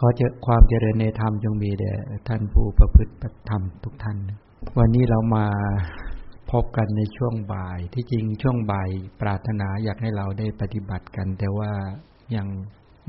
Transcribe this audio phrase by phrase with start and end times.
[0.00, 1.92] ขอเจอความเจริญในธรรมจงมีแด่
[2.28, 3.12] ท่านผู้ประพฤติ
[3.50, 4.18] ธรรมทุกท่าน
[4.78, 5.46] วันนี้เรามา
[6.50, 8.88] พบกันในช่วงบ่าย ที่จริงช่วงบ่าย
[9.20, 11.70] ปรารถนาอยากให้เราได้ปฏิบัติกัน แต่ว่า
[12.36, 12.46] ยัง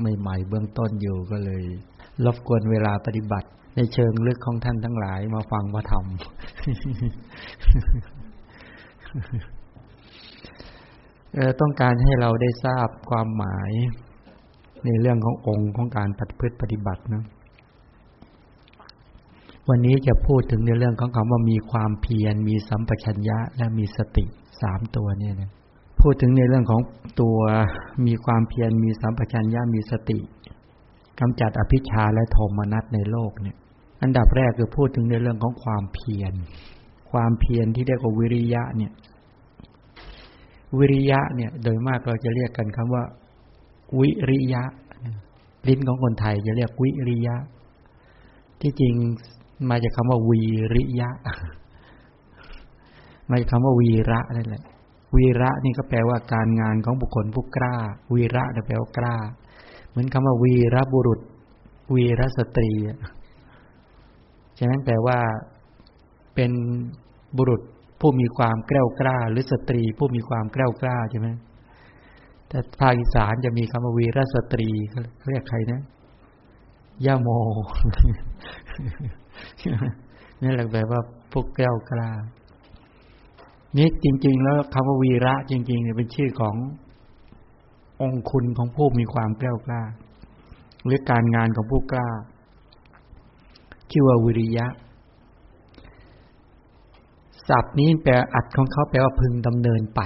[0.02, 1.64] ไม่ใหม่เบื้องต้นอยู่ก็เลย
[2.24, 6.04] รบกวนเวลาปฏิบัติ ในเชิงลึกของท่านทั้งหลายมาฟังว่าธรรม
[11.60, 13.72] ต้องการให้เราได้ทราบความหมาย
[14.86, 17.24] ในเรื่องขององค์ของการปฏิพฤติปฏิบัตินะ
[19.68, 24.24] วันนี้จะพูดถึงในเรื่องของคำว่ามีความเพียร มีสัมปชัญญะ และมีสติ
[24.60, 25.50] สามตัวเนี่ยนะ
[26.00, 26.80] พูดถึงในเรื่องของ
[27.20, 27.38] ตัว
[28.06, 30.18] มีความเพียร มีสัมปชัญญะ มีสติ
[31.20, 33.56] กำจัดอภิชาและโทมนัสในโลกเนี่ย
[34.02, 36.32] อันดับแรกคือพูดถึงในเรื่องของความเพียร
[37.10, 38.92] ความเพียรที่เรียกว่าวิริยะเนี่ย
[40.78, 43.04] วิริยะเนี่ย โดยมากเราจะเรียกกันคำว่า
[43.98, 44.62] วิริยะ
[45.68, 47.36] ลิ้นของคนไทยจะเรียกวิริยะ
[48.60, 48.94] ที่จริง
[49.70, 50.40] มาจากคาว่าวี
[50.74, 51.10] ริยะ
[53.30, 54.64] มาจากคำว่าวีระนั่นแหละ
[55.16, 57.74] วีระนี่ก็แปลว่าการงานของบุคคลผู้กล้า
[58.14, 59.16] วีระแปลว่ากล้า
[59.90, 61.20] เหมือนคำว่าวีระบุรุษ
[61.94, 62.70] วีระสตรี
[64.58, 65.18] ฉะนั้นแปลว่า
[66.34, 66.50] เป็น
[67.36, 67.62] บุรุษ
[68.00, 71.28] ผู้มีความแกล้วกล้า หรือสตรีผู้มีความแกล้วกล้าใช่ไหม
[72.52, 75.80] แต่ภาคอีสานจะมีคำว่าวีรสตรีเขาเรียกใครนะ
[77.06, 77.28] ย่าโม
[80.42, 81.00] นี่แหละแปลว่า
[81.32, 82.10] พวกแก้วกล้า
[83.76, 86.56] นี่จริง ๆ แล้วคำว่าวีระจริงๆเนี่ยเป็นชื่อของ
[88.02, 89.82] องคุณของผู้มีความแก้วกล้า
[90.84, 92.08] หรือการงานของผู้กล้า
[93.90, 94.66] ชื่อว่าวิริยะ
[97.48, 100.00] ศัพท์นี้แปลอัดของเขาแปลว่าพึงดำเนินไป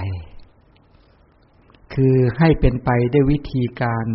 [1.95, 4.05] คือให้เป็นไปได้วิธีการ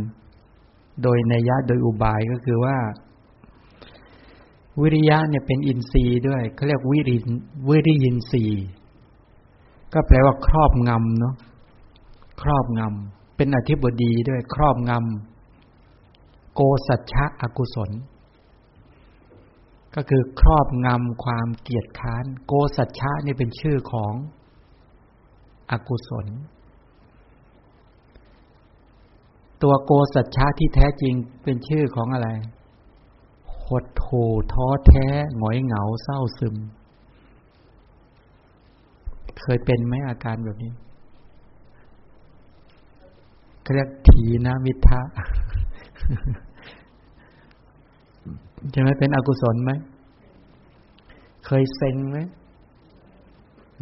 [1.02, 2.78] โดยนัยยะโดยอุบายก็คือว่า
[4.80, 7.16] วิริยะเนี่ยเป็นอินทรีย์ด้วยเขาเรียกวิริ
[7.68, 8.64] วิริยินทรีย์
[9.92, 11.34] ก็แปลว่าครอบงำเนาะ
[12.42, 17.90] ครอบงำเป็นอธิบดีด้วยครอบงำโกสัจฉะอกุศล
[19.94, 24.14] ก็คือครอบงำความเกียดค้าน โกสัจฉะนี่เป็นชื่อของ
[25.70, 26.26] อกุศล
[29.62, 32.28] ตัวโกสัจฉะที่แท้จริงเป็นชื่อของอะไร
[33.66, 34.08] หดโห
[34.52, 35.06] ท้อแท้
[35.38, 36.56] หงอยเหงาเศร้าซึม
[39.40, 40.72] เคยเป็นไหมอาการแบบนี้
[43.74, 45.00] เรียกถีนะมิทะ
[48.74, 49.72] จะไม่เป็นอกุศลไหม
[51.46, 52.18] เคยเซ็งไหม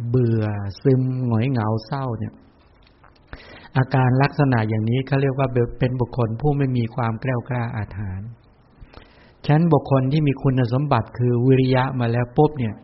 [0.09, 0.45] เบื่อ
[0.81, 2.33] ซึมหงอยเหงาเศร้าเนี่ย
[3.77, 5.47] อาการลักษณะอย่างนี้เขาเรียกว่า
[5.79, 8.29] เป็นบุคคลผู้ไม่มีความแกล้วกล้าอาถรรพ์
[9.47, 12.75] ฉันบุคคลที่มีคุณสมบัติคือวิริยะมาแล้วปุ๊บเนี่ย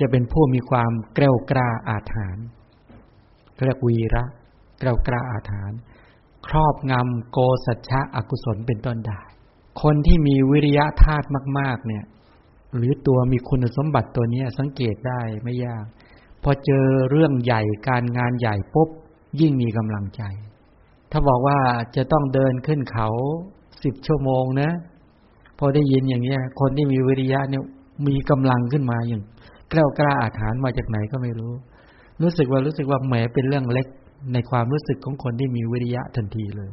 [0.00, 2.44] จะเป็นผู้มีความแกล้วกล้าอาถรรพ์
[3.64, 4.24] เรียกวีระ
[4.78, 5.78] แกล้วกล้าอาถรรพ์
[6.46, 9.20] ครอบงำโกสัจฉะอกุศลเป็นต้นได้
[9.82, 11.26] คนที่มีวิริยะธาตุ
[11.58, 12.04] มาก ๆ เนี่ย
[12.76, 15.84] หรือตัวมีคุณสมบัติตัวนี้สังเกตได้ไม่ยาก
[16.42, 18.88] พอเจอเรื่องใหญ่การงานใหญ่ปุ๊บ
[19.40, 20.22] ยิ่งมีกำลังใจ
[21.10, 21.58] ถ้าบอกว่า
[21.96, 23.08] จะต้องเดินขึ้นเขา
[23.84, 24.70] สิบชั่วโมงนะ
[25.58, 27.62] พอได้ยินอย่างนี้คนที่มีวิริยะเนี่ย
[28.08, 29.22] มีกำลังขึ้นมาอย่าง
[29.72, 31.52] กล้ากล้าอาถานมาจากไหนก็ไม่รู้
[32.22, 33.86] รู้สึกว่ารู้สึกว่าแหมเป็นเรื่องเล็ก
[34.32, 36.70] ในความรู้สึกของคนที่มีวิริยะทันทีเลย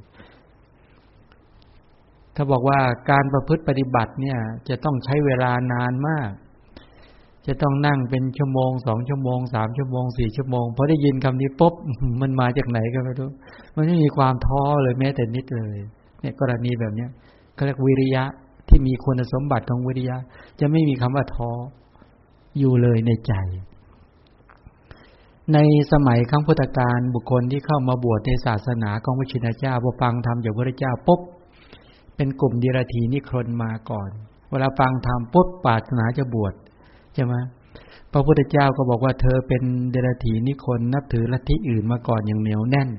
[2.35, 2.79] ถ้าบอกว่า
[3.12, 4.38] การประพฤติปฏิบัติเนี่ย
[4.69, 6.29] จะต้องใช้เวลานานมาก
[7.48, 11.74] จะต้องนั่งเป็นชั่วโมงสองชั่วโมงสามชั่วโมงสี่ชั่วโมงพอได้ยินคำนี้ปุ๊บ
[12.22, 13.30] มันมาจากไหนก็ไม่รู้
[13.76, 15.78] มันไม่มีความท้อเลยแม้แต่นิดเลย
[16.22, 17.09] เนี่ยกรณีแบบเนี้ย
[17.56, 18.24] เขาเรียกวิริยะ
[18.68, 20.18] ที่มีคุณสมบัติของวิริยะ
[20.59, 21.52] จะไม่มีคำว่าท้อ
[22.59, 23.34] อยู่เลยในใจ
[25.53, 25.58] ใน
[25.92, 31.22] สมัยครั้งพุทธกาลบุคคลที่เข้ามาบวชในศาสนาของพระชินเจ้าพอฟังธรรมจากพระเจ้าปุ๊บ
[32.16, 34.09] เป็นกลุ่มดีรธีนิครนมาก่อน
[34.50, 36.53] เวลาฟังธรรมปุ๊บปรารถนาจะบวช
[37.14, 37.36] ใช่ไหม
[38.12, 42.90] พระพุทธเจ้าก็บอกว่าเธอเป็นเดรัจฉีนิคนนับถือลัทธิอื่นมาก่อนอย่างเหนียวแน่น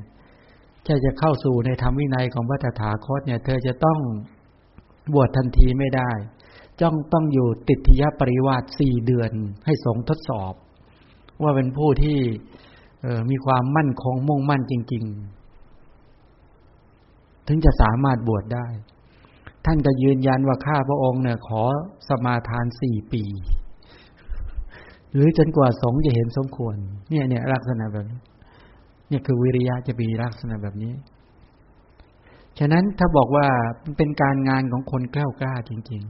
[0.86, 3.98] จะจะเข้าสู่ในธรรมวินัยของพระตถาคตเนี่ย เธอจะต้อง
[5.14, 6.10] บวชทันทีไม่ได้
[6.80, 9.30] จ้องต้องอยู่ติดทิยปริวาสสี่เดือน
[9.64, 10.54] ให้สงทดสอบ
[11.42, 12.18] ว่าเป็นผู้ที่
[13.30, 15.04] มีความมั่นคงมุ่งมั่นจริง
[16.66, 18.66] ๆ ถึงจะสามารถบวชได้
[19.66, 21.62] ท่านก็ยืนยันว่าข้าพระองค์เนี่ย ขอ
[22.08, 23.24] สมาทานสี่ปี
[25.14, 26.76] หรือจนกว่าสงจะเห็นสมควร
[27.10, 28.20] เนี่ยเนี่ยลักษณะแบบนี้
[29.08, 30.92] เนี่ยคือวิริยะจะมีลักษณะแบบนี้
[32.58, 33.46] ฉะนั้นถ้าบอกว่า
[33.96, 36.02] เป็นการงานของคนกล้ากล้าจริง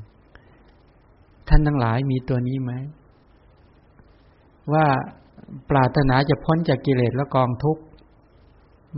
[0.71, 2.73] ๆ ท่านทั้งหลายมีตัวนี้ไหม
[4.73, 4.87] ว่า
[5.71, 7.83] ปรารถนาจะพ้นจากกิเลสและกองทุกข์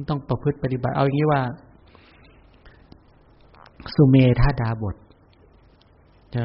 [0.08, 1.42] ต้องประพฤติปฏิบัติ เอาอย่างนี้ว่า
[3.94, 4.96] สุเมธาดาบท
[6.34, 6.44] จะ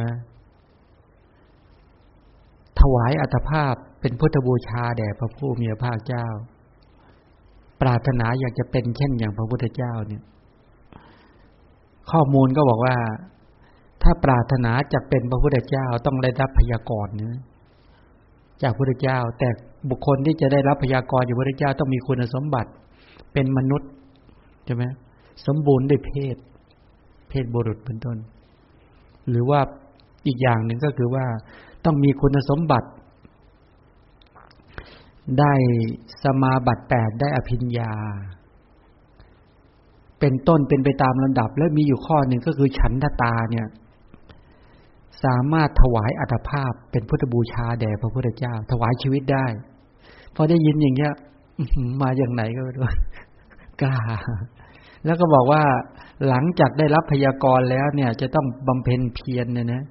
[2.81, 6.27] ถวายอัตภาพเป็นพุทธบูชาแด่พระผู้มีพระภาคเจ้า
[7.81, 10.23] ปรารถนาอยากจะเป็นเช่นอย่างพระพุทธเจ้าเนี่ย
[12.11, 12.95] ข้อมูลก็บอกว่า
[14.03, 17.35] ถ้าปรารถนาจะเป็นพระพุทธเจ้าต้องได้รับพยากรณ์เนื้อ
[18.63, 19.49] จากพระพุทธเจ้า แต่
[19.89, 22.71] บุคคลที่จะได้รับพยากรณ์จากพระพุทธเจ้าต้องมีคุณสมบัติ
[23.33, 23.91] เป็นมนุษย์
[24.65, 24.83] ใช่ไหม
[25.45, 26.37] สมบูรณ์ด้วยเพศ
[27.29, 28.17] เพศบุรุษเป็นต้น
[29.29, 29.59] หรือว่า
[30.27, 31.25] อีกอย่างหนึ่งก็คือว่า
[31.85, 32.89] ต้องมีคุณสมบัติ
[35.39, 35.53] ได้
[36.23, 37.93] สมาบัติแปดได้อภิญญา
[40.19, 43.67] เป็นต้นเป็นไปตามลำดับ และมีอยู่ข้อหนึ่งก็คือฉันทตาเนี่ย
[45.23, 49.45] สามารถถวายอัตภาพเป็นพุทธบูชาแด่พระพุทธเจ้า ถวายชีวิตได้
[50.35, 51.13] พอได้ยินอย่างเงี้ย
[52.01, 52.83] มาอย่างไหนก็ไม่รู้
[53.81, 53.97] กล้า
[55.05, 55.63] แล้วก็บอกว่า
[56.27, 59.83] หลังจากได้รับพยากรณ์แล้วเนี่ย จะต้องบำเพ็ญเพียรเนี่ยนะ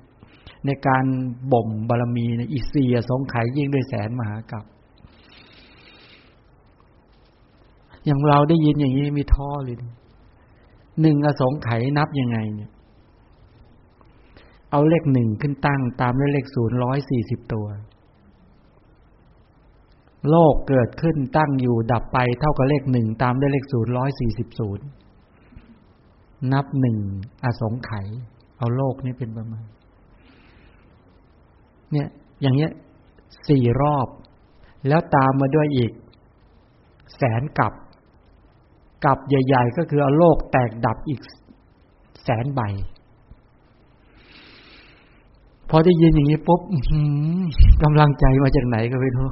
[0.66, 1.04] ในการ
[1.52, 4.64] บ่มบารมีในอิเสียสงไขยิ่งด้วยแสนมหากับ
[8.04, 9.76] อย่างเราได้ยินอย่างนี้มีท้อเลย
[11.00, 12.70] หนึ่งอสงไขนับยังไงเนี่ย
[14.70, 17.66] เอาเลขหนึ่งขึ้นตั้งตามด้วยเลขศูนย์ร้อยสี่สิบตัว
[20.30, 24.86] โลกเกิดขึ้นตั้งอยู่ดับไปเท่ากับเลขหนึ่งตามด้วยเลขศูนย์ร้อยสี่สิบศูนย์
[26.52, 26.98] นับหนึ่ง
[27.44, 27.92] อสงไข
[28.58, 29.64] เอาโลกนี้เป็นประมาณ
[31.92, 32.08] เนี่ย
[32.40, 32.70] อย่างเงี้ย
[33.48, 34.08] สี่รอบ
[34.88, 35.92] แล้วตามมาด้วยอีก
[37.16, 37.72] แสนกับ
[39.04, 41.20] กับใหญ่ ๆ ก็คือเอาโลกแตกดับอีก
[42.24, 42.60] แสนใบ
[45.70, 46.60] พอได้ยินอย่างนี้ปุ๊บ
[47.82, 49.28] กำลังใจมาจากไหนก็ไม่รู้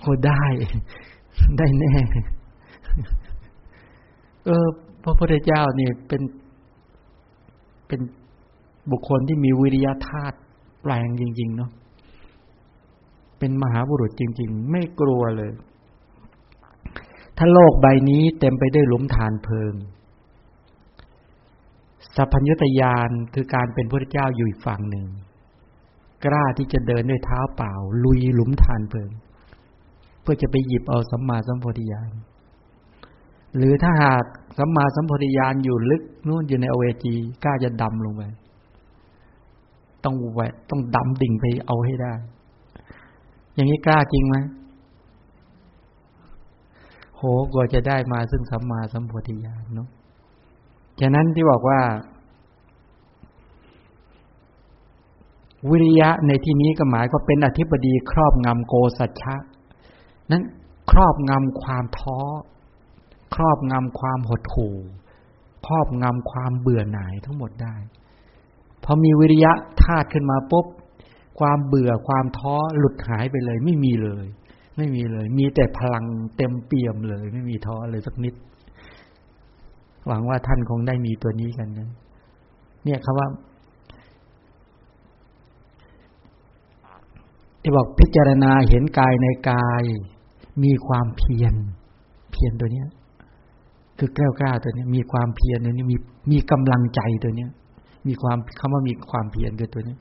[0.00, 0.42] โคได้
[1.58, 1.92] ได้แน่
[4.44, 4.66] เออ
[5.02, 6.22] พระพุทธเจ้านี่เป็น
[7.88, 8.00] เป็น
[8.90, 10.36] บุคคลที่มีวิริยะธาตุ
[10.82, 11.70] แปลงจริง ๆ เนาะ
[13.38, 15.52] เป็นมหาบุรุษจริง ๆ ไม่กลัวเลย
[17.36, 19.74] ถ้าโลกใบนี้เต็มไปด้วยหลุมฐานเพลิง
[22.16, 25.06] สัพพัญญตยานคือการเป็นพระเจ้าอยู่อีกฝั่งหนึ่ง
[26.24, 27.72] กล้าที่จะเดินด้วยเท้าเปล่า
[28.04, 29.10] ลุยหลุมฐานเพลิง
[30.22, 32.10] เพื่อจะไปหยิบเอาสัมมาสัมโพธิญาณ
[33.56, 34.24] หรือถ้าหาก
[34.58, 38.22] สัมมาสัมโพธิญาณอยู่ลึกนู่นอยู่ในอเวจีกล้าจะดำลงไป
[40.04, 42.14] ต้องแหวกต้องดำดิ่งไปเอาให้ได้
[43.54, 44.36] อย่างนี้กล้าจริงไหม
[47.16, 49.88] โหกว่าจะได้มาซึ่งสัมมาสัมโพธิญาณเนาะ
[51.00, 51.80] ฉะนั้นที่บอกว่า
[55.70, 59.36] วิริยะในที่นี้ก็หมายก็เป็นอธิบดีครอบงำโกสัจฉะ
[60.30, 60.42] นั้น
[60.90, 62.20] ครอบงำความท้อ
[63.34, 64.76] ครอบงำความหดหู่
[65.66, 67.74] ครอบงำความเบื่อหน่ายทั้งหมดได้
[68.84, 70.66] พอมีวิริยะธาตุขึ้นมาปุ๊บ
[71.40, 74.26] ความเบื่อความท้อหลุดหายไปเลย ไม่มีเลย
[74.76, 76.04] ไม่มีเลย มีแต่พลัง
[76.36, 78.34] เต็มเปี่ยมเลย ไม่มีท้อเลยสักนิด
[80.06, 81.88] หวังว่าท่านคงได้มีตัวนี้กันนะ
[82.84, 83.28] เนี่ยคำว่า
[87.62, 89.82] ที่บอกพิจารณาเห็นกายในกาย
[90.64, 91.54] มีความเพียร
[92.32, 92.88] เพียรตัวเนี้ย
[93.98, 95.96] คือแก้วกล้าตัวนี้มีความเพียรตัวนี้มี
[96.30, 97.50] มีกำลังใจตัวเนี้ย
[98.08, 99.96] มีความคำว่ามีความเพียรคือตัวนี้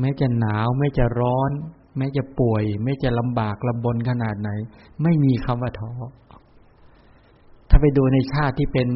[0.00, 1.50] แม้จะหนาว แม้จะร้อน
[1.96, 4.50] แม้จะป่วย แม้จะลำบากลำบนขนาดไหน
[5.02, 5.90] ไม่มีคำว่าท้อ
[7.68, 8.88] ถ้าไปดูในชาติที่เป็น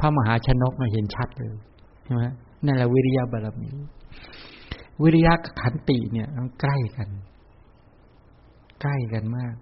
[0.00, 1.54] พระมหาชนกมาเห็นชัดเลย
[2.04, 2.24] ใช่ไหม
[2.64, 3.70] นั่นแหละวิริยะบารมี
[5.02, 7.08] วิริยะกับขันติเนี่ยมันใกล้กัน
[8.80, 9.54] ใกล้กันมาก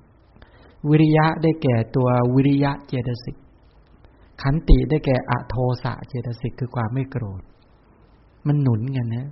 [0.88, 3.36] วิริยะได้แก่ตัววิริยะเจตสิก
[4.42, 7.42] ขันติได้แก่อโทสะเจตสิกคือความไม่โกรธ
[8.46, 9.26] มันหนุนกันนะ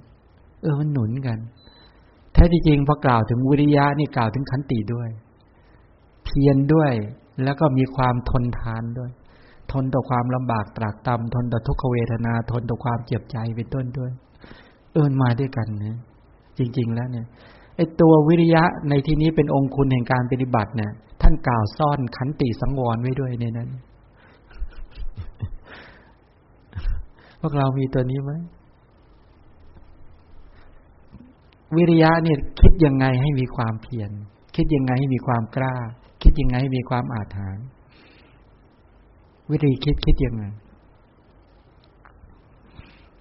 [0.63, 1.39] เออมันหนุนกัน
[2.33, 5.09] แท้ที่จริงพอกล่าวถึงวิริยะนี่กล่าวถึงขันติด้วย
[6.25, 6.93] เพียรด้วย
[7.45, 9.11] แล้วก็มีความทนทานด้วย
[9.73, 14.11] ทนต่อความลำบากตรากตำทนต่อทุกขเวทนา ทนต่อความเจ็บใจเป็นต้นด้วย
[14.93, 15.99] เอินมาด้วยกันนะ
[16.59, 17.27] จริง ๆ แล้วเนี่ย
[17.77, 23.69] ไอตัววิริยะในที่นี้เป็นองคุณแห่งการปฏิบัติเนี่ยท่านกล่าวซ่อนขันติสังวรไว้ด้วยในนั้น
[27.36, 28.33] พ วกเรามีตัวนี้ไหม
[31.77, 34.11] วิริยะเนี่ยคิดยังไงให้มีความเพียร
[34.57, 35.75] คิดยังไงให้มีความกล้า
[36.23, 37.67] คิดยังไงให้มีความอาถรรพ์
[39.51, 40.45] วิธีคิดคิดยังไง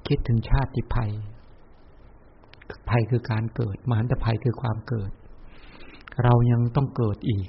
[0.07, 1.11] คิดถึงชาติภัย
[2.89, 5.11] ภัยคือการเกิดมหันตภัยคือความเกิด
[6.23, 7.47] เรายังต้องเกิดอีก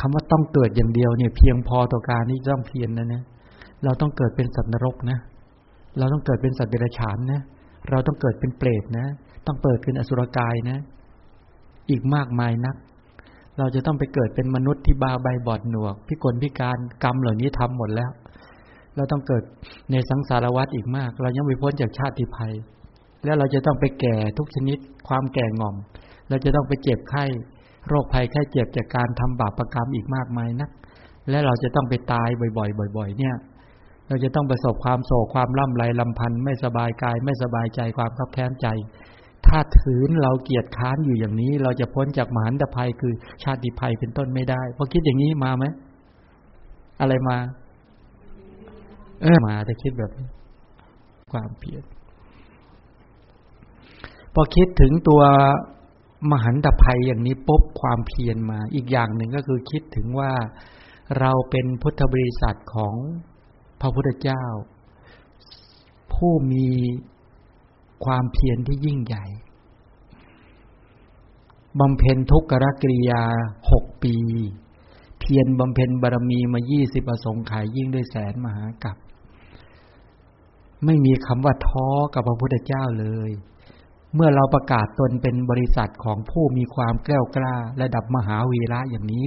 [0.00, 3.24] คำว่าต้องเกิดอย่างเดียวเนี่ย เพียงพอต่อการที่ต้องเพียรนนะเนี่ย
[3.84, 5.18] เราต้องเกิดเป็นสัตว์นรกนะ
[6.00, 7.40] เราต้องเกิดเป็นสัตว์เดรัจฉานนะ
[7.90, 9.06] เราต้องเกิดเป็นเปรตนะ
[9.46, 10.78] ต้องเปิดเป็นอสุรกายนะ
[11.90, 12.76] อีกมากมายนัก
[13.58, 18.10] เราจะต้องไปเกิดเป็นมนุษย์ที่บาใบบอดหนวก พิกลพิการกรรมเหล่านี้ทำหมดแล้ว
[18.96, 19.42] เราต้องเกิด
[19.92, 22.54] ในสังสารวัฏอีกมาก เรายังไม่พ้นจากชาติภัย
[23.24, 24.78] แล้วเราจะต้องไปแก่ทุกชนิด
[25.08, 25.76] ความแก่ง่อม
[26.28, 27.24] เราจะต้องไปเจ็บไข้
[27.88, 30.70] โรคภัยไข้เจ็บจากการทำบาปรกรรมอีกมากมายนัก
[31.30, 32.28] และเราจะต้องไปตาย
[32.58, 33.34] บ่อยๆ บ่อย ๆ เนี่ย
[34.10, 38.66] เราจะต้องประสบความโศกความล่ำไรลำพันธ์ไม่สบายกายไม่สบายใจความขับแค้นใจ
[39.46, 43.12] ถ้าถืนเราเกียดค้านอยู่อย่างนี้ เราจะพ้นจากมหันตภัยคือ
[43.42, 45.64] ชาติภัยเป็นต้นไม่ได้พอคิดอย่างนี้มาไหม
[47.00, 47.36] อะไรมา
[49.22, 50.12] เออมาแต่คิดแบบ
[51.32, 51.84] ความเพียร
[54.34, 55.22] พอคิดถึงตัว
[56.30, 60.32] มหันตภัยอย่างนี้ปุ๊บความเพียรมา อีกอย่างหนึ่งก็คือคิดถึงว่า
[61.20, 62.94] เราเป็นพุทธบริษัทของ
[63.80, 64.44] พระพุทธเจ้า
[66.12, 66.68] ผู้มี
[68.04, 69.24] ความเพียรที่ยิ่งใหญ่
[71.80, 72.44] บำเพ็ญทุกข
[72.82, 73.22] กิริยา
[73.70, 74.16] หกปี
[75.20, 78.96] เพียรบำเพ็ญบารมีมายี่สิบประสงค์ขายยิ่งด้วยแสนมหากับ
[80.84, 83.30] ไม่มีคำว่าท้อกับพระพุทธเจ้าเลย
[84.14, 89.26] เมื่อเราประกาศตนเป็นบริษัทของผู้มีความแกล้วกล้า ระดับมหาวีระอย่างนี้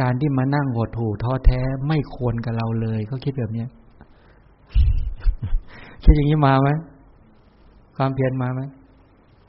[0.00, 3.66] การที่มานั่งหดหู่ท้อแท้ไม่ควรกับเราเลยเขาคิดแบบนี้
[6.02, 6.68] คิดอย่างนี้มาไหม
[7.96, 8.60] ความเพียรมาไหม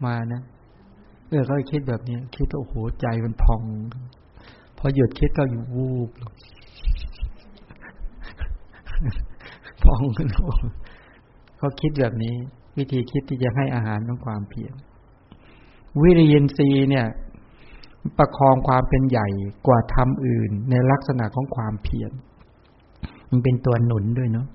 [0.05, 0.41] มานะ
[1.29, 3.61] เออเขาคิดแบบนี้คิดโอ้โหใจมันพอง
[4.77, 6.09] พอหยุดคิดก็อยู่วูบ
[9.83, 10.29] พองขึ้น
[11.57, 12.35] เขาคิดแบบนี้
[12.77, 14.73] วิธีคิดที่จะให้อาหารของความเพียร
[16.01, 17.05] วิริยินทรีย์เนี่ย
[18.17, 19.27] ประคองความเป็นใหญ่
[19.67, 22.11] กว่าทำอื่น ในลักษณะของความเพียร
[23.29, 24.47] มันเป็นตัวหนุนด้วยเนาะ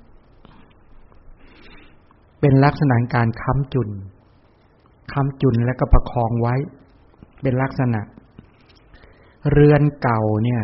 [2.40, 3.88] เป็นลักษณะการค้ำจุน
[5.12, 6.54] ค้ำจุนแล้วก็ประคองไว้
[7.42, 8.00] เป็นลักษณะ
[9.52, 10.62] เรือนเก่าเนี่ย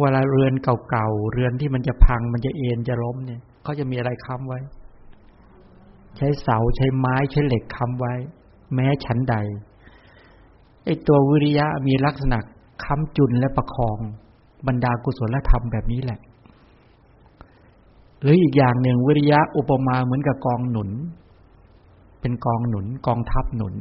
[0.00, 4.60] เวลาเรือนเก่าๆ เรือนที่มันจะพัง มันจะเอ็นจะล้มเนี่ยเขาจะมีอะไรค้ำไว้
[6.16, 8.14] ใช้เสาใช้ไม้ใช้เหล็กค้ำไว้
[8.74, 9.36] แม้ชั้นใด
[10.84, 12.38] ไอตัววิริยะมีลักษณะ
[12.84, 13.98] ค้ำจุนและประคอง
[14.66, 16.20] บรรดากุศลธรรมแบบนี้แหละ
[18.22, 20.90] หรืออีกอย่างหนึ่งวิริยะอุปมาเหมือนกับกองหนุน
[22.20, 23.74] เป็นกองหนุน กองทัพหนุน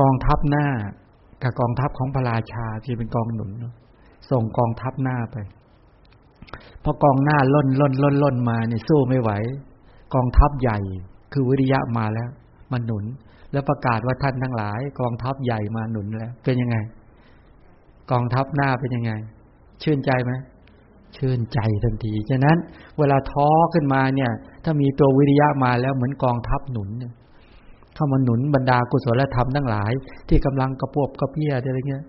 [0.00, 0.66] กองทัพหน้า
[1.42, 3.50] กับกองทัพของพระราชาที่เป็นกองหนุน
[4.30, 5.36] ส่งกองทัพหน้าไป
[6.82, 9.30] พอกองหน้าล่นล่นล่นล่นมาเนี่ยสู้ไม่ไหว
[10.14, 10.78] กองทัพใหญ่
[11.32, 12.28] คือวิริยะมาแล้ว
[12.72, 13.04] มาหนุน
[13.52, 16.76] แล้วประกาศว่าท่านทั้งหลาย กองทัพใหญ่มาหนุนแล้ว เป็นยังไง
[18.10, 19.12] กองทัพหน้าเป็นยังไง
[19.82, 20.32] ชื่นใจไหม
[21.16, 22.56] ชื่นใจทันทีฉะนั้น
[22.98, 24.30] เวลาท้อขึ้นมาเนี่ย
[24.64, 26.90] ถ้ามีตัววิริยะมาแล้วเหมือนกองทัพหนุน
[27.94, 29.92] เข้ามาหนุนบรรดากุศลธรรมทั้งหลาย
[30.28, 32.04] ที่กำลังกระปบกระเพี้ยอะไรเงี้ย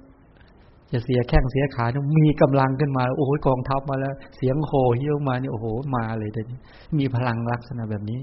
[0.91, 6.59] จะเสียแข้งเสียขาเนี่ยมีกำลังขึ้นมาโอ้โหกองทัพมาแล้ว เสียงโห่เฮี้ยวมาเนี่ยโอ้โหมาเลยแต่นี้
[6.97, 8.19] มีพลังลักษณะแบบนี้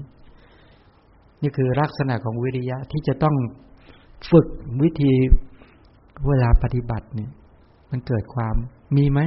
[1.41, 3.35] นี่คือลักษณะของวิริยะที่จะต้อง
[4.31, 4.47] ฝึก
[4.83, 5.13] วิธี
[6.27, 7.31] เวลาปฏิบัติเนี่ย
[7.91, 8.55] มันเกิดความ
[8.97, 9.19] มีไหม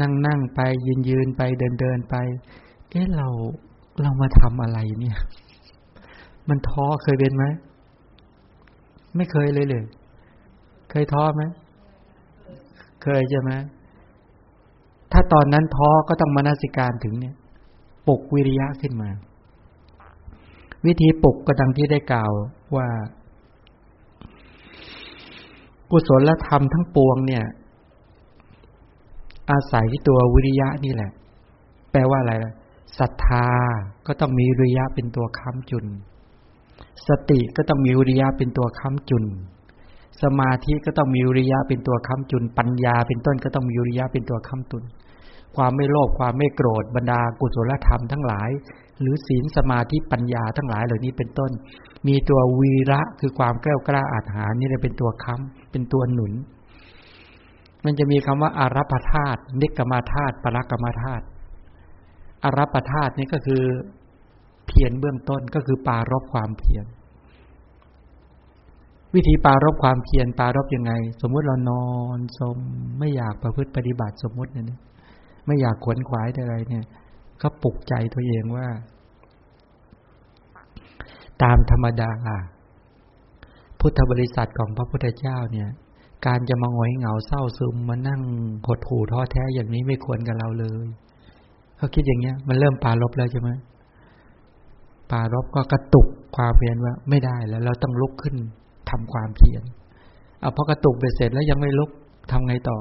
[0.00, 2.14] นั่งนั่งไปยืนยืนไปเดินเดินไป
[2.90, 3.28] เอ๊ะเรา
[4.02, 5.18] เรามาทำอะไรเนี่ย
[6.48, 7.44] มันท้อเคยเป็นไหม
[9.16, 9.84] ไม่เคยเลยเลย
[10.90, 11.42] เคยท้อไหม
[13.02, 13.50] เคยใช่ไหม
[15.12, 17.34] ถ้าตอนนั้นท้อก็ต้องมานาสิการถึงเนี่ย
[18.06, 19.10] ปลุกวิริยะขึ้นมา
[20.86, 22.32] วิธีปลุกก็ดังที่ได้กล่าว
[22.76, 22.88] ว่า
[25.90, 27.44] กุศลธรรมทั้งปวงเนี่ย
[29.50, 31.10] อาศัยที่ตัววิริยะนี่แหละ
[31.92, 32.52] แปลว่าอะไรล่ะ
[32.98, 33.48] ศรัทธา
[34.06, 35.86] ก็ต้องมีวิริยะเป็นตัวค้ำจุน
[37.08, 39.24] สติก็ต้องมีวิริยะเป็นตัวค้ำจุน
[40.22, 44.84] สมาธิก็ต้องมีวิริยะเป็นตัวค้ำจุน ปัญญาเป็นต้นก็ต้องมีวิริยะเป็นตัวค้ำจุน
[45.56, 48.50] ความไม่โลภความไม่โกรธบรรดากุศลธรรมทั้งหลาย
[49.00, 51.50] หรือศีลสมาธิปัญญาทั้งหลายเหล่านี้เป็นต้น
[52.08, 56.32] มีตัววีระคือความแกล้วกล้าอาถรรนี่เลยเป็นตัวค้ำเป็นตัวหนุน
[57.84, 61.24] มันจะมีคำว่าอารัปธาตุนิกรรมาธาตุปรักรรมาธาตุ
[62.44, 63.62] อารัปธาตุนี่ก็คือ
[64.66, 66.86] เพียรเบื้องต้นก็คือปารบความเพียร
[69.14, 72.58] วิธีปารบความเพียรปารบยังไง สมมุติเรานอนสม
[72.98, 74.66] ไม่อยากประพฤติปฏิบัติสมมุติเนี่ย
[75.46, 76.84] ไม่อยากขวนขวายอะไรเนี่ย
[77.42, 78.68] ก็ปลุกใจตัวเองว่า
[81.42, 82.10] ตามธรรมดา
[83.80, 85.68] พุทธบริษัทของพระพุทธเจ้าเนี่ย
[86.26, 88.22] การจะมาหงอยเหงาเศร้าซึมมานั่ง
[88.66, 90.86] หดหู่ท้อแท้อย่างนี้ไม่ควรกับเราเลย
[91.76, 93.50] เขาคิดอย่างเงี้ย มันเริ่มปารบแล้วใช่ไหม
[95.10, 98.34] ปารบก็กระตุกความเพียรว่า ไม่ได้แล้ว เราต้องลุกขึ้น
[98.90, 99.62] ทำความเพียร
[100.40, 101.90] เอาพอกระตุกไปเสร็จแล้วยังไม่ลุก
[102.30, 102.78] ทำไงต่อ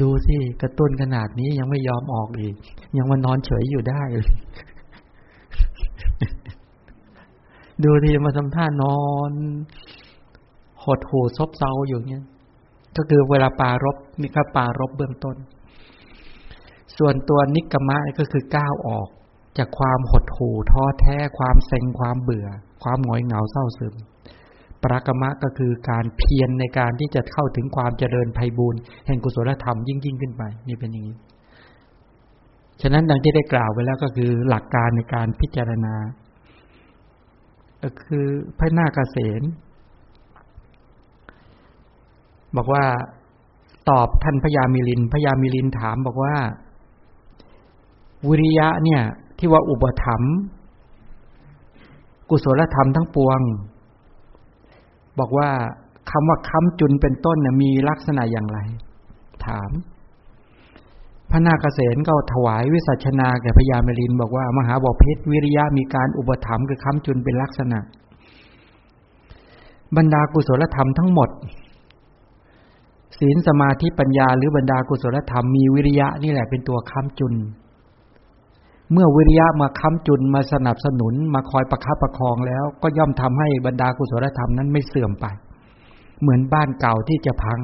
[0.00, 2.54] ดูสิกระตุ้นขนาดนี้ยังไม่ยอมออกอีก
[2.96, 4.02] ยังมานอนเฉยอยู่ได้
[7.84, 9.00] ดูที่มาทำท่านอ
[9.30, 9.32] น
[10.98, 12.24] ดหูซบเซาอยู่เนี้ย
[12.96, 15.36] ก็คือเวลาปารบนี่ก็ปารบเบื้องต้น
[16.98, 19.08] ส่วนตัวนิกมะก็คือก้าวออก
[19.58, 22.48] จากความหดหู่ท้อแท้ความเซ็งความเบื่อ
[22.82, 23.94] ความหงอยเหงาเศร้าซึม
[24.82, 31.16] ปรากมะก็คือการเพียรในการที่จะเข้าถึงความเจริญภัยบูรณ์แห่งกุศลธรรมยิ่งยิ่งขึ้นไป นี่เป็นอย่างนี้
[32.82, 35.94] ฉะนั้นดังที่ได้กล่าวไว้แล้วก็คือหลักการในการพิจารณา
[37.82, 38.26] ก็คือ
[38.58, 39.42] พระนาคเษน
[42.56, 42.84] บอกว่า
[43.90, 46.34] ตอบท่านพญามิลินพญามิลินถามบอกว่า
[48.28, 49.02] วิริยะเนี่ย
[49.38, 50.22] ที่ว่าอุปธรรม
[52.30, 53.40] กุศลธรรมทั้งปวง
[55.18, 55.48] บอกว่า
[56.10, 58.58] คำว่าค้ำจุนเป็นต้นเนี่ยมีลักษณะอย่างไร
[59.46, 59.70] ถาม
[61.30, 67.78] พระนาคเษนก็ถวายวิสัชนาแก่พญามรินบอกว่า มหาบพิษวิริยะมีการอุปถัมภ์คือค้ำจุนเป็นลักษณะ
[69.96, 71.30] บรรดากุศลธรรมทั้งหมด
[73.18, 77.34] ศีลสมาธิปัญญาหรือบรรดากุศลธรรมมีวิริยะนี่แหละเป็นตัวค้ำจุน
[78.92, 85.26] เมื่อวิริยะมาค้ำจุนมาสนับสนุนมาคอยประคับประคองแล้ว ก็ย่อมทำให้บรรดากุศลธรรมนั้นไม่เสื่อมไป
[86.20, 87.60] เหมือนบ้านเก่าที่จะพัง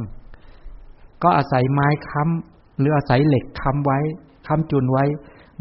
[1.22, 3.98] ก็อาศัยไม้ค้ำหรืออาศัยเหล็กค้ำไว้
[4.46, 5.04] ค้ำจุนไว้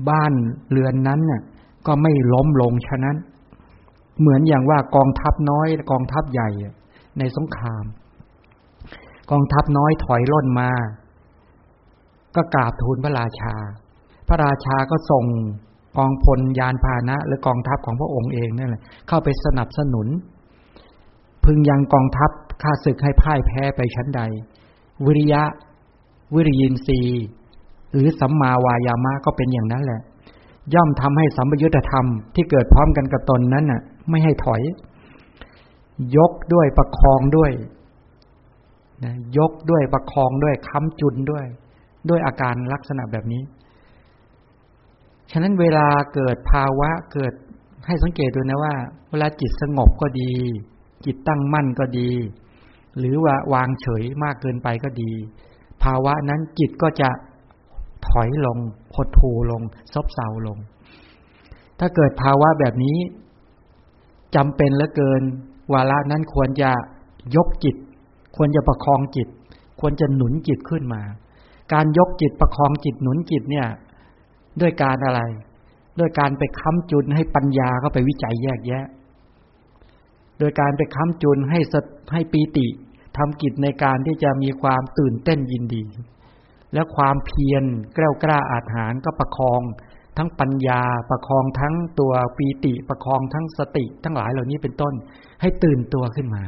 [0.10, 0.34] บ้าน
[0.72, 1.42] เรือนนั้นเนี่ย
[1.88, 3.18] ก็ไม่ล้มลงฉะนั้น
[4.20, 6.50] เหมือนอย่างว่ากองทัพน้อยกองทัพใหญ่
[7.20, 7.84] ในสงคราม
[9.36, 10.70] องทัพน้อยถอยล่นมา
[12.36, 13.56] ก็กราบทูลพระราชา
[14.28, 15.26] พระราชาก็ส่ง
[15.98, 20.08] กองพลยานพาหนะ หรือกองทัพของพระองค์เองนั่นแหละเข้าไปสนับสนุน
[21.44, 24.22] พึงยังกองทัพข้าศึกให้พ่ายแพ้ไปชั้นใด
[25.06, 25.44] วิริยะ
[26.36, 27.24] วิริยินทรีย์
[27.92, 30.02] หรือสัมมาวายามะก็เป็นอย่างนั้นแหละ
[30.74, 34.62] ย่อมทำให้สัมยุญธรรมที่เกิดพร้อมกันกับตนนั้นน่ะ ไม่ให้ถอย
[36.18, 37.52] ยกด้วยประคองด้วย
[39.04, 41.46] นะยกด้วยประคองด้วยค้ำจุนด้วย
[42.10, 43.44] ด้วยอาการลักษณะแบบนี้
[45.32, 47.34] ฉะนั้นเวลาเกิดภาวะเกิด
[47.88, 48.76] ให้สังเกตดูนะว่า
[49.10, 50.34] เวลาจิตสงบก็ดี
[51.06, 52.10] จิตตั้งมั่นก็ดี
[52.98, 55.12] หรือว่าวางเฉยมากเกินไปก็ดี
[55.84, 57.10] ภาวะนั้นจิตก็จะ
[58.08, 58.58] ถอยลง
[58.96, 59.62] หดหูลง
[59.94, 60.58] ซบเซาลง
[61.80, 62.98] ถ้าเกิดภาวะแบบนี้
[64.36, 65.22] จำเป็นเหลือเกิน
[65.74, 66.72] วาระนั้นควรจะ
[67.36, 67.76] ยกจิต
[68.36, 69.28] ควรจะประคองจิต
[69.80, 71.02] ควรจะหนุนจิตขึ้นมา
[71.74, 73.68] การยกจิตประคองจิตหนุนจิตเนี่ย
[74.62, 75.22] ด้วยการอะไร
[76.00, 78.86] ด้วยการไปค้ำจุนให้ปัญญาเข้าไปวิจัยแยกแยะ
[80.40, 81.60] โดยการไปค้ำจุนให้
[82.14, 82.68] ให้ปีติ
[83.18, 85.84] ทำกิจในการที่จะมีความตื่นเต้นยินดี
[86.74, 87.64] และความเพียร
[87.98, 89.62] กล้ากล้าอาถรรก็ประคอง
[90.18, 94.94] ทั้งปัญญาประคองทั้งตัวปีติ ประคองทั้งสติ ทั้งหลายเหล่านี้เป็นต้น
[95.42, 96.44] ให้ตื่นตัวขึ้นมา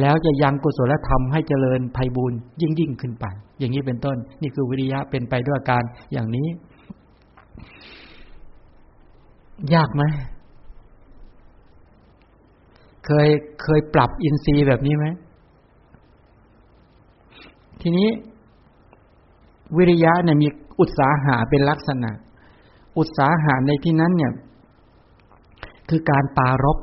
[0.00, 3.24] แล้วจะยังกุศลธรรมให้เจริญภัยบุญยิ่งยิ่งขึ้นไป
[3.58, 6.48] อย่างนี้เป็นต้น นี่คือวิริยะเป็นไปด้วยการอย่างนี้
[9.74, 10.02] ยากไหม
[13.06, 13.28] เคย
[13.62, 15.06] เคยปรับอินทรีย์แบบนี้ไหม
[17.82, 18.08] ทีนี้
[19.76, 20.48] วิริยะเนี่ยมี
[20.80, 22.10] อุตสาหะเป็นลักษณะ
[22.98, 24.32] อุตสาหะในที่นั้นเนี่ย
[25.88, 26.78] คือการปารบ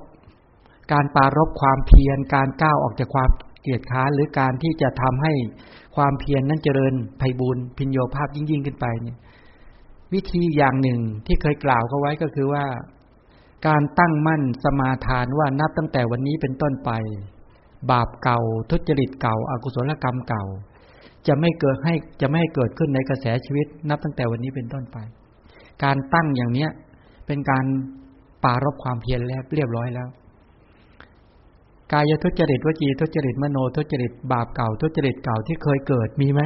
[0.91, 3.29] การปารบความเพียร การก้าวออกจากความ
[3.61, 5.33] เกลียดค้านหรือการที่จะทำให้
[5.95, 9.17] ความเพียรนนั้นเจริญไพบูรพิญโยภาพยิ่งยิ่งขึ้นไปเนี่ย
[10.13, 12.65] วิธีอย่างหนึ่งที่เคยกล่าวเขาไว้ก็คือว่า
[13.67, 16.91] การตั้งมั่นสมาทานว่านับตั้งแต่วันนี้เป็นต้นไป
[17.91, 20.43] บาปเก่า ทุจริตเก่าอากุศลกรรมเก่า
[21.27, 24.97] จะไม่เกิดให้จะไม่ให้เกิดขึ้นในกระแสชีวิต นับตั้งแต่วันนี้เป็นต้นไป
[25.83, 26.69] การตั้งอย่างเนี้ย
[27.27, 27.65] เป็นการ
[28.43, 30.07] ปารบความเพียรแล้วเรียบร้อยแล้ว
[31.93, 36.41] กายทุจริตวจีทุจริตมโนทุจริตบาปเก่าทุจริตเก่าที่เคยเกิดมีไหม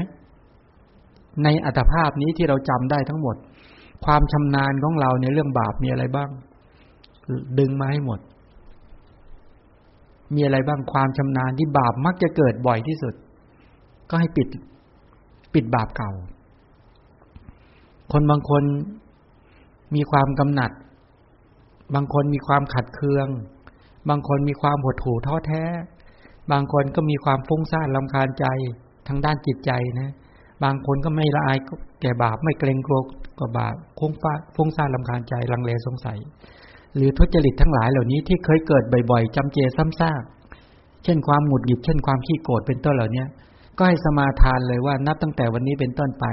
[1.44, 3.36] ในอัตภาพนี้ที่เราจำได้ทั้งหมด
[4.06, 6.30] ความชำนาญของเราในเรื่องบาปมีอะไรบ้าง
[7.60, 8.20] ดึงมาให้หมด
[10.36, 13.14] มีอะไรบ้างความชำนาญที่บาปมักจะเกิดบ่อยที่สุด
[14.10, 14.48] ก็ให้ปิด
[15.54, 16.12] ปิดบาปเก่า
[18.12, 18.64] คนบางคน
[19.96, 20.72] มีความกำหนัด
[21.96, 23.28] บางคนมีความขัดเคือง
[24.10, 25.64] บางคนมีความหดหู่ท้อแท้
[26.52, 28.46] บางคนก็มีความฟุ้งซ่านลำคาญใจ
[29.08, 30.12] ทางด้านจิตใจนะ
[30.64, 31.58] บางคนก็ไม่ละอาย
[32.02, 33.02] แก่บาปไม่เกรงกลัว
[33.40, 36.18] กับบาปฟุ้งฟ้าฟุ้งซ่านลำคาญใจลังเลสงสัย
[36.96, 40.24] หรือทุจริตทั้งหลายเหล่านี้ที่เคยเกิดบ่อยๆจำเจซ้ำซาก
[41.04, 43.26] เช่นความหงุดหงิดเช่นความขี้โกรธเป็นต้นเหล่านี้
[43.78, 46.26] ก็ให้สมาทานเลยว่านับตั้งแต่วันนี้เป็นต้นไป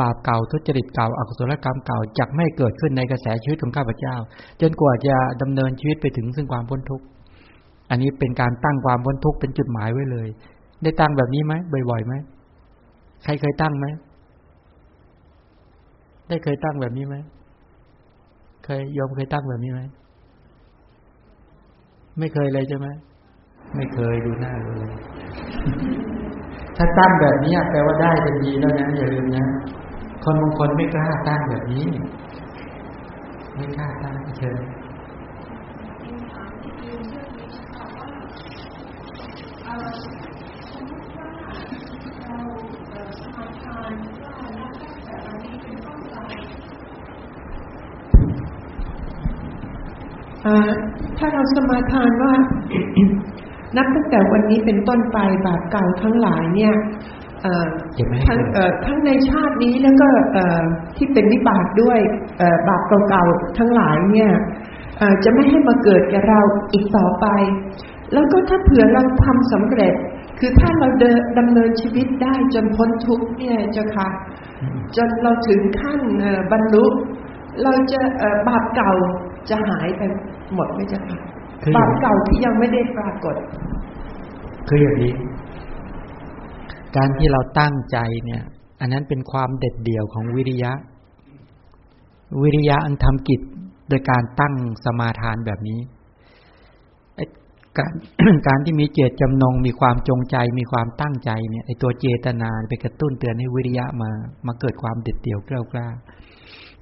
[0.00, 4.16] บาปเก่าทุจริตเก่าอกุศลกรรมเก่าจะไม่เกิดขึ้นในกระแสชีวิตของข้าพเจ้า
[4.60, 7.04] จนกว่าจะดำเนินชีวิตไปถึงซึ่งความพ้นทุกข์
[7.90, 10.28] อันนี้เป็นการตั้งความพ้นทุกข์เป็นจุดหมายไว้เลย
[10.82, 11.54] ได้ตั้งแบบนี้ไหม
[11.90, 12.14] บ่อยๆไหม
[13.24, 13.86] ใครเคยตั้งไหม
[16.28, 17.16] ได้เคยตั้งแบบนี้ไหม
[18.64, 19.80] เคยยอมเคยตั้งแบบนี้ไหม
[22.18, 22.88] ไม่เคยเลยใช่ไหม
[23.76, 26.13] ไม่เคยดูหน้าเลย
[26.76, 29.46] ถ้าตั้งแบบนี้แปลว่าได้เป็นดีแล้วนะอย่าลืมนะ
[30.24, 31.86] คนบางคนไม่กล้าตั้งแบบนี้
[33.56, 34.60] ไม่กล้าตั้งเชิญ
[51.18, 52.34] ถ้าเราสมาทานว่า
[53.76, 56.74] นับตั้งแต่วันนี้เป็นต้นไปบาปเก่าทั้งหลายเนี่ย
[58.26, 58.38] ทั้ง
[58.84, 60.08] ทั้งในชาตินี้แล้วก็
[60.96, 61.98] ที่เป็นวิบากด้วย
[62.68, 64.30] บาปเก่าๆทั้งหลายเนี่ย
[65.24, 66.40] จะไม่ให้มาเกิดกับเรา
[66.72, 67.26] อีกต่อไป
[68.12, 69.94] แล้วก็ถ้าเผื่อเราทำสำเร็จ
[70.38, 74.08] คือถ้าเราเดินดำเนินชีวิตได้จนพ้นทุกข์เนี่ยเจ้าค่ะ
[74.96, 76.00] จนเราถึงขั้น
[76.52, 76.84] บรรลุ
[77.62, 78.00] เราจะ
[78.48, 78.92] บาปเก่า
[79.50, 80.02] จะหายไป
[80.54, 81.20] หมดไม่ใช่ค่ะ
[81.76, 83.36] บาปเก่าที่ยังไม่ได้ปรากฏ
[84.68, 85.14] คืออย่างนี้
[86.96, 88.42] การที่เราตั้งใจเนี่ย
[88.80, 90.72] อันนั้นเป็นความเด็ดเดี่ยวของวิริยะ
[92.42, 93.40] วิริยะอันทำกิจ
[93.88, 95.80] โดยการตั้งสมาทานแบบนี้
[97.78, 97.92] การ
[98.48, 104.10] การที่มีเจตจำนงมีความจงใจมีความตั้งใจเนี่ยไอตัวเจตนาไปกระตุ้นเตือนให้วิริยะมา
[104.46, 105.88] มาเกิดความเด็ดเดี่ยวกล้ากล้า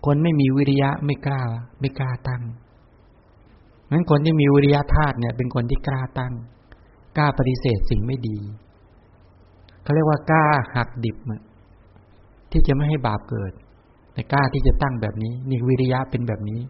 [0.05, 1.43] คนไม่มีวิริยะไม่กล้า
[1.81, 2.43] ไม่กล้าตั้ง
[3.93, 6.35] นั้นคนที่มีวิริยะธาตุเนี่ย เป็นคนที่กล้าตั้ง
[7.19, 8.39] กล้าปฏิเสธสิ่งไม่ดี
[9.83, 11.17] เขาเรียกว่ากล้าหักดิบ
[12.51, 13.53] ที่จะไม่ให้บาปเกิด
[14.13, 16.61] แต่กล้าที่จะตั้งแบบนี้นี่วิริยะเป็นแบบนี้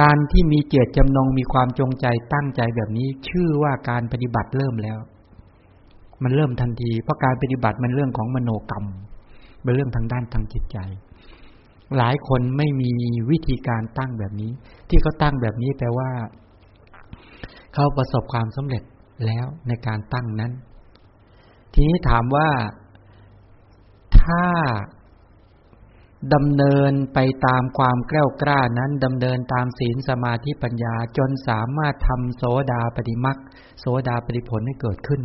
[0.00, 4.98] การที่มีเจตจำนงมีความจงใจตั้งใจแบบนี้ ชื่อว่าการปฏิบัติเริ่มแล้ว
[6.22, 8.84] มันเริ่มทันที เพราะการปฏิบัติมันเรื่องของมโนกรรม
[9.62, 10.78] เป็นเรื่องทางด้านทางจิตใจ
[11.96, 12.90] หลายคนไม่มี
[13.30, 14.52] วิธีการตั้งแบบนี้
[14.88, 16.10] ที่เขาตั้งแบบนี้แปลว่า
[17.74, 18.82] เขาประสบความสำเร็จ
[19.26, 20.52] แล้วในการตั้งนั้น
[21.74, 22.48] ทีนี้ถามว่า
[24.22, 24.44] ถ้า
[26.34, 33.38] ดำเนินไปตามความแกล้วกล้านั้นดำเนินตามศีลสมาธิปัญญาจนสามารถทำโสดาปฏิมัก
[33.80, 35.22] โสดาปฏิผลให้เกิดขึ้น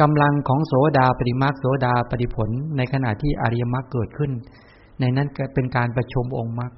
[0.00, 4.32] กำลังของโสดาปฏิมักโสดาปฏิผลในขณะที่อริยมรรคเกิดขึ้น
[5.00, 6.72] ในนั้นเป็นการประชุมองค์มรรค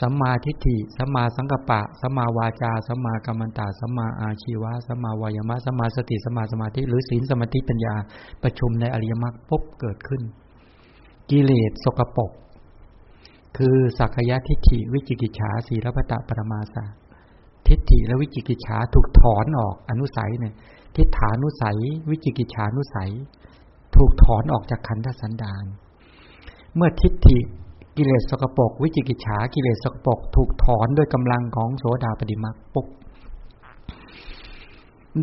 [0.00, 7.94] สัมมาทิฏฐิสัมมาสังกัปปะสัมมาวาจาสัมมากัมมันตาสัมมาอาชีวะสัมมาวายมะสัมมาสติสัมมาสมาธิหรือศีลสมาธิปัญญา
[8.42, 10.22] ประชุมในอริยมรรคพบเกิดขึ้น
[11.30, 12.30] กิเลสสกปรก
[13.56, 16.84] คือสักยะทิฏฐิวิจิกิจฉาสีรพตะปรมาสา
[17.68, 20.54] ทิฏฐิและวิจิกิจฉาถูกถอนออกอนุสัยเนี่ย
[20.96, 21.78] ทิฏฐานุสัย
[22.10, 23.10] วิจิกิจฉานุสัย
[23.96, 25.64] ถูกถอนออกจากขันธสันดาน
[26.78, 27.38] เมื่อทิฏฐิ
[27.96, 32.86] กิเลสสกปรกวิจิกิจฉากิเลสสกปรกถูกถอนด้วยกำลังของโสดาปฏิมักปุ๊บ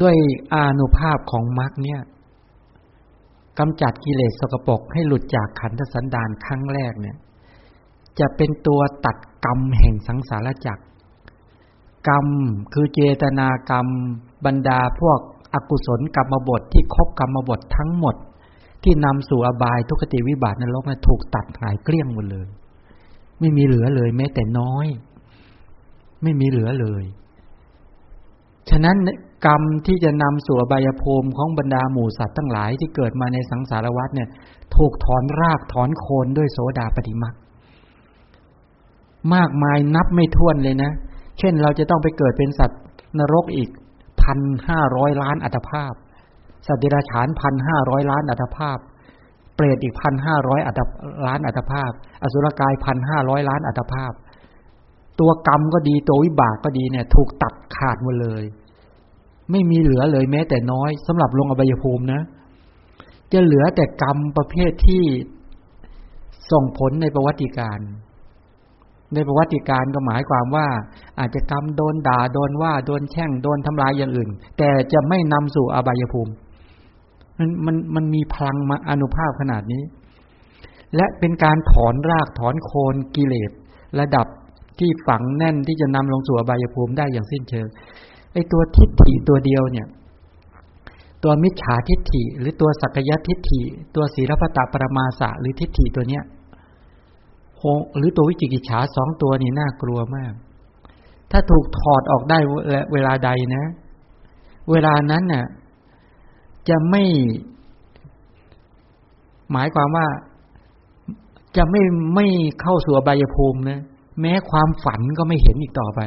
[0.02, 0.16] ด้วย
[0.54, 2.02] อานุภาพของมรรคเนี่ย
[3.60, 7.18] กำจัดกิเลสสกปรกให้หลุดจากขันธสันดานครั้งแรกเนี่ย
[8.20, 10.68] จะเป็นตัวตัดกรรมแห่งสังสารวัฏ
[12.08, 12.28] กรรม
[12.74, 13.88] คือเจตนากรรม
[14.46, 15.20] บรรดาพวก
[15.54, 18.16] อกุศลกรรมบทที่ครบกรรมบททั้งหมด
[18.86, 22.48] ที่นำสู่อบายทุกขติวิบัตินรกนะถูกตัดหายเกลี้ยงหมดเลย
[23.40, 24.88] ไม่มีเหลือเลย แม้แต่น้อย
[26.24, 27.04] ไม่มีเหลือเลย
[28.70, 28.98] ฉะนั้น
[29.46, 34.30] กรรมที่จะนำสู่อบายภูมิของบรรดาหมู่สัตว์ทั้งหลายที่เกิดมาในสังสารวัฏเนี่ย
[34.76, 37.36] ถูกถอนรากถอนโคนด้วยโสดาปฏิมัก
[39.36, 40.92] มากมายนับไม่ถ้วนเลยนะ
[41.40, 42.82] เช่นเราจะต้องไปเกิดเป็นสัตว์
[43.20, 43.70] นรกอีก
[44.22, 45.94] พันห้าร้อยล้านอัตภาพ
[46.66, 48.78] สัตว์เดรัจฉานพันห้าร้อยล้านอัตภาพ
[49.56, 50.80] เปรตอีกพันห้าร้อยอัต
[51.28, 51.92] ล้านอัตภาพ
[52.24, 54.14] อสุรกายพันห้าร้อยล้านอัตภาพ
[55.20, 58.44] ตัวกรรมก็ดีตัววิบากก็ดีเนี่ย ถูกตัดขาดหมดเลย
[59.52, 62.22] ไม่มีเหลือเลยแม้แต่น้อยสำหรับลงอบายภูมินะ
[63.34, 65.04] จะเหลือแต่กรรมประเภทที่
[66.52, 67.80] ส่งผลในประวัติการ
[69.14, 70.68] ในประวัติการก็หมายความว่า
[71.20, 76.32] อาจจะกรรมโดนด่าโดนว่าโดนแช่งโดนทำลายอย่างอื่น แต่จะไม่นำสู่อบายภูมิ
[77.40, 79.84] มันมันมันมีพลังมาอนุภาพขนาดนี้
[80.96, 83.52] และเป็นการถอนรากถอนโคนกิเลส
[84.00, 84.28] ระดับ
[84.80, 87.68] ที่ฝังแน่นที่จะนำลงสู่อบายภูมิได้อย่างสิ้นเชิง
[88.34, 89.88] ไอตัวทิฏฐิตัวเดียวเนี่ย
[91.24, 93.62] ตัวมิจฉาทิฏฐิ หรือตัวสักยทิฏฐิ
[93.96, 96.24] ตัวศีลพตตปรมาสะหรือทิฏฐิตัวเนี้ย
[97.98, 100.34] หรือตัววิจิกิจฉาสองตัวนี่น่ากลัวมาก
[101.32, 102.38] ถ้าถูกถอดออกได้
[102.94, 103.66] เวลาใดนะ
[104.72, 105.46] เวลานั้นน่ะ
[106.70, 107.04] จะไม่
[109.52, 110.08] หมายความว่า
[111.58, 111.82] จะไม่
[112.16, 112.28] ไม่
[112.62, 113.80] เข้าสู่อบายภูมินะ
[114.22, 116.00] แม้ความฝันก็ไม่เห็นอีกต่อไป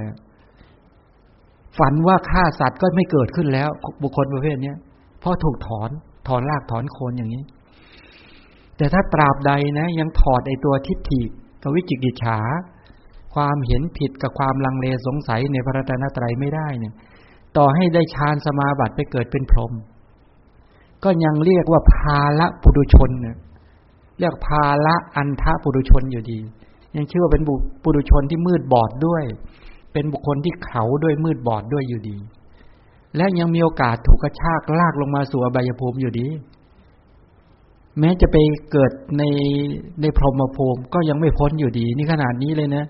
[1.78, 3.68] ฝันว่าฆ่าสัตว์ก็ไม่เกิดขึ้นแล้ว
[4.02, 4.74] บุคคลประเภทนี้
[5.20, 5.90] เพราะถูกถอน
[6.28, 7.42] ถอนรากถอนโคนอย่างนี้
[8.76, 11.22] แต่ถ้าตราบใดนะ ยังถอดไอตัวทิฏฐิ
[11.62, 12.38] กวิจิกิจฉา
[13.34, 16.94] ความเห็นผิดกับความลังเลสงสัยในพระรัตนตรัยไม่ได้เนี่ย
[17.56, 19.72] ต่อให้ได้ฌานสมาบัติไปเกิดเป็นพรหม
[21.04, 23.36] ก็ยังเรียกว่าภาละปุถุชนเนี่ย
[24.18, 26.38] เรียกภาละอันทะปุถุชนอยู่ดี
[26.96, 27.42] ยังชื่อว่าเป็น
[27.82, 29.24] ปุถุชนที่มืดบอดด้วย
[29.92, 32.16] เป็นบุคคลที่เขาด้วยมืดบอดด้วยอยู่ดี
[33.16, 36.26] และยังมีโอกาสถูกกระชากลากลงมาสู่อบายภูมิอยู่ดี
[38.00, 38.36] แม้จะไป
[38.72, 39.22] เกิดใน
[40.00, 42.84] ในพรหมภูมิก็ยังไม่พ้นอยู่ดี นี่ขนาดนี้เลยนะ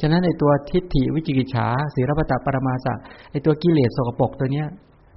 [0.00, 2.94] ฉะนั้นในตัวทิฏฐิวิจิกิจฉาศีรพตปรมาสะ
[3.30, 4.66] ไอตัวกิเลสสกปรกตัวเนี้ย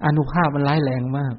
[0.06, 1.36] อนุภาพมันร้ายแรงมาก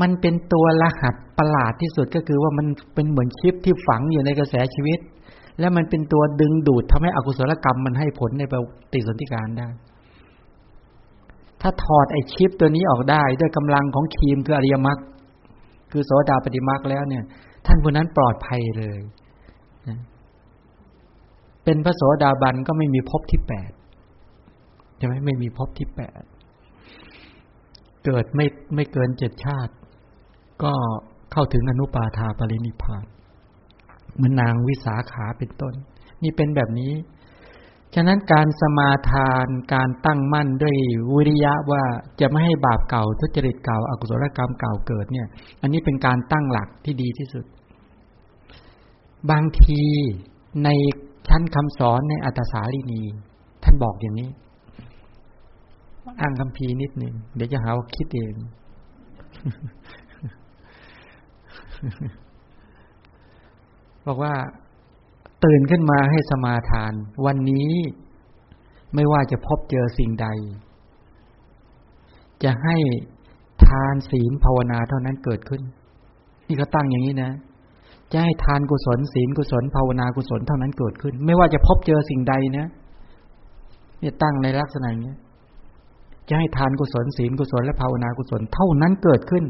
[0.00, 4.98] มันเป็นตัวรหัสประหลาดที่สุดก็คือว่ามันเป็นเหมือนชิปที่ฝังอยู่ในกระแสชีวิต
[5.60, 8.54] และมันเป็นตัวดึงดูดทำให้อกุศลกรรมมันให้ผลในป
[8.92, 9.68] ฏิสนธิการได้
[11.60, 14.98] ถ้าถอดไอชิปตัวนี้ออกได้ด้วยกำลังของครีมคืออริยมรรค
[15.90, 17.24] คือโสดาปฏิมรรคแล้วเนี่ย
[17.66, 19.00] ท่านคนนั้นปลอดภัยเลย
[21.64, 23.70] เป็นพระโสดาบันก็ไม่มีภพที่แปด
[24.96, 26.22] ใช่ไหมไม่มีภพที่แปด
[28.04, 29.72] เกิดไม่ไม่เกินเจ็ดชาติ
[30.62, 30.72] ก็
[31.32, 33.04] เข้าถึงอนุปาทาปรินิพาน
[34.14, 35.74] เหมือนนางวิสาขาเป็นต้น
[36.22, 36.92] นี่เป็นแบบนี้
[37.94, 40.76] ฉะนั้นการสมาทานการตั้งมั่นด้วย
[41.14, 41.84] วิริยะว่า
[42.20, 45.26] จะไม่ให้บาปเก่าทุจริตเก่าอากุศลกรรมเก่าเกิดเนี่ย
[45.62, 47.44] อันนี้เป็นการตั้งหลักที่ดีที่สุด
[49.30, 49.82] บางที
[50.64, 50.68] ใน
[51.28, 53.02] ชั้นคำสอนในอัตสาลีนี
[53.62, 54.30] ท่านบอกอย่างนี้
[56.20, 58.34] อ้างคำพีนิดหนึ่งเดี๋ยวจะหาว่าคิดเอง
[64.06, 64.34] บอกว่า
[65.44, 66.92] ตื่นขึ้นมาให้สมาทาน
[67.26, 67.70] วันนี้
[68.94, 70.26] ไม่ว่าจะพบเจอสิ่งใด
[72.44, 72.76] จะให้
[73.66, 75.62] ทานศีลภาวนาเท่านั้นเกิดขึ้น
[76.46, 77.32] นี่เขาตั้งอย่างนี้นะ
[78.12, 82.66] จะให้ทานกุศลศีลกุศลภาวนากุศลเท่านั้นเกิดขึ้น ไม่ว่าจะพบเจอสิ่งใดนะ
[84.00, 85.14] เนี่ยตั้งในลักษณะอย่างนี้
[86.30, 89.44] จะให้ทานกุศลศีลกุศลและภาวนากุศลเท่านั้นเกิดขึ้น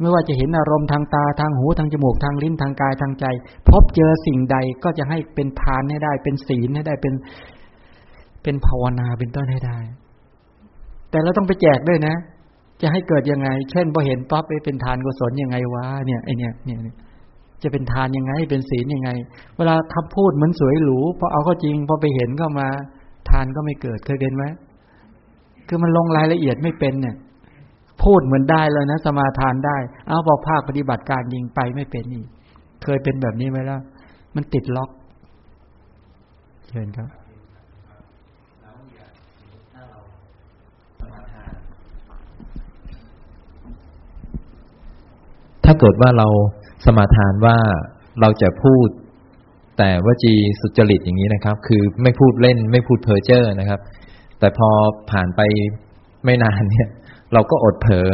[0.00, 3.24] ไม่ว่าจะเห็นอารมณ์ทางตาทางหูทางจมูกทางลิ้นทางกายทางใจ
[3.68, 7.14] พบเจอสิ่งใดก็จะให้เป็นทานให้ได้ เป็นศีลให้ได้เป็น
[8.42, 9.78] เป็นภาวนาเป็นต้นให้ได้
[11.10, 12.14] แต่เราต้องไปแจกด้วยนะ
[12.82, 16.78] จะให้เกิดยังไง เช่นพอเห็นปั๊บเป็นทานกุศลยังไงวะเนี่ยไอเนี่ยเนี่ย
[17.62, 19.10] จะเป็นทานยังไง เป็นศีลยังไง
[19.56, 22.68] เวลาคำพูดเหมือนสวยหรูพอเอาก็จริงพอไปเห็นก็มา
[23.30, 24.44] ทานก็ไม่เกิดเคยเป็นไหม
[25.68, 27.16] คือมันลงรายละเอียดไม่เป็นเนี่ย
[28.02, 32.24] พูดเหมือนได้เลยนะ สมาทานได้ เอาบอกภาคปฏิบัติการยิงไปไม่เป็นนี่
[32.84, 33.78] เคยเป็นแบบนี้ไหมล่ะ
[34.34, 34.90] มันติดล็อก
[36.68, 37.08] เชิญครับ
[45.64, 46.28] ถ้าเกิดว่าเรา
[46.84, 47.56] สมาทานว่า
[48.20, 48.88] เราจะพูด
[49.78, 53.80] แต่ว่าจีสุจริตอย่างนี้นะครับ คือไม่พูดเล่นไม่พูดเพ้อเจ้อนะครับ
[54.44, 54.70] แต่พอ
[55.10, 55.40] ผ่านไป
[56.24, 56.88] ไม่นานเนี่ย
[57.32, 58.08] เราก็อดเผลอ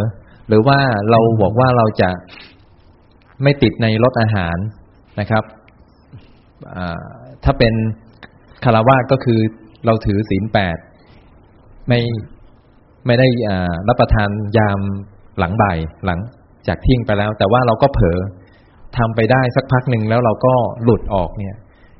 [0.48, 0.78] หรือว่า
[1.10, 2.10] เราบอกว่าเราจะ
[3.42, 4.56] ไม่ติดในรสอาหาร
[5.20, 5.44] นะครับ
[7.44, 7.74] ถ้าเป็น
[8.64, 9.40] คารวะก็คือ
[9.86, 10.76] เราถือศีลแปด
[11.88, 12.00] ไม่
[13.06, 13.28] ไม่ได้
[13.88, 14.80] รับประทานยาม
[15.38, 16.18] หลังบ่ายหลัง
[16.66, 18.18] จากเที่ยงไปแล้ว แต่ว่าเราก็เผลอ
[18.96, 21.54] ทำไปได้สักพักหนึ่งแล้วเราก็หลุดออกเนี่ย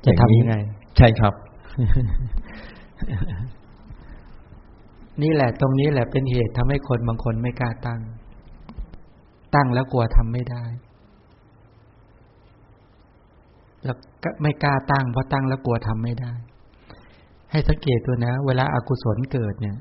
[0.04, 0.54] จะทำยังไง
[0.98, 1.34] ใช่ครับ
[5.22, 8.00] นี่แหละตรงนี้แหละเป็นเหตุทำให้คนบางคนไม่กล้าตั้ง
[9.54, 10.64] ตั้งแล้วกลัวทำไม่ได้
[13.84, 13.96] แล้ว
[14.42, 16.32] ไม่กล้าตั้งเพราะตั้งแล้วกลัวทำไม่ได้
[17.50, 19.76] ให้สังเกตตัวนะ เวลาอากุศลเกิดเนี่ย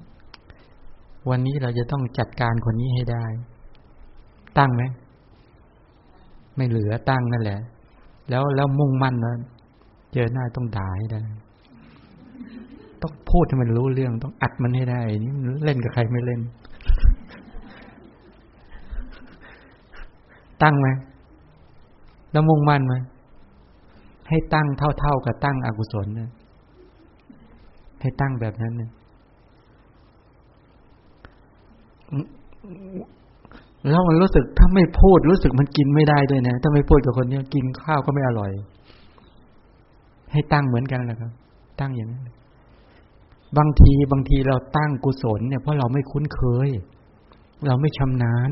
[1.29, 3.25] วันนี้เราจะต้องจัดการคนนี้ให้ได้
[4.57, 4.83] ตั้งไหม
[6.55, 7.59] ไม่เหลือตั้งนั่นแหละ
[8.29, 9.35] แล้วแล้วมุ่งมั่นนะ
[10.13, 11.23] เจอหน้าต้องด่าให้ได้
[13.01, 15.33] ต้องพูดให้มันรู้เรื่อง ต้องอัดมันให้ได้ นี่
[15.65, 16.41] เล่นกับใครไม่เล่น
[20.63, 20.87] ตั้งไหม
[22.31, 22.95] แล้วมุ่งมั่นไหม
[24.29, 24.67] ให้ตั้ง
[24.99, 26.29] เท่าๆกับตั้งอกุศลเนี่ย
[28.01, 28.91] ให้ตั้งแบบนั้นเนี่ย
[33.89, 38.51] แล้วมันรู้สึกถ้าไม่พูดรู้สึกมันกินไม่ได้ด้วยนะ ถ้าไม่พูดกับคนนี้กินข้าวก็ไม่อร่อย
[40.31, 41.31] ให้ตั้งเหมือนกันแหละครับ
[41.79, 42.23] ตั้งอย่างนั้น
[43.57, 46.69] บางทีบางทีเราตั้งกุศลเนี่ยเพราะเราไม่คุ้นเคย
[47.67, 48.51] เราไม่ชำนาญ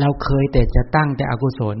[0.00, 1.78] เราเคยแต่จะตั้งแต่อกุศล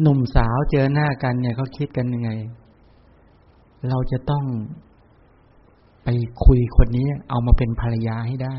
[0.00, 2.30] หนุ่มสาวเจอหน้ากันเนี่ยเขาคิดกันยังไง
[3.88, 4.44] เราจะต้อง
[6.04, 6.08] ไป
[6.44, 8.56] คุยคนนี้ เอามาเป็นภรรยาให้ได้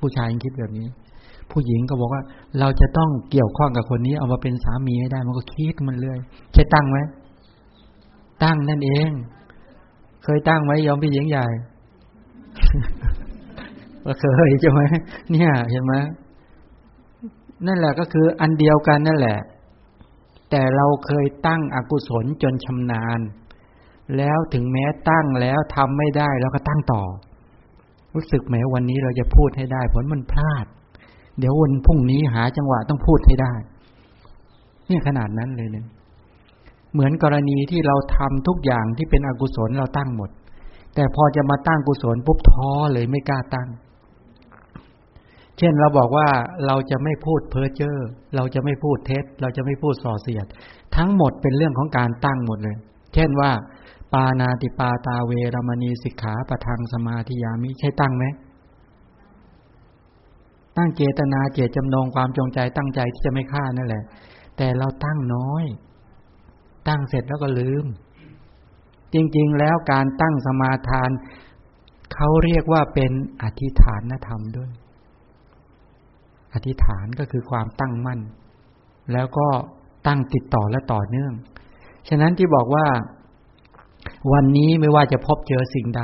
[0.00, 0.86] ผู้ชายคิดแบบนี้
[1.50, 2.22] ผู้หญิงก็บอกว่า
[2.58, 6.18] เราจะต้องเกี่ยวข้องกับคนนี้ เอามาเป็นสามีให้ได้ มันก็คิดมันเรื่อย
[6.52, 6.98] ใช่ตั้งไหม
[8.42, 9.10] ตั้งนั่นเอง
[10.24, 11.46] เคยตั้งไหมยอมพี่หญิงใหญ่
[14.04, 14.80] ว่าเคยใช่ไหม
[15.32, 15.94] เนี่ยเห็นไหม
[17.66, 19.38] นั่นแหละก็คืออันเดียวกันนั่นแหละ
[20.50, 23.20] แต่เราเคยตั้งอกุศลจนชำนาญ
[24.16, 27.02] แล้วถึงแม้ตั้งแล้วทำไม่ได้แล้วก็ตั้งต่อ
[28.14, 30.66] รู้สึกไหมวันนี้เราจะพูดให้ได้ ผลมันพลาด
[31.38, 33.52] เดี๋ยววันพรุ่งนี้หาจังหวะต้องพูดให้ได้
[34.86, 35.86] เนี่ยขนาดนั้นเลยเนี่ย
[36.92, 40.30] เหมือนกรณีที่เราทำทุกอย่างที่เป็นอกุศลเราตั้งหมด
[40.94, 43.68] แต่พอจะมาตั้งกุศลปุ๊บท้อเลยไม่กล้าตั้ง
[45.58, 46.28] เช่นเราบอกว่า
[46.66, 47.98] เราจะไม่พูดเพ้อเจ้อ
[48.36, 50.46] เราจะไม่พูดเท็จ เราจะไม่พูดส่อเสียด
[50.96, 52.76] ทั้งหมดเป็นเรื่องของการตั้งหมดเลย
[53.14, 53.50] เช่นว่า
[54.12, 58.24] ปานาติปาตาเวรมณีสิกขาประทังสมาธิยามิใช่ตั้งไหม
[60.76, 64.04] ตั้งเจตนาเจตจำนงความจงใจตั้งใจที่จะไม่ฆ่านั่นแหละ
[64.56, 65.64] แต่เราตั้งน้อย
[66.88, 67.84] ตั้งเสร็จแล้วก็ลืม
[69.14, 71.10] จริง ๆ แล้วการตั้งสมาทาน
[72.14, 74.70] เขาเรียกว่าเป็นอธิฐานธรรมด้วย
[76.54, 78.20] อธิษฐานก็คือความตั้งมั่น
[79.12, 79.48] แล้วก็
[80.06, 81.32] ตั้งติดต่อและต่อเนื่อง
[82.08, 82.86] ฉะนั้นที่บอกว่า
[84.32, 86.02] วันนี้ไม่ว่าจะพบเจอสิ่งใด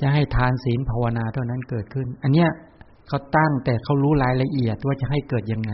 [0.00, 2.50] จะให้ทานศีลภาวนาเท่านั้นเกิดขึ้น อันเนี้ย
[3.08, 5.72] เขาตั้งแต่เขารู้รายละเอียดว่าจะให้เกิดยังไง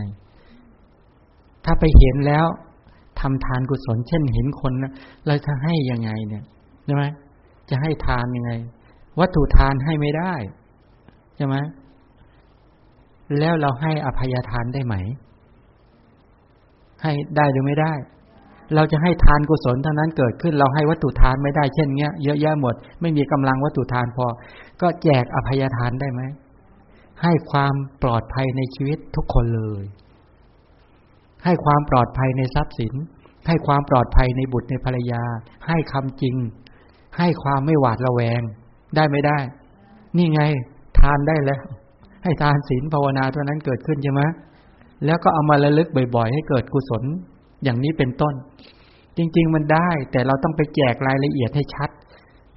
[1.65, 2.45] ถ้าไปเห็นแล้ว
[3.19, 4.73] ทำทานกุศล เช่นเห็นคน
[5.27, 6.43] เราจะให้ยังไงเนี่ย
[6.85, 7.03] ใช่ไหม
[7.69, 8.51] จะให้ทานยังไง
[9.19, 10.33] วัตถุทานให้ไม่ได้
[11.35, 11.55] ใช่ไหม
[13.39, 14.95] แล้วเราให้อภัยทานได้ไหม
[17.01, 17.93] ให้ได้หรือไม่ได้
[18.75, 24.25] เราจะให้ทานกุศลเท่านั้นเกิดขึ้น เราให้วัตถุทานไม่ได้เช่นเงี้ยเยอะแยะหมด ไม่มีกำลังวัตถุทานพอ
[24.81, 26.21] ก็แจกอภัยทานได้ไหม
[27.21, 27.73] ให้ความ
[28.03, 29.83] ปลอดภัยในชีวิตทุกคนเลย
[31.45, 32.93] ให้ความปลอดภัยในทรัพย์สิน
[33.47, 35.23] ให้ความปลอดภัยในบุตรในภรรยา
[35.67, 36.35] ให้คำจริง
[37.17, 38.41] ให้ความไม่หวาดระแวง
[38.95, 39.37] ได้ไม่ได้
[40.17, 40.41] นี่ไง
[40.99, 41.61] ทานได้แล้ว
[42.23, 44.21] ให้ทานศีลภาวนาเท่านั้นเกิดขึ้นใช่ไหม
[45.05, 47.03] แล้วก็เอามาระลึกบ่อย ๆ ให้เกิดกุศล
[47.63, 48.33] อย่างนี้เป็นต้น
[49.17, 51.89] จริง ๆ มันได้ แต่เราต้องไปแจกรายละเอียดให้ชัด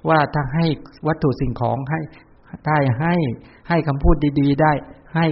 [0.09, 0.65] ว่าถ้าให้
[1.07, 1.99] วัตถุสิ่งของให้
[2.67, 3.15] ได้ให้
[3.69, 4.71] ให้คำพูดดี ๆ ได้
[5.15, 5.25] ให้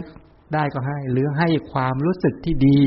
[0.53, 2.79] ได้ก็ให้ หรือให้ความรู้สึกที่ดี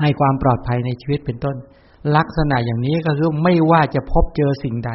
[0.00, 1.56] ให้ความปลอดภัยในชีวิตเป็นต้น
[2.16, 4.92] ลักษณะอย่างนี้ก็คือไม่ว่าจะพบเจอสิ่งใด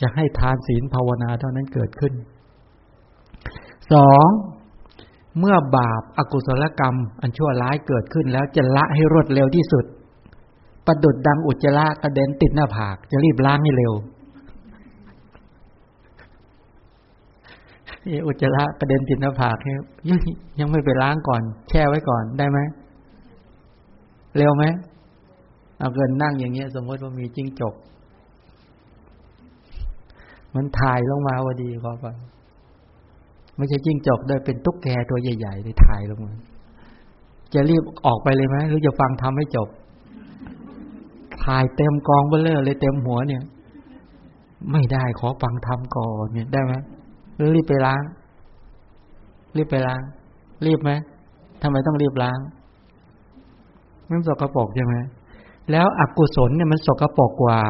[0.00, 2.12] จะให้ทานศีลภาวนาเท่านั้นเกิดขึ้น
[3.92, 4.28] สอง
[5.38, 9.84] เมื่อบาปอากุศลกรรม อันชั่วร้ายเกิดขึ้นแล้วจะละให้รวดเร็วที่สุด
[10.86, 13.92] ประดุดดังอุจจาระกระเด็นติดหน้าผาก จะรีบล้างให้เร็ว
[18.26, 19.80] อุจจาระกระเด็นติดหน้าผากเนี่ย
[20.58, 22.58] ยังไม่ไปล้างก่อน แช่ไว้ก่อนได้ไหม
[24.36, 24.64] เร็วไหม
[25.78, 27.74] เอาเกินนั่งอย่างเงี้ย สมมติว่ามีจิ้งจก
[30.54, 32.14] มันถ่ายลงมาพอดีพอก่อน
[33.56, 36.34] ไม่ใช่จิ้งจกด้วยเป็นตุ๊กแกตัวใหญ่ๆเลยถ่ายลงมา
[37.54, 39.68] จะรีบออกไปเลยไหมหรือจะฟังทำให้จบ
[41.44, 43.42] ถ่ายเต็มกองเบลเลอร์เลยเต็มหัวเนี่ย
[44.72, 46.74] ไม่ได้ขอฟังทำก่อนเนี่ยได้ไหม
[47.36, 48.02] หรือรีบไปล้าง
[49.56, 50.00] รีบไปล้าง
[50.66, 50.90] รีบไหม
[51.62, 52.38] ทำไมต้องรีบล้าง
[54.10, 54.94] มันสกรปรกใช่ไหม
[55.70, 57.60] แล้วอกุศลเนี่ยมันสกรปรกกว่า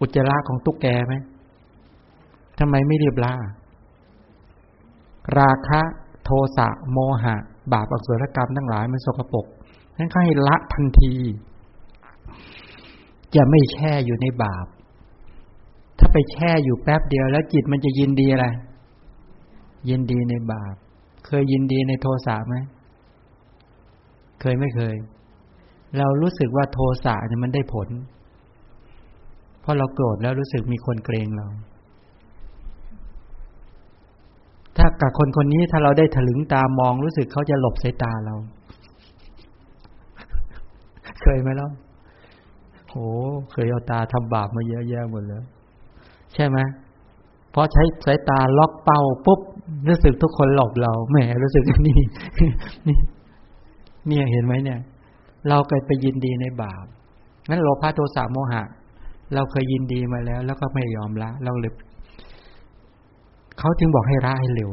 [0.00, 1.14] อุจจาระของตุ๊กแกไหม
[2.58, 3.34] ทำไมไม่รีบล้า
[5.38, 5.80] ราคะ
[6.24, 7.36] โทสะโมหะ
[7.72, 9.46] บาปอกุศลกรรมทั้งหลายมันสกปรก
[9.98, 11.14] นั้นก็ให้ละทันที
[13.34, 14.66] จะไม่แช่อยู่ในบาป
[15.98, 18.46] ถ้าไปแช่อยู่แป๊บเดียวแล้วจิตมันจะยินดีอะไร
[19.88, 20.74] ยินดีในบาป
[21.26, 22.56] เคยยินดีในโทสะไหม
[24.40, 24.94] เคยไม่เคย
[25.98, 27.88] เรารู้สึกว่าโทสะเนี่ยมันได้ผล
[29.60, 31.46] เพราะเราโกรธแล้วรู้สึกมีคนเกรงเรา
[34.76, 38.34] ถ้ากับคนคนนี้ถ้าเราได้ถลึงตามองรู้สึกเขาจะหลบสายตาเรา
[41.22, 41.68] เคยไหมล่ะ
[42.90, 42.96] โห
[43.52, 45.42] เคยเอาตาทำบาปมาเยอะแยะหมดเลย
[46.34, 46.58] ใช่ไหม
[47.54, 49.40] พอใช้สายตาล็อกเป้าปุ๊บ
[49.88, 51.98] รู้สึกทุกคนหลบเราแหมรู้สึกนี่
[52.88, 52.98] นี่
[54.06, 54.80] เนี่ยเห็นไหมเนี่ย
[55.48, 56.84] เราเคยไปยินดีในบาป
[57.48, 58.62] งั้นโลภะโทสะโมหะ
[59.34, 61.74] เราเคยยินดีมาแล้ว แล้วก็ไม่ยอมละเราเลย
[63.58, 64.70] เขาจึงบอกให้ละให้เร็ว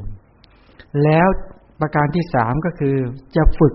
[1.04, 1.28] แล้ว
[1.80, 2.96] ประการที่สามก็คือ
[3.36, 3.74] จะฝึก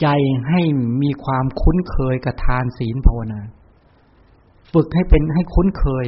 [0.00, 0.06] ใจ
[0.48, 0.60] ให้
[1.02, 3.40] มีความคุ้นเคยกับทานศีลภาวนา
[4.72, 6.06] ฝึกให้เป็นให้คุ้นเคย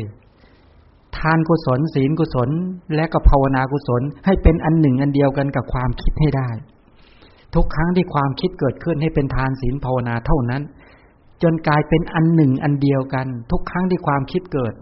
[1.19, 2.51] ทานกุศลศีลกุศล
[2.95, 6.49] และก็ภาวนากุศล ให้เป็นอันหนึ่งอันเดียวกันกับความคิดให้ได้
[7.57, 10.63] ทุกครั้งที่ความคิดเกิดขึ้นให้เป็นทานศีลภาวนาเท่านั้น
[11.43, 14.75] จนกลายเป็นอันหนึ่งอันเดียวกัน ทุกครั้งที่ความคิดเกิด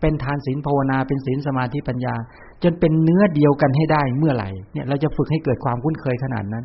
[0.00, 2.14] เป็นทานศีลภาวนาเป็นศีลสมาธิปัญญา
[2.62, 6.64] จนเป็นเนื้อเดียวกันให้ได้เมื่อไหร่เนี่ยเราจะฝึกให้เกิดความคุ้นเคยขนาดนั้น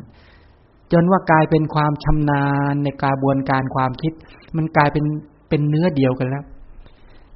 [0.92, 4.12] จนว่ากลายเป็นความชำนาญในกระบวนการความคิด
[4.56, 5.04] มันกลายเป็น
[5.48, 6.44] เป็นเนื้อเดียวกันแล้ว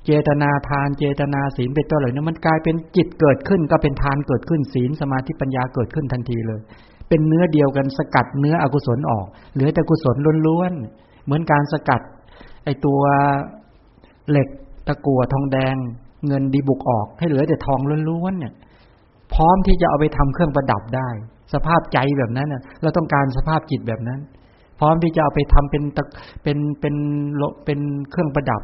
[0.05, 6.61] เจตนาทานเจตนาศีลเป็นต้นเหล่านี้มันกลายเป็นจิตเกิดขึ้นก็เป็นทานเกิดขึ้นศีลสมาธิปัญญาเกิดขึ้นทันทีเลย
[7.09, 12.03] เป็นเนื้อเดียวกันสกัดเนื้ออกุศลออก เหลือแต่กุศลล้วนๆเหมือนการสกัด
[12.65, 13.01] ไอตัว
[14.31, 14.49] เหล็ก
[14.87, 15.77] ตะกั่วทองแดง
[16.27, 18.53] เงินดีบุกออก ให้เหลือแต่ทองล้วนๆเนี่ย
[19.35, 21.09] พร้อมที่จะเอาไปทำเครื่องประดับได้
[21.55, 24.21] สภาพใจแบบนั้นเนี่ยเราต้องการสภาพจิตแบบนั้น
[24.81, 25.83] พร้อมที่จะเอาไปทำเป็น
[26.43, 26.95] เป็นเป็น
[27.65, 27.81] เป็น
[28.11, 28.63] เครื่องประดับ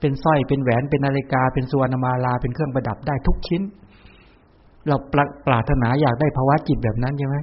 [0.00, 3.62] เป็นสร้อยเป็นแหวนเป็นนาฬิกา เป็นสุวรรณมาลาเป็นเครื่องประดับได้ทุกชิ้น
[4.88, 5.14] เราป
[5.46, 7.36] ปรารถนาอยากได้ภาวะจิตแบบนั้นใช่ไหม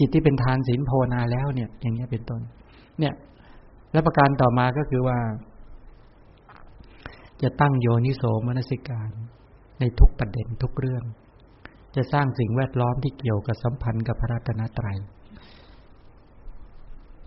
[0.00, 2.40] จิตที่เป็นทานศีลภาวนาแล้วเนี่ย อย่างนี้เป็นต้น
[2.98, 3.14] เนี่ย
[3.92, 5.18] และประการต่อมาก็คือว่า
[7.42, 9.10] จะตั้งโยนิโสมนสิการ
[9.80, 11.04] ในทุกประเด็นทุกเรื่อง
[11.96, 14.98] จะสร้างสิ่งแวดล้อมที่เกี่ยวกับสัมพันธ์กับพระรัตนตรัย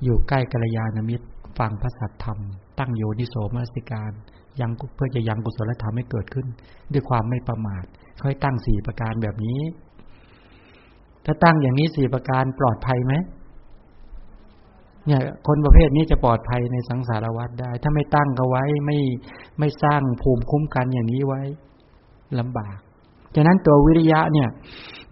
[0.04, 1.28] อยู่ใกล้กัลยาณมิตร
[1.60, 2.40] ฟังพระสัทธรรม
[2.80, 4.12] ตั้งโยนิโสมนสิการ
[4.62, 6.48] ยังเพื่อจะยังกุศลธรรมให้เกิดขึ้น
[6.94, 7.86] ด้วยความไม่ประมาท
[8.22, 9.60] ค่อยตั้งสี่ประการแบบนี้
[11.26, 13.14] ถ้าตั้งอย่างนี้สี่ประการปลอดภัยไหม
[15.06, 19.00] เนี่ย คนประเภทนี้จะปลอดภัยในสังสารวัฏได้ ถ้าไม่ตั้งก็ไว้ไม่
[19.60, 21.42] ไม่สร้างภูมิคุ้มกันอย่างนี้ไว้
[22.40, 22.78] ลำบาก
[23.36, 24.50] ฉะนั้นตัววิริยะเนี่ย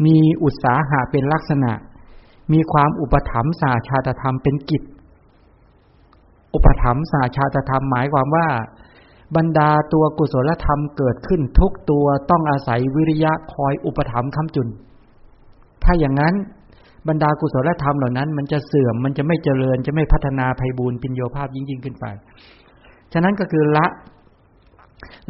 [0.06, 1.72] มีอุตสาหะเป็นลักษณะ
[2.54, 4.84] มีความอุปถัมภ์สาชาตธรรมเป็นกิจ
[6.54, 8.48] อุปถัมภ์สาชาตธรรมหมายความว่า
[9.36, 14.68] บรรดาตัวกุศลธรรมเกิดขึ้นทุกตัวต้องอาศัยวิริยะคอยอุปถัมภ์คำจุน
[15.84, 16.34] ถ้าอย่างนั้น
[17.08, 22.06] บรรดากุศลธรรมเหล่านั้น มันจะเสื่อมมันจะไม่เจริญจะไม่พัฒนาภัยบูรปิญโยภาพยิ่งยิ่งขึ้นไป
[23.14, 23.86] ฉะนั้นก็คือละ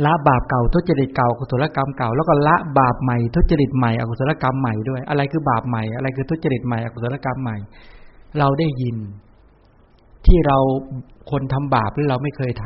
[0.05, 7.57] ละบาปเก่าทุจริตเก่ากุศลกรรมเก่า แล้วก็ละบาปใหม่ทุจริตใหม่อกุศลกรรมใหม่ด้วย อะไรคือบาปใหม่อะไรคือทุจริตใหม่อกุศลกรรมใหม่
[8.39, 8.97] เราได้ยิน
[10.27, 10.57] ที่เรา
[11.31, 12.65] คนทำบาปหรือเราไม่เคยท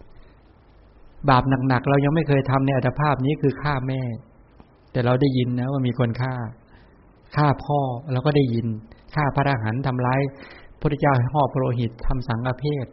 [0.00, 4.00] ำบาปหนักๆเรายังไม่เคยทำในอัตภาพนี้คือฆ่าแม่
[4.92, 6.34] แต่เราได้ยินนะว่ามีคนฆ่า
[7.36, 7.78] ฆ่าพ่อ
[8.12, 8.66] เราก็ได้ยิน
[9.14, 10.20] ฆ่าพระอรหันต์ทำร้าย
[10.80, 12.86] พระเจ้าห่อพระโลหิตทำสังฆเพศ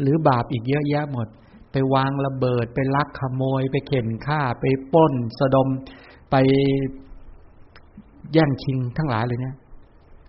[0.00, 1.28] หรือบาปอีกเยอะแยะหมด
[1.72, 5.68] ไปวางระเบิด ไปลักขโมย ไปเข็นฆ่า ไปป้น สะดม
[6.30, 6.36] ไป
[8.32, 9.56] แย่งชิงทั้งหลายเลยเนี่ย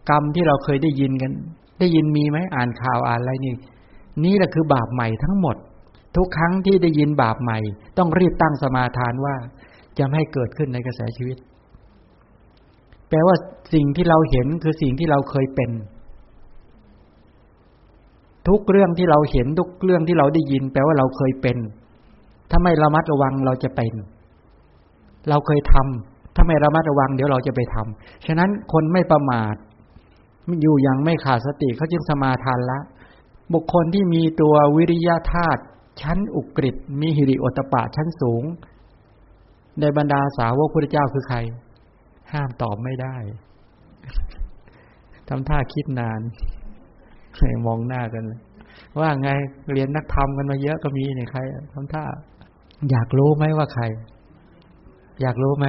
[0.09, 1.31] กรรมที่เราเคยได้ยินกัน
[1.79, 3.53] ได้ยินมีไหมอ่านข่าวอ่านอะไรนี่
[4.23, 5.55] นี่แหละคือบาปใหม่ทั้งหมด
[6.17, 7.59] ทุกครั้งที่ได้ยินบาปใหม่
[7.97, 9.35] ต้องรีบตั้งสมาทานว่า
[9.97, 11.37] จะไม่ให้เกิดขึ้นในกระแสชีวิต
[13.09, 13.35] แปลว่า
[13.73, 15.71] สิ่งที่เราเห็นคือสิ่งที่เราเคยเป็น
[18.47, 21.57] ทุกเรื่องที่เราเห็นทุกเรื่องที่เราได้ยิน แปลว่าเราเคยเป็น
[22.49, 23.93] ถ้าไม่ระมัดระวังเราจะเป็น
[25.29, 29.55] เราเคยทำถ้าไม่ระมัดระวังเดี๋ยวเราจะไปทำฉะนั้นคนไม่ประมาท
[30.61, 32.79] อยู่อย่างไม่ขาดสติเขาจึงสมาทานละ
[33.53, 35.61] บุคคลที่มีตัววิริยะธาตุ
[36.01, 38.43] ชั้นอุกฤษมีหิริโอตปะชั้นสูง
[39.79, 41.37] ในบรรดาสาวกพระเจ้าคือใคร
[42.33, 43.15] ห้ามตอบไม่ได้
[45.27, 46.21] ทำท่าคิดนาน
[47.65, 48.23] มองหน้ากัน
[48.99, 49.29] ว่าไง
[49.73, 51.39] เรียนนักธรรมกันมาเยอะก็มีเนี่ยใคร
[51.73, 52.03] ทำท่า
[52.91, 53.83] อยากรู้ไหมว่าใคร
[55.21, 55.67] อยากรู้ไหม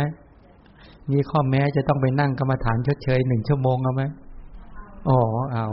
[1.12, 4.02] มีข้อแม้จะต้องไปนั่งกรรมฐานชดเชยหนึ่งชั่วโมงเอาไหม
[5.08, 5.20] อ๋อ
[5.52, 5.66] เอา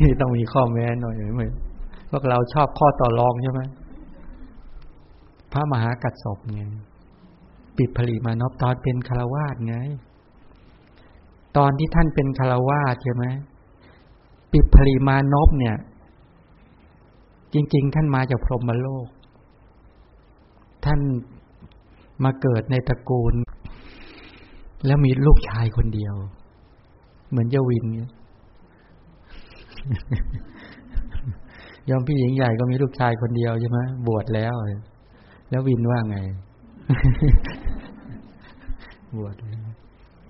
[0.00, 1.44] นี่ต้องมีข้อแม้หน่อยไหม
[2.10, 3.62] พวกเราชอบข้อต่อรองใช่ไหม
[5.52, 6.62] พระมหากัดศพไง
[7.78, 9.76] ปิดผลิมานพตอนเป็นคารวาสไง
[11.56, 13.24] ตอนที่ท่านเป็นคารวาสใช่ไหม
[14.52, 15.76] ปิดผลิมานพเนี่ย
[17.54, 19.06] จริง ๆ ท่านมาจากพรหมโลก
[20.84, 21.00] ท่าน
[22.24, 23.34] มาเกิดในตระกูล
[24.86, 26.14] แล้วมีลูกชายคนเดียว
[27.30, 27.86] เหมือนเยวิน
[31.88, 34.54] ยอมพี่หญิงใหญ่ก็มีลูกชายคนเดียวใช่ไหมบวชแล้ว
[35.50, 36.18] แล้ววินว่าไง
[39.16, 39.34] บวช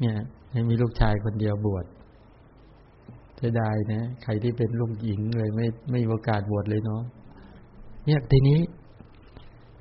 [0.01, 0.17] เนี่ย
[0.55, 1.87] ยังมีลูกชายคนเดียวบวช
[3.39, 7.03] จะได้นะใครที่เป็นลูกหญิงเลย ไม่ไม่มีโอกาสบวชเลยเนาะ
[8.07, 8.59] เนี่ยทีนี้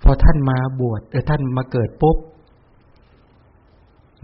[0.03, 2.17] พอท่านมาบวชเออท่านมาเกิดปุ๊บ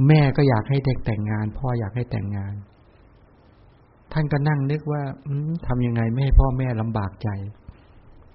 [0.07, 2.53] แม่ก็อยากให้เด็กแต่งงาน พ่ออยากให้แต่งงาน
[4.13, 5.01] ท่านก็นั่งนึกว่า
[5.67, 7.29] ทำยังไงไม่ให้พ่อแม่ลำบากใจ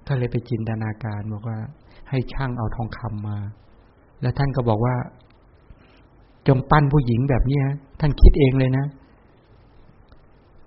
[0.06, 1.58] ก็เลยไปจินตนาการบอกว่า
[2.10, 3.38] ให้ช่างเอาทองคำมา
[4.22, 4.94] แล้วท่านก็บอกว่า
[6.48, 7.60] จงปั้นผู้หญิงแบบนี้
[8.00, 8.86] ท่านคิดเองเลยนะ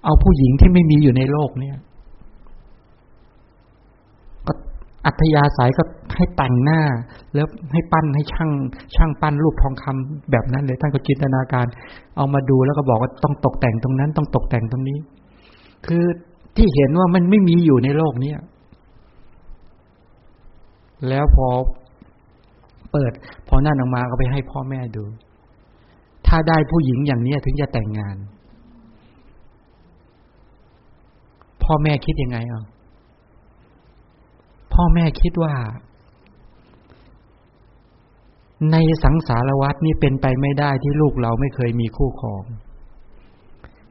[0.03, 1.77] เอาผู้หญิงที่ไม่มีอยู่ในโลกเนี่ย
[4.47, 4.53] ก็
[5.05, 5.83] อัธยาศัยก็
[6.15, 6.81] ให้แต่งหน้า
[7.35, 8.51] แล้วให้ปั้นให้ช่าง
[8.95, 11.65] ช่างปั้นรูปทองคำแบบนั้นเลยท่านก็จินตนาการ
[12.17, 14.97] เอามาดูแล้วก็บอกว่าต้องตกแต่งตรงนั้น ต้องตกแต่งตรงนี้
[15.85, 16.03] คือ
[16.55, 18.39] ที่เห็นว่ามันไม่มีอยู่ในโลกเนี้ย
[21.09, 21.47] แล้วพอ
[22.95, 23.13] เปิด
[23.47, 25.03] พอนั่นออกมาก็ไปให้พ่อแม่ดู
[26.27, 28.17] ถ้าได้ผู้หญิงอย่างนี้ถึงจะแต่งงาน
[31.63, 32.63] พ่อแม่คิดยังไงอะ
[34.73, 35.53] พ่อแม่คิดว่า
[38.71, 42.43] ในสังสารวัตนี่เป็นไปไม่ได้ที่ลูกเราไม่เคยมีคู่ครอง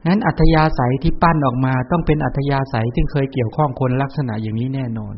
[0.07, 5.15] นั้นอัธยาศัยที่ปั้นออกมา ต้องเป็นอัธยาศัยที่เคยเกี่ยวข้องคนลักษณะอย่างนี้แน่นอน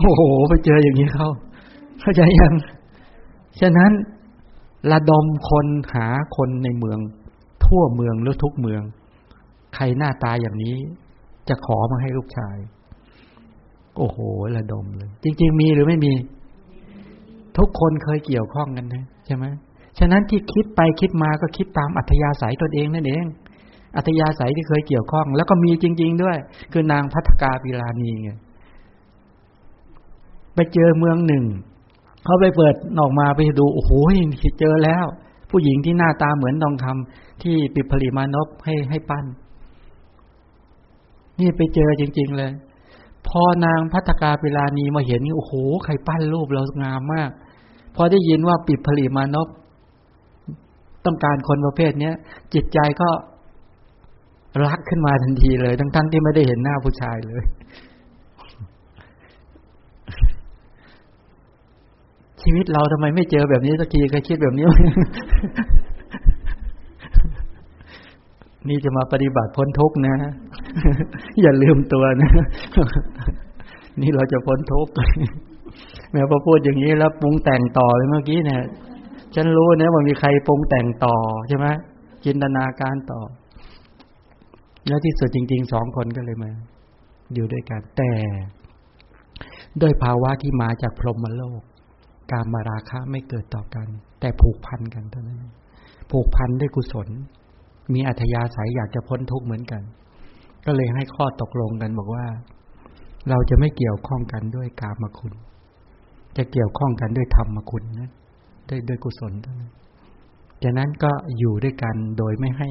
[0.00, 1.28] โอ้โห ไปเจออย่างนี้เข้า
[2.00, 2.54] เข้าใจยัง
[3.60, 3.92] ฉะนั้น
[4.92, 6.98] ระดมคนหาคนในเมือง
[7.64, 8.82] ทั่วเมืองหรือทุกเมือง
[9.74, 10.76] ใครหน้าตาอย่างนี้
[11.48, 12.56] จะขอมาให้ลูกชาย
[13.96, 14.18] โอ้โห
[14.56, 16.12] ระดมเลย จริง ๆ มีหรือไม่มี
[17.58, 19.44] ทุกคนเคยเกี่ยวข้องกันนะใช่ไหม
[19.98, 23.24] ฉะนั้นที่คิดไปคิดมาก็คิดตามอัธยาศัยตนเองนั่นเอง
[23.96, 26.36] อัธยาศัยที่เคยเกี่ยวข้อง แล้วก็มีจริง ๆ ด้วย
[26.72, 28.30] คือนางพัฒกาปิลานีไง
[30.54, 31.44] ไปเจอเมืองหนึ่ง
[32.24, 33.90] เขาไปเปิดออกมาไปดูโอ้โห
[34.60, 35.04] เจอแล้ว
[35.50, 39.24] ผู้หญิงที่หน้าตาเหมือนทองคำที่ปิดผลิมานพให้ให้ปั้น
[41.40, 42.52] นี่ไปเจอจริง ๆ เลย
[43.28, 45.52] พอนางพัฒกาเวลานีมาเห็นนี่โอ้โห
[45.84, 47.30] ใครปั้นรูปเรางามมาก
[47.96, 49.48] พอได้ยินว่าปิดผลิมานพ
[51.06, 52.14] ต้องการคนประเภทเนี้ย
[52.54, 53.08] จิตใจก็
[54.66, 57.42] รักขึ้นมาทันทีเลย ทั้งทั้งที่ไม่ได้เห็นหน้าผู้ชายเลย
[62.42, 64.66] ชีวิตเราทำไมไม่เจอแบบนี้สักทีเคยคิดแบบนี้
[68.68, 70.14] นี่จะมาปฏิบัติพ้นทุกนะ
[71.42, 72.30] อย่าลืมตัวนะ
[74.00, 74.88] นี่เราจะพ้นทุก
[76.12, 78.62] แม้พอพูดอย่างนี้แล้วปรุงแต่งต่อเลยเมื่อกี้เนี่ย
[79.34, 81.16] ฉันรู้นะว่ามีใครปรุงแต่งต่อ
[81.48, 81.66] ใช่ไหม
[82.24, 83.20] จินตนาการต่อ
[84.88, 86.50] แล้วที่สุดจริงๆสองคนก็เลยมา
[87.34, 88.10] อยู่ด้วยกันแต่
[89.80, 91.62] ด้วยภาวะที่มาจากพรหมโลก
[92.32, 93.86] การมาราคะไม่เกิดต่อกัน
[94.20, 95.38] แต่ผูกพันกันเท่านั้น
[96.10, 97.08] ผูกพันด้วยกุศล
[97.94, 99.82] มีอัธยาศัยอยากจะพ้นทุกข์เหมือนกัน
[100.64, 102.26] ก็เลยให้ข้อตกลงกันบอกว่า
[103.28, 105.34] เราจะไม่เกี่ยวข้องกันด้วยกามคุณ
[106.36, 108.10] จะเกี่ยวข้องกันด้วยธรรมคุณนะ
[108.68, 109.72] ด้วยด้วยกุศลเท่านั้น
[110.62, 112.70] จากนั้นก็อยู่ด้วยกันโดยไม่ให้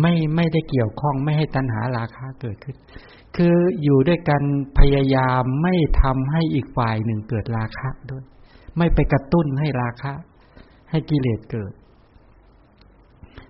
[0.00, 2.76] ไม่ไม่ได้เกี่ยวข้องไม่ให้ตัณหาราคะเกิดขึ้น
[3.36, 4.42] คืออยู่ด้วยกัน
[4.78, 8.24] พยายามไม่ทำให้อีกฝ่ายหนึ่งเกิดราคะด้วย
[8.78, 10.12] ไม่ไปกระตุ้นให้ราคะ
[10.90, 11.72] ให้กิเลสเกิด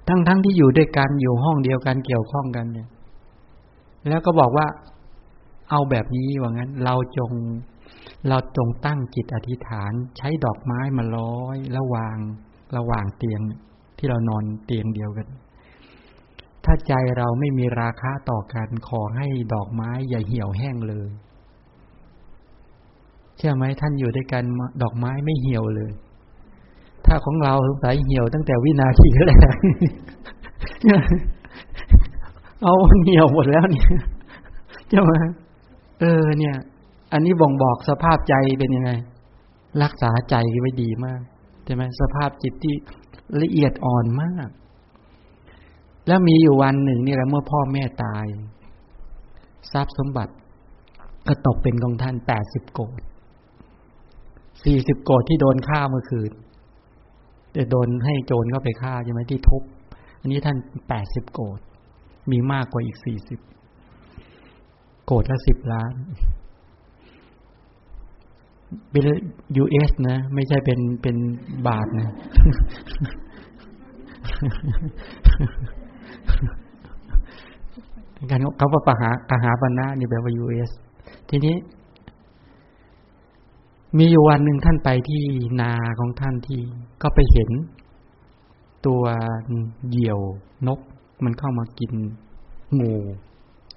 [0.09, 2.89] ทั้งๆทที่อยู่ด้วยกันอยู่ห้องเดียวกันเกี่ยวข้องกันเนี่ย
[4.09, 4.67] แล้วก็บอกว่า
[5.71, 7.33] เอาแบบนี้ว่างั้น เราจง
[8.29, 12.17] เราจงตั้งจิตอธิษฐานใช้ดอกไม้มาร้อยระวาง
[12.77, 13.41] ระหว่างเตียง
[13.99, 15.29] ที่เรานอนเตียงเดียวกัน
[16.65, 21.11] ถ้าใจเราไม่มีราคาต่อกันขอให้ดอกไม้อย่าเหี่ยวแห้งเลย
[23.41, 24.43] เชื่อไหมท่านอยู่ด้วยกัน
[24.83, 25.93] ดอกไม้ไม่เหี่ยวเลย
[27.07, 29.57] ถ้าของเราสงสัยเหี่ยวตั้งแต่วินาทีแรก
[32.63, 32.75] เอา
[33.05, 33.89] เหี่ยวหมดแล้วเนี่ย
[34.89, 35.13] ใช่ไหม
[36.01, 36.55] เออ เนี่ย
[37.13, 38.91] อันนี้บ่งบอกสภาพใจเป็นยังไง
[39.83, 41.21] รักษาใจไว้ดีมาก
[41.65, 42.75] ใช่ไหมสภาพจิตที่
[43.43, 44.49] ละเอียดอ่อนมาก
[46.07, 48.27] แล้วมีอยู่วันหนึ่งนี่แหละเมื่อพ่อแม่ตาย
[49.73, 50.33] ทรัพย์สมบัติ
[51.29, 53.01] ก็ตกเป็นของท่านแปดสิบโกด
[54.65, 56.31] สี่สิบโกดที่โดนฆ่าเมื่อคืน
[57.57, 59.63] จะโดนให้โจรเข้าไปฆ่าใช่ไหมที่ทุบ
[60.21, 60.57] อันนี้ท่าน
[60.89, 61.61] แปดสิบโกฏิ
[62.31, 63.41] มีมากกว่าอีกสี่สิบ
[65.07, 65.93] โกฏิละสิบล้าน
[68.91, 69.03] เป็น
[69.57, 71.17] US นะ ไม่ใช่เป็นเป็น
[71.67, 72.09] บาทนะ
[78.31, 80.71] การเขาว่ากหากหาปณะนี่แปลว่า US
[81.31, 81.55] ทีนี้
[83.99, 85.25] มีอยู่วันหนึ่งท่านไปที่
[85.61, 86.61] นาของท่านที่
[87.03, 87.51] ก็ไปเห็น
[88.87, 89.03] ตัว
[89.89, 90.21] เหยี่ยว
[90.67, 90.81] นก
[91.25, 91.93] มันเข้ามากิน
[92.81, 92.95] งู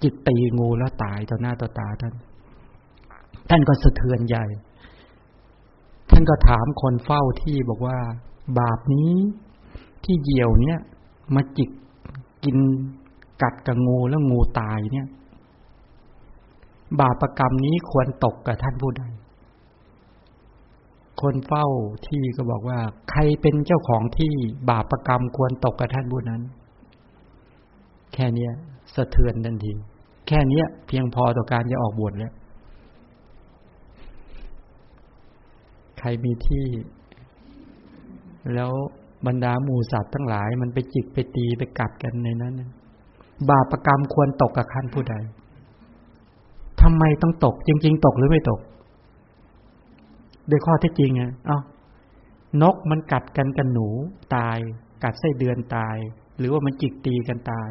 [0.02, 2.14] จิตตีงูแล้วตายต่อหน้าต่อตาท่าน
[3.48, 4.44] ท่านก็สะเทือนใหญ่
[6.10, 7.98] ท่านก็ถามคนเฝ้าที่บอกว่า
[8.58, 9.12] บาปนี้
[10.04, 10.78] ที่เหยี่ยวเนี่ย
[11.34, 11.70] มาจิก
[12.44, 12.56] กิน
[13.42, 15.06] กัดกับงูแล้วงูตายเนี่ย
[17.00, 19.04] บาปรกรรมนี้ควรตกกับท่านผู้ใด
[21.22, 21.66] คนเฝ้า
[22.06, 22.78] ที่ก็บอกว่า
[23.10, 24.32] ใครเป็นเจ้าของที่
[24.68, 26.42] บาปรกรรมควรตกกับท่านผู้นั้น
[28.14, 28.52] แค่เนี้ย
[28.94, 29.72] สะเทือนทันที
[30.28, 32.32] แค่เนี้ย เพียงพอต่อการจะออกบวชแล้ว
[35.98, 36.64] ใครมีที่
[38.54, 38.70] แล้ว
[39.26, 42.54] บรรดาหมูสัตว์ทั้งหลาย มันไปจิกไปตีไปกัดกันในนั้น
[43.48, 45.14] บาปรกรรมควรตกกับขั้นผู้ใด
[46.82, 48.60] ทำไมต้องตก จริง ๆ ตกหรือไม่ตก
[50.48, 51.58] โดยข้อเท็จจริงไงเอ้า
[52.62, 53.88] นกมันกัดกันกันหนู
[54.36, 54.58] ตาย
[55.04, 55.96] กัดไส้เดือนตาย
[56.38, 57.70] หรือว่ามันจิกตีกันตาย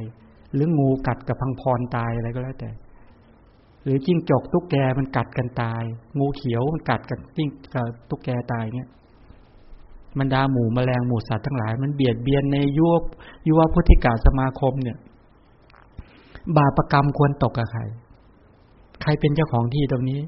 [0.53, 2.71] หรืองูกัดกับพังพรตายอะไรก็แล้วแต่
[3.84, 5.84] หรือจิ้งจกตุ๊กแกมันกัดกันตาย
[6.19, 8.89] งูเขียวมันกัดกันจิ้งกับตุ๊กแกตายเงี้ย
[10.17, 12.93] มันดาหมูแมลงหมูสัตว์ทั้งหลาย มันเบียดเบียนในยุว
[13.47, 14.97] ยุวพุทธิกาสมาคมเนี่ย
[16.55, 17.82] บาปรกรรมควรตกกับใคร
[19.01, 20.19] ใครเป็นเจ้าของที่ตรงนี้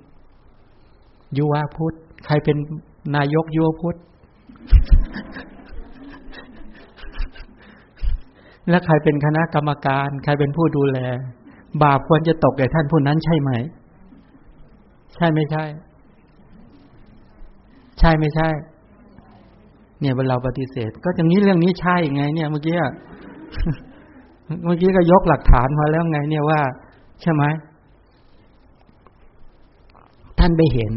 [1.38, 1.96] ยุวพุทธ
[2.26, 2.58] ใครเป็น
[3.16, 3.98] นายกยุวพุทธ
[8.70, 11.00] และใครเป็นคณะกรรมการ ใครเป็นผู้ดูแล
[11.84, 13.52] บาปควรจะตกแก่ท่านผู้นั้นใช่ไหม
[15.16, 15.64] ใช่ไม่ใช่
[18.00, 18.50] ใช่ไม่ใช่
[20.00, 22.76] เนี่ยเวลาปฏิเสธ ก็อย่างนี้เรื่องนี้ใช่ไง เนี่ยเมื่อกี้
[24.66, 26.62] เมื่อกี้ก็ยกหลักฐานมาแล้วไง เนี่ยว่า
[27.22, 27.44] ใช่ไหม
[30.40, 30.94] ท่านไปเห็น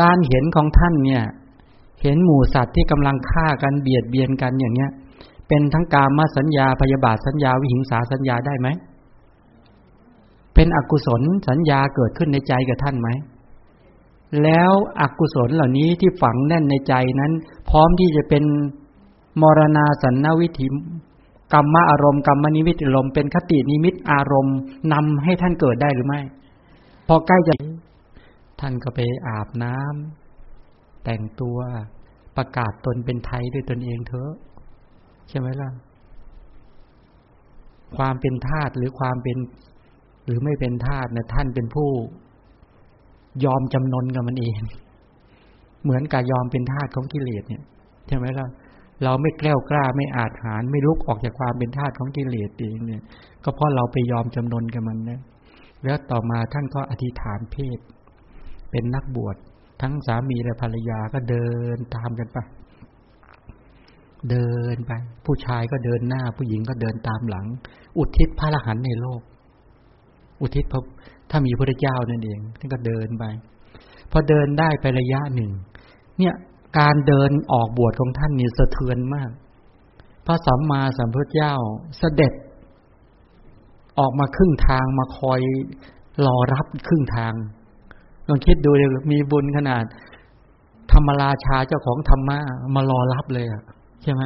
[0.00, 1.22] การเห็นของท่านเนี่ย
[2.02, 4.90] เห็นหมู่สัตว์ที่กำลังฆ่ากันเบียดเบียนกันอย่างเนี้ย
[5.48, 8.68] เป็นทั้งกามาสัญญาพยาบาทสัญญาวิหิงสาสัญญาได้ไหม
[10.54, 13.08] เป็นอกุศลสัญญาเกิดขึ้นในใจกับท่านไหม
[14.42, 14.70] แล้ว
[15.00, 17.32] อกุศลเหล่านี้ที่ฝังแน่นในใจนั้น
[17.70, 18.44] พร้อมที่จะเป็น
[19.42, 20.68] มรณาสันนวิถิ
[21.52, 24.58] กรรมอารมณ์กรรมนิมิตอารมณ์เป็นคตินิมิตอารมณ์
[24.92, 26.20] นำให้ท่านเกิดได้หรือไม่
[27.08, 27.54] พอใกล้จะ
[28.62, 31.58] ท่านก็ไปอาบน้ำแต่งตัว
[32.36, 34.32] ประกาศตนเป็นไทยด้วยตนเองเถอะ
[35.28, 35.70] ใช่ไหมล่ะ
[37.96, 39.38] ความเป็นทาตหรือความเป็น
[40.26, 41.90] หรือไม่เป็นทาตนะท่านเป็นผู้
[43.44, 44.60] ยอมจำนนกับมันเอง
[45.82, 47.62] เหมือนกับยอมเป็นทาสของกิเลสเนี่ย
[48.08, 48.46] ใช่ไหมล่ะ
[49.04, 53.02] เราไม่แกล้วกล้าไม่อาจหารไม่ลุกออกจากความเป็นทาสของกิเลสเองเนี่ย
[53.44, 55.20] ก็เพราะเราไปยอมจำนนกับมันนะ
[55.84, 57.78] แล้วต่อมาท่านก็อธิษฐานเพศ
[58.72, 59.36] เป็นนักบวช
[59.82, 62.38] ทั้งสามีและภรรยาก็เดินตามกันไป
[64.30, 64.92] เดินไป
[65.24, 67.46] ผู้ชายก็เดินหน้า ผู้หญิงก็เดินตามหลัง
[67.98, 69.20] อุทิศพระรหันในโลก
[70.40, 70.80] อุทิศพระ
[71.30, 73.24] ถ้ามีพระเจ้านั่นเองท่านก็เดินไป
[74.10, 75.52] พอเดินได้ไประยะหนึ่ง
[76.18, 76.34] เนี่ย
[76.78, 79.30] การเดินออกบวชของท่านนี่สะเทือนมาก
[80.26, 81.54] พระสัมมาสัมพุทธเจ้า
[81.98, 82.32] เสด็จ
[83.98, 85.40] ออกมาครึ่งทางมาคอย
[86.26, 87.34] รอรับครึ่งทาง
[88.28, 89.84] ลองคิดดูเลยมีบุญขนาด
[90.92, 92.38] ธรรมราชาเจ้าของธรรมะ
[92.74, 93.62] มารอรับเลยอะ
[94.02, 94.22] ใช่ไหม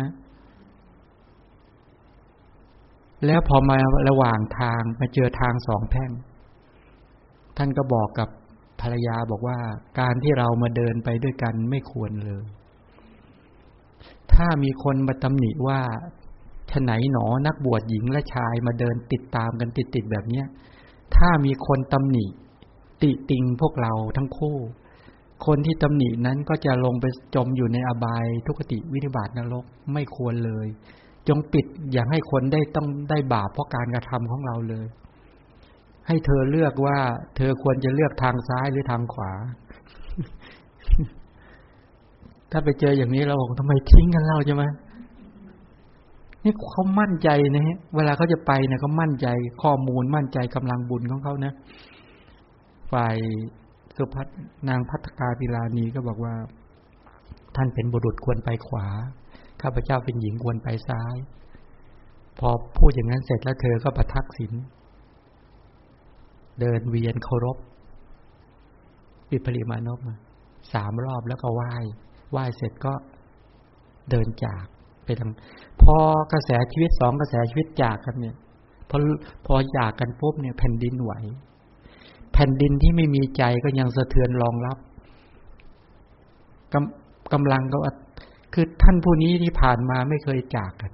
[3.26, 3.76] แล้วพอมา
[4.08, 6.10] ระหว่างทางมาเจอทางสองแพ่ง
[7.56, 8.28] ท่านก็บอกกับ
[8.80, 9.58] ภรรยาบอกว่า
[10.00, 12.44] การที่เรามาเดินไปด้วยกันไม่ควรเลย
[14.32, 15.80] ถ้ามีคนมาตำหนิว่า
[16.70, 20.46] ฉไหนหนอนักบวชหญิงและชายมาเดินติดตามกันติดๆแบบเนี้ย
[21.16, 22.26] ถ้ามีคนตำหนิ
[23.02, 24.56] ติติงพวกเราทั้งคู่
[25.46, 30.66] คนที่ตำหนินั้นก็จะลงไปจมอยู่ในอบายทุกติวินิบาตนรกไม่ควรเลย
[31.28, 34.86] จงปิดอย่าให้คนได้ต้องได้บาปเพราะการกระทำของเราเลย
[36.06, 36.98] ให้เธอเลือกว่า
[37.36, 39.32] เธอควรจะเลือกทางซ้ายหรือทางขวา
[42.50, 44.64] ถ้าไปเจออย่างนี้เราบอกทำไมทิ้งกันเล่าใช่ไหม
[46.44, 49.28] นี่เขามั่นใจนะฮะเวลาเขาจะไปเนี่ยเขามั่นใจ
[49.62, 51.52] ข้อมูลมั่นใจกำลังบุญของเขานะ
[52.92, 53.16] ฝ่าย
[53.96, 54.26] สุพัฒ
[54.68, 56.34] นางพัฒกาพิลานีก็บอกว่า
[57.56, 58.86] ท่านเป็นบุรุษควรไปขวา
[59.62, 61.16] ข้าพเจ้าเป็นหญิงควรไปซ้าย
[62.38, 64.52] พอพูดอย่างนั้นเสร็จแล้วเธอก็ประทักษิณ
[66.60, 67.56] เดินเวียนเคารพ
[69.30, 70.16] วิปริมานพมา
[70.72, 71.72] สามรอบแล้วก็ไหว้
[72.30, 72.92] ไหว้เสร็จก็
[74.10, 74.64] เดินจาก
[75.04, 75.30] ไปทาง
[75.82, 75.96] พอ
[76.32, 78.36] กระแสชีวิตสองกระแสชีวิตจากกันเนี่ย
[78.90, 78.96] พอ
[79.46, 81.12] พอจากกันปุ๊บเนี่ยแผ่นดินไหว
[82.38, 84.78] แผ่นดินที่ไม่มีใจก็ยังสะเทือนรองรับ
[86.72, 87.78] กำกำลังก็
[88.54, 90.92] คือท่านผู้นี้ที่ผ่านมาไม่เคยจากกัน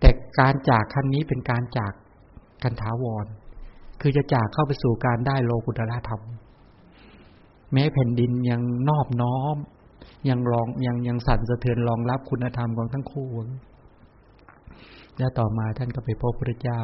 [0.00, 1.92] แต่การจากครั้งนี้เป็นการจาก
[2.62, 3.26] กันถาวร
[4.00, 6.22] คือจะจากเข้าไปสู่การได้โลกุตละธรรม
[7.72, 9.56] แม้แผ่นดินยังนอบน้อม
[10.28, 13.30] ยังรองยังยังสั่นสะเทือนรองรับคุณธรรมของทั้งคู่
[15.18, 16.80] แล้วต่อมาท่านก็ไปพบพระเจ้า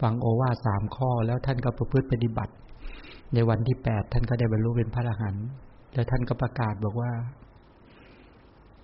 [0.00, 2.52] ฟังโอวาสามข้อ แล้วท่านก็ประพฤติปฏิบัติ
[3.34, 5.46] ในวันที่แปดท่านก็ได้บรรลุเป็นพระอรหันต์
[5.94, 7.12] แล้วท่านก็ประกาศบอกว่า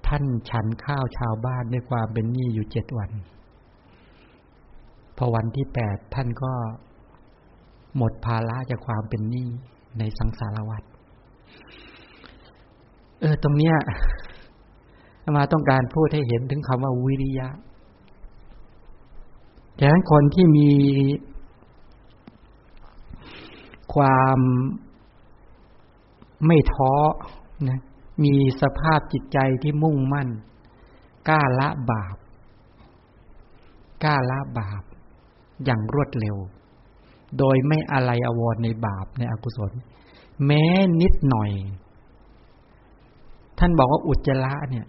[0.06, 3.10] ท่านฉันข้าวชาวบ้านด้วยความเป็นหนี้อยู่เจ็ดวัน
[5.16, 6.52] พอวันที่แปดท่านก็
[7.96, 9.48] หมดภาระจากความเป็นหนี้
[9.98, 10.82] ในสังสารวัฏ
[13.20, 13.76] เออ ตรงเนี้ย
[15.36, 17.48] มาต้องการพูดให้เห็นถึงคำว่าวิริยะ
[19.78, 20.70] ดังนั้นคนที่มี
[23.94, 24.38] ความ
[26.46, 26.94] ไม่ท้อ
[27.68, 27.80] นะ
[28.24, 30.28] มีสภาพจิตใจที่มุ่งมั่น
[31.28, 32.16] กล้าละบาป
[34.04, 34.82] กล้าละบาป
[35.64, 36.36] อย่างรวดเร็ว
[37.38, 39.72] โดยไม่อะไรอววรในบาปในอกุศล
[40.46, 40.64] แม้
[41.00, 41.50] นิดหน่อย
[43.58, 44.86] ท่านบอกว่าอุจจาระเนี่ย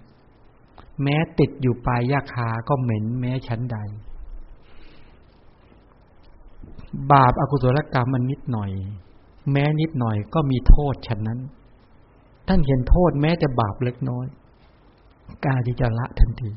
[1.03, 3.77] แม้ติดอยู่ปลายยาคาก็เหม็นแม้ชั้นใด
[7.11, 8.71] บาปอากุศลกรรมมันนิดหน่อย
[9.51, 11.39] แม้นิดหน่อยก็มีโทษฉะนั้น
[12.47, 14.25] ท่านเห็นโทษแม้จะบาปเล็กน้อย
[15.45, 16.49] กล้าที่จะละทันที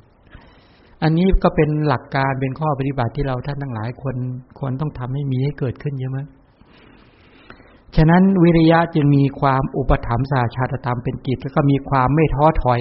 [1.02, 4.16] อันนี้ก็เป็นหลักการเป็นข้อปฏิบัติที่เราท่านทั้งหลายควร
[4.58, 6.26] ควรต้องทำให้มีให้เกิดขึ้นเยอะมั้ย
[7.96, 12.80] ฉะนั้นวิริยะจึงมีความอุปถัมภ์สาชาตธรรมเป็นจิตแล้วก็มีความไม่ท้อถอย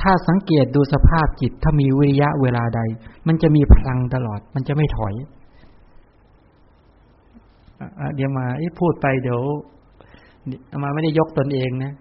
[0.00, 2.80] ถ้าสังเกตดูสภาพจิตถ้ามีวิริยะเวลาใด
[3.26, 5.14] มันจะมีพลังตลอด มันจะไม่ถอย
[8.16, 8.46] เดี๋ยวมา
[8.80, 9.40] พูดไปเดี๋ยว
[10.82, 11.92] มาไม่ได้ยกตนเองนะ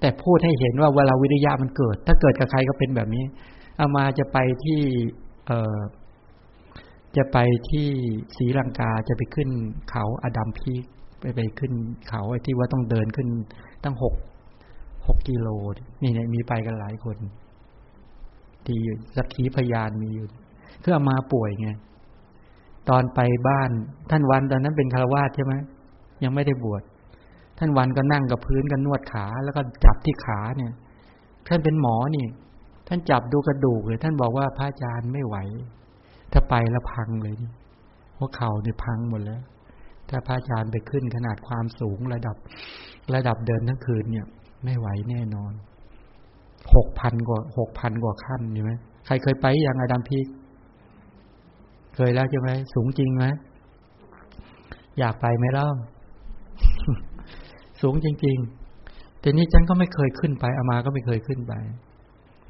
[0.00, 3.24] แต่พูดให้เห็นว่าเวลาวิริยะมันเกิด ถ้าเกิดกับใครก็เป็นแบบนี้
[3.78, 4.80] อามาจะไปที่
[5.46, 5.78] เออ
[7.16, 7.38] จะไป
[7.70, 7.88] ที่
[8.36, 9.48] ศรีลังกาจะไปขึ้น
[9.90, 10.84] เขาอดัมพีก
[11.20, 11.72] ไปไปขึ้น
[12.08, 13.28] เขาไอ้ที่ว่าต้องเดินขึ้น
[13.84, 14.14] ตั้งหก
[15.06, 15.48] หกกิโล
[16.02, 17.16] นี่เนี่ยมีไปกันหลายคน
[18.66, 18.78] ที่
[19.16, 20.26] สักขีพยานมีอยู่
[20.80, 21.70] เพื่อมาป่วยไง
[22.90, 23.70] ตอนไปบ้าน
[24.10, 25.54] ท่านวันตอนนั้นเป็นคารวาสใช่ไหม
[26.22, 26.82] ยังไม่ได้บวช
[27.58, 30.72] ท่านวันก็นั่งกับพื้นกันนวดขา แล้วก็จับที่ขาเนี่ย
[31.48, 32.26] ท่านเป็นหมอนี่
[32.88, 35.36] ท่านจับดูกระดูกเลย ท่านบอกว่าพระอาจารย์ไม่ไหว
[36.32, 37.34] ถ้าไปแล้วพังเลย
[38.16, 39.42] หัวเข่าเนี่ยพังหมดแล้ว
[40.08, 42.36] ถ้าพระอาจารย์ไปขึ้นขนาดความสูงระดับ
[43.14, 44.26] ระดับเดินทั้งคืนเนี่ย
[44.64, 45.52] ไม่ไหวแน่นอน
[46.74, 48.72] หกพันกว่าหกพันกว่าขั้นใช่ไหม
[49.06, 50.26] ใครเคยไปอย่างอาดัมพีก
[51.94, 53.24] เคยแล้วใช่ไหมสูงจริงไหม
[54.98, 55.68] อยากไปไหมเล่า
[57.82, 61.52] สูงจริงๆแต่นี้ฉันก็ไม่เคยขึ้นไปอามาก็ไม่เคยขึ้นไป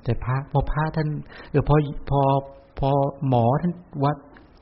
[0.04, 1.08] แต่พระพอพระท่าน
[1.50, 1.76] เออพอ
[2.10, 2.20] พอ
[2.78, 2.90] พอ
[3.28, 3.72] หมอท่าน
[4.04, 4.16] วัด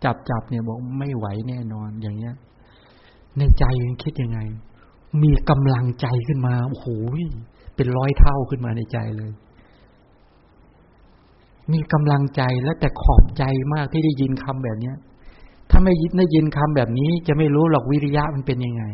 [0.05, 2.35] จับจับเนี่ยบอกไม่ไหวแน่นอนอย่างเงี้ย
[3.37, 4.41] ในใจยังคิดยังไง
[5.23, 6.87] มีกำลังใจขึ้นมาโอ้โห
[7.77, 9.33] เป็นร้อยเท่าขึ้นมาในใจเลย
[11.73, 13.45] มีกำลังใจแล้วแต่ขอบใจ
[13.75, 14.97] มากที่ได้ยินคำแบบเนี้ย
[15.71, 18.85] ถ้าไม่ยินได้ยินคำแบบนี้ จะไม่รู้หรอกวิริยะมันเป็นยังไง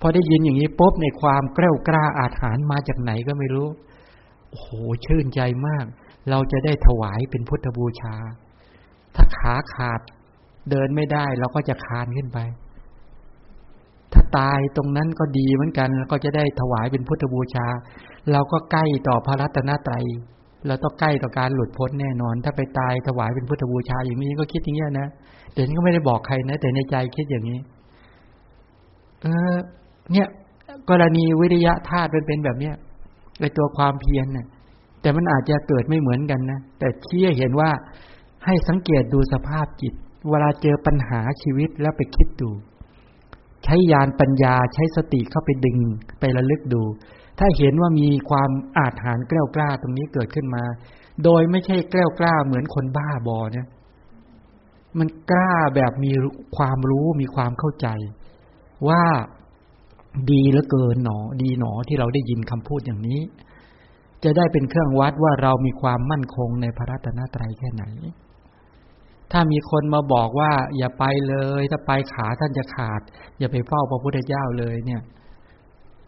[0.00, 3.68] พอได้ยินอย่างนี้ปุ๊บในความแกล้วกล้าอาถรรพ์มาจากไหนก็ไม่รู้
[4.50, 4.68] โอ้โห
[5.04, 5.84] ชื่นใจมาก
[6.30, 8.16] เราจะได้ถวายเป็นพุทธบูชา
[9.14, 10.00] ถ้าขาขาด
[10.70, 12.38] เดินไม่ได้เราก็จะคานขึ้นไป
[14.12, 17.66] ถ้าตายตรงนั้นก็ดีเหมือนกัน แล้วก็จะได้ถวายเป็นพุทธบูชา
[18.32, 20.04] เราก็ใกล้ต่อพระรัตนตรัย
[20.66, 25.08] เราต้องใกล้ต่อการหลุดพ้นแน่นอน ถ้าไปตายถวายเป็นพุทธบูชาอย่างนี้ก็คิดอย่างนี้นะ
[25.52, 27.58] แต่นี่ก็ไม่ได้บอกใครนะ แต่ในใจคิดอย่างนี้
[29.22, 29.56] เออ
[30.12, 30.28] เนี่ย
[30.90, 32.74] กรณีวิริยะธาตุเป็นเป็นแบบเนี้ย
[33.40, 34.46] ในตัวความเพียรเนี่ย
[35.00, 37.70] แต่มันอาจจะเกิดไม่เหมือนกันนะแต่เชี่ยเห็นว่า
[38.44, 39.94] ให้สังเกตดูสภาพจิต
[40.30, 42.50] เวลาเจอปัญหาชีวิตแล้วไปคิดดู
[43.64, 45.78] ใช้ยานปัญญาใช้สติเข้าไปดึง
[46.18, 46.82] ไประลึกดู
[47.38, 50.64] ถ้าเห็นว่ามีความอาจหารแกล้วกล้าตรงนี้เกิดขึ้นมา
[51.24, 53.66] โดยไม่ใช่แกล้วกล้าเหมือนคนบ้าบอเนี่ย
[54.98, 56.12] มันกล้าแบบมี
[56.56, 57.88] ความรู้มีความเข้าใจ
[58.88, 59.02] ว่า
[60.30, 63.20] ดีเหลือเกินหนอ ดีหนอที่เราได้ยินคำพูดอย่างนี้
[64.24, 67.84] จะได้เป็นเครื่องวัดว่าเรามีความมั่นคงในพระรัตนตรัยแค่ไหน
[69.32, 73.00] ถ้ามีคนมาบอกว่า อย่าไปเลย ถ้าไปขาท่านจะขาด
[73.38, 75.02] อย่าไปเฝ้าพระพุทธเจ้าเลยเนี่ย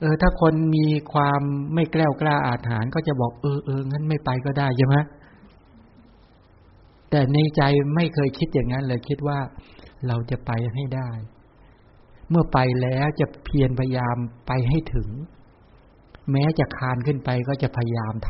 [0.00, 1.40] เออ ถ้าคนมีความ
[1.74, 4.96] ไม่แกล้วกล้าอาถรรพ์ก็จะบอกเออเอองั้นไม่ไปก็ได้ใช่ไหม
[7.10, 7.62] แต่ในใจ
[7.94, 9.38] ไม่เคยคิดอย่างนั้นเลยคิดว่า
[10.06, 11.10] เราจะไปให้ได้
[12.30, 15.08] เมื่อไปแล้วจะเพียรพยายามไปให้ถึง
[16.32, 18.28] แม้จะคานขึ้นไปก็จะพยายามท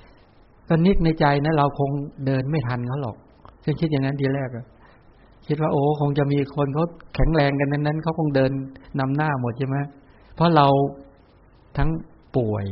[0.00, 1.90] ำก็นึกในใจนะเราคง
[2.26, 3.16] เดินไม่ทันเขาหรอก
[3.64, 4.66] ฉันคิดอย่างนั้นทีแรกอะ
[5.46, 6.84] คิดว่าโอ้คงจะมีคนเขา
[7.14, 8.50] แข็งแรงกันนั้นนั้นเขาคงเดิน
[9.00, 9.76] นำหน้าหมดใช่ไหม
[10.34, 10.66] เพราะเรา
[11.76, 11.90] ทั้ง
[12.36, 12.66] ป่วย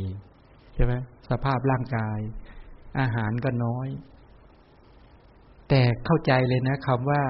[0.75, 0.93] ใช่ไหม
[1.29, 2.19] สภาพร่างกาย
[2.99, 3.87] อาหารก็น้อย
[5.69, 7.21] แต่เข้าใจเลยนะคำว่า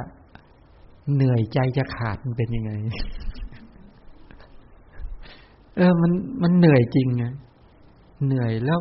[1.14, 2.72] เหนื่อยใจจะขาดมันเป็นยังไง
[5.78, 6.12] เออ มัน
[6.42, 7.26] มันเหนื่อยจริงไง
[8.26, 8.80] เหนื่อยแล้ว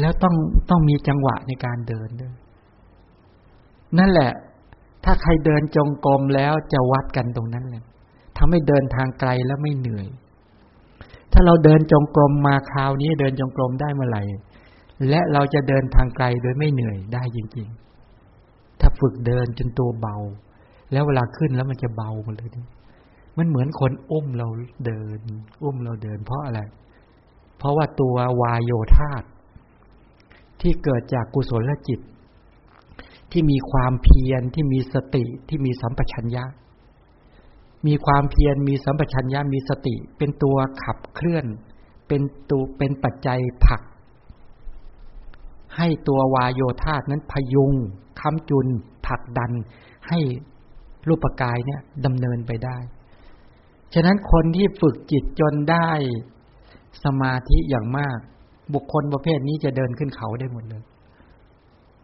[0.00, 0.34] แล้วต้อง
[0.70, 2.34] ต้องมีจังหวะในการเดินด้วย
[3.98, 4.32] นั่นแหละ
[5.04, 7.84] ถ้าใครเดินจงกรมแล้วจะวัดกันตรงนั้นแหละ
[8.36, 10.06] ทำให้เดินทางไกลแล้วไม่เหนื่อย
[11.32, 14.22] ถ้าเราเดินจงกรมมาคราวนี้เดินจงกรมได้เมื่อไหร่
[15.08, 17.68] และเราจะเดินทางไกลโดยไม่เหนื่อยได้จริง
[18.22, 20.16] ๆ ถ้าฝึกเดินจนตัวเบา
[20.92, 22.50] แล้วเวลาขึ้นแล้วมันจะเบาหมดเลย
[23.38, 24.48] มันเหมือนคนอุ้มเรา
[24.86, 25.20] เดิน
[25.62, 26.60] อุ้มเราเดิน เพราะอะไร
[27.58, 29.22] เพราะว่าตัววายโยธาต
[30.60, 32.00] ที่เกิดจากกุศลจิต
[33.32, 36.44] ที่มีความเพียรที่มีสติที่มีสัมปชัญญะ
[37.86, 41.46] มีความเพียรมีสัมปชัญญะมีสติ เป็นตัวขับเคลื่อน
[42.08, 43.82] เป็นตัวเป็นปัจจัยผลัก
[45.76, 47.72] ให้ตัววายโยธาตนั้นพยุง
[48.20, 48.66] ค้ำจุน
[49.06, 49.52] ผลักดัน
[50.08, 50.20] ให้
[51.08, 52.76] รูปกายเนี่ยดำเนินไปได้
[53.94, 55.90] ฉะนั้นคนที่ฝึกจิตจนได้
[57.04, 58.18] สมาธิอย่างมาก
[58.74, 60.82] บุคคลประเภทนี้จะเดินขึ้นเขาได้หมดเลย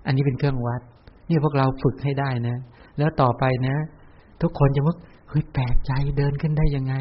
[0.06, 0.80] อันนี้เป็นเครื่องวัด
[1.28, 2.56] นี่พวกเราฝึกให้ได้นะ
[2.98, 3.76] แล้วต่อไปนะ
[4.42, 4.96] ทุกคนจะว่า
[5.28, 6.94] เฮ้ยแปลกใจเดินขึ้นได้ยังไง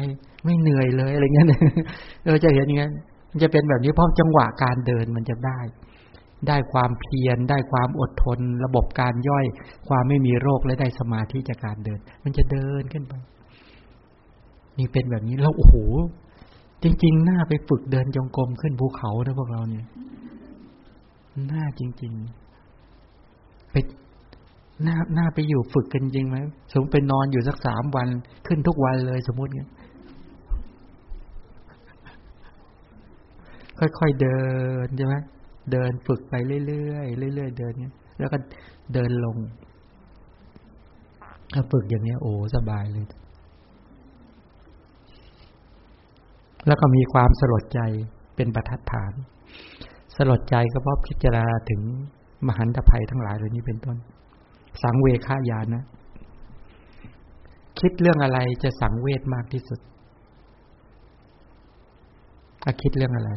[0.44, 1.46] ไม่เหนื่อยเลยอะไรเงี้ย
[2.26, 2.92] เราจะเห็นอย่างนั้น
[3.30, 5.60] มันจะเป็นแบบนี้เพราะจังหวะการเดินมันจะได้
[6.48, 9.46] ได้ความเพียรได้ความอดทน ระบบการย่อย
[9.88, 13.14] ความไม่มีโรคและได้สมาธิจากการเดิน มันจะเดินขึ้นไป
[14.78, 15.74] นี่เป็นแบบนี้แล้วโอ้โห
[16.82, 19.86] จริงๆ หน้าไปฝึกเดินจงกรมขึ้นภูเขานะพวกเราเนี่ย
[21.48, 22.12] หน้าจริง
[22.92, 23.76] ๆ ไป
[24.86, 26.36] น้าหน้าไปอยู่ฝึกกันจริงไหม
[26.72, 28.08] สมมติไปนอนอยู่สักสามวัน
[28.46, 29.70] ขึ้นทุกวันเลยสมมติเงี้ย
[33.78, 34.40] ค่อยๆเดิ
[34.84, 35.14] นใช่ไหม
[35.72, 36.34] เดินฝึกไป
[36.66, 38.38] เรื่อยๆเรื่อยๆเดินเนี้ยแล้วก็
[38.94, 39.36] เดินลง
[41.54, 43.06] ถ้าฝึกอย่างนี้โอ้สบายเลย
[46.66, 47.80] แล้วก็มีความสลดใจ
[48.36, 49.12] เป็นประทัดฐาน
[50.16, 51.80] สลดใจก็เพราะพิจารณาถึง
[52.46, 53.96] มหันตภัยทั้งหลายเหล่านี้เป็นต้น
[54.82, 55.84] สังเวคายานะ
[57.80, 59.80] คิดเรื่องอะไรจะสังเวชมากที่สุด
[62.64, 63.30] อาคิดเรื่องอะไร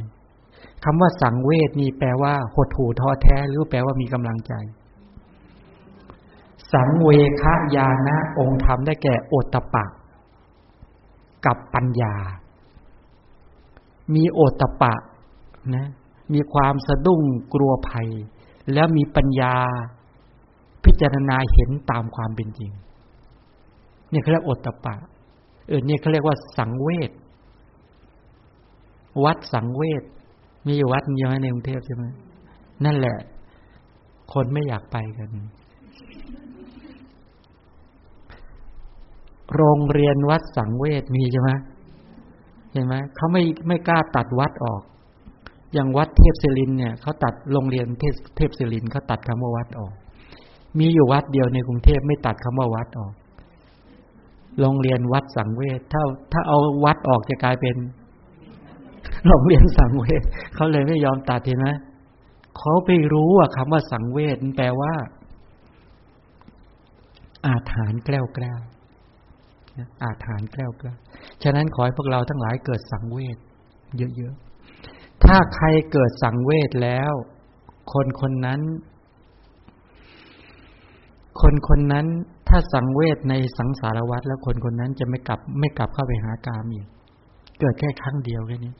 [0.83, 4.53] คำว่าสังเวชนี่แปลว่าหดหู่ท้อแท้ หรือแปลว่ามีกำลังใจ
[6.73, 7.09] สังเว
[7.41, 9.85] คายานะ องค์ธรรมได้แก่โอตปะ
[11.45, 12.13] กับปัญญา
[14.13, 14.93] มีโอตปะ
[15.75, 15.87] นะ
[16.33, 17.21] มีความสะดุ้ง
[17.53, 18.09] กลัวภัย
[18.73, 19.55] แล้วมีปัญญา
[20.85, 22.71] พิจารณาเห็นตามความเป็นจริง
[24.09, 24.95] เนี่ยเขาเรียกโอตปะ
[25.67, 27.11] เออเนี่ยเขาเรียกว่าสังเวช
[29.23, 30.03] วัดสังเวช
[30.67, 32.05] มีวัดเยอะในกรุงเทพใช่ไหม
[32.85, 33.17] นั่นแหละ
[34.33, 35.29] คนไม่อยากไปกัน
[39.55, 41.51] โรงเรียนวัดสังเวชมีใช่ไหม
[42.71, 44.81] เห็นไหมเขาไม่ไม่กล้าตัดวัดออก
[45.73, 49.93] อย่างวัดเทพศิรินเนี่ยเขาตัดโรงเรียนเทพเทพศิรินเขาตัดคำว่าวัดออก
[50.79, 53.13] มีอยู่วัดเดียวในกรุงเทพไม่ตัดคำว่าวัดออก
[54.59, 56.01] โรงเรียนวัดสังเวชถ้า
[56.31, 57.75] ถ้าเอาวัดออกจะกลายเป็น
[59.27, 60.21] โรงเรียนสังเวช
[60.55, 61.69] เขาเลยไม่ยอมตัดเห็นไหม
[62.57, 64.93] เขาไปรู้ว่าคำว่าสังเวชแปลว่า
[67.45, 68.59] อาถานแกล้วแกล้ว
[70.03, 70.97] อาถานแกล้วแกล้ว
[71.43, 73.37] ฉะนั้นขอให้พวกเราทั้งหลายเกิดสังเวช
[73.97, 77.13] เยอะๆถ้าใครเกิดสังเวชแล้ว
[77.93, 78.61] คนคนนั้น
[81.39, 82.05] คนคนนั้น
[82.47, 86.87] ถ้าสังเวชในสังสารวัฏแล้วคนคนนั้นจะไม่กลับ ไม่กลับเข้าไปหากามอีก
[87.59, 88.73] เกิดแค่ครั้งเดียวแค่นี้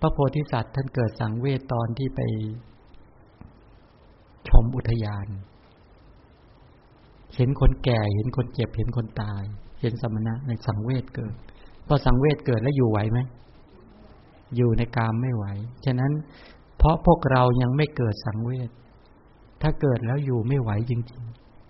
[0.00, 2.20] พระโพธิสัตว์ท่านเกิดสังเวชตอนที่ไป
[4.48, 5.26] ชมอุทยาน
[7.36, 9.42] เห็นคนแก่เห็นคนเจ็บเห็นคนตาย
[9.80, 11.34] เห็นสมณะในสังเวชเกิด
[11.86, 13.18] พอสังเวชเกิดแล้วอยู่ไหวไหม
[14.56, 15.44] อยู่ในกามไม่ไหว
[15.84, 16.12] ฉะนั้น
[16.78, 18.70] เพราะพวกเรายังไม่เกิดสังเวช
[19.62, 21.22] ถ้าเกิดแล้วอยู่ไม่ไหวจริง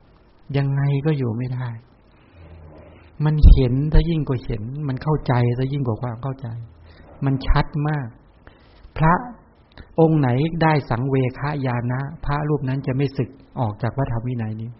[0.02, 1.68] ๆ ยังไงก็อยู่ไม่ได้
[3.24, 6.48] มันเห็นถ้ายิ่งกว่าเห็น มันเข้าใจถ้ายิ่งกว่าความเข้าใจ
[7.24, 8.08] มันชัดมาก
[8.98, 9.14] พระ
[10.00, 10.28] องค์ไหน
[10.62, 13.30] ได้สังเวคายานะ พระรูปนั้นจะไม่ศึก
[13.60, 14.70] ออกจากพระธรรมวินัยนี้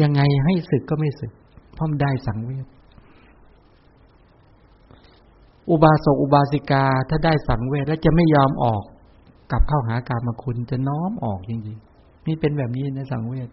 [0.00, 1.32] ยังไงให้ศึกก็ไม่ศึก
[1.74, 2.66] เพราะมันได้สังเวช
[5.70, 8.82] อุบาสกอุบาสิกาถ้าได้สังเวชแล้วจะไม่ยอมออก
[9.50, 13.50] กลับเข้าหาการมาคุณจะน้อมออกจริงๆนี่เป็นแบบนี้ในสังเวช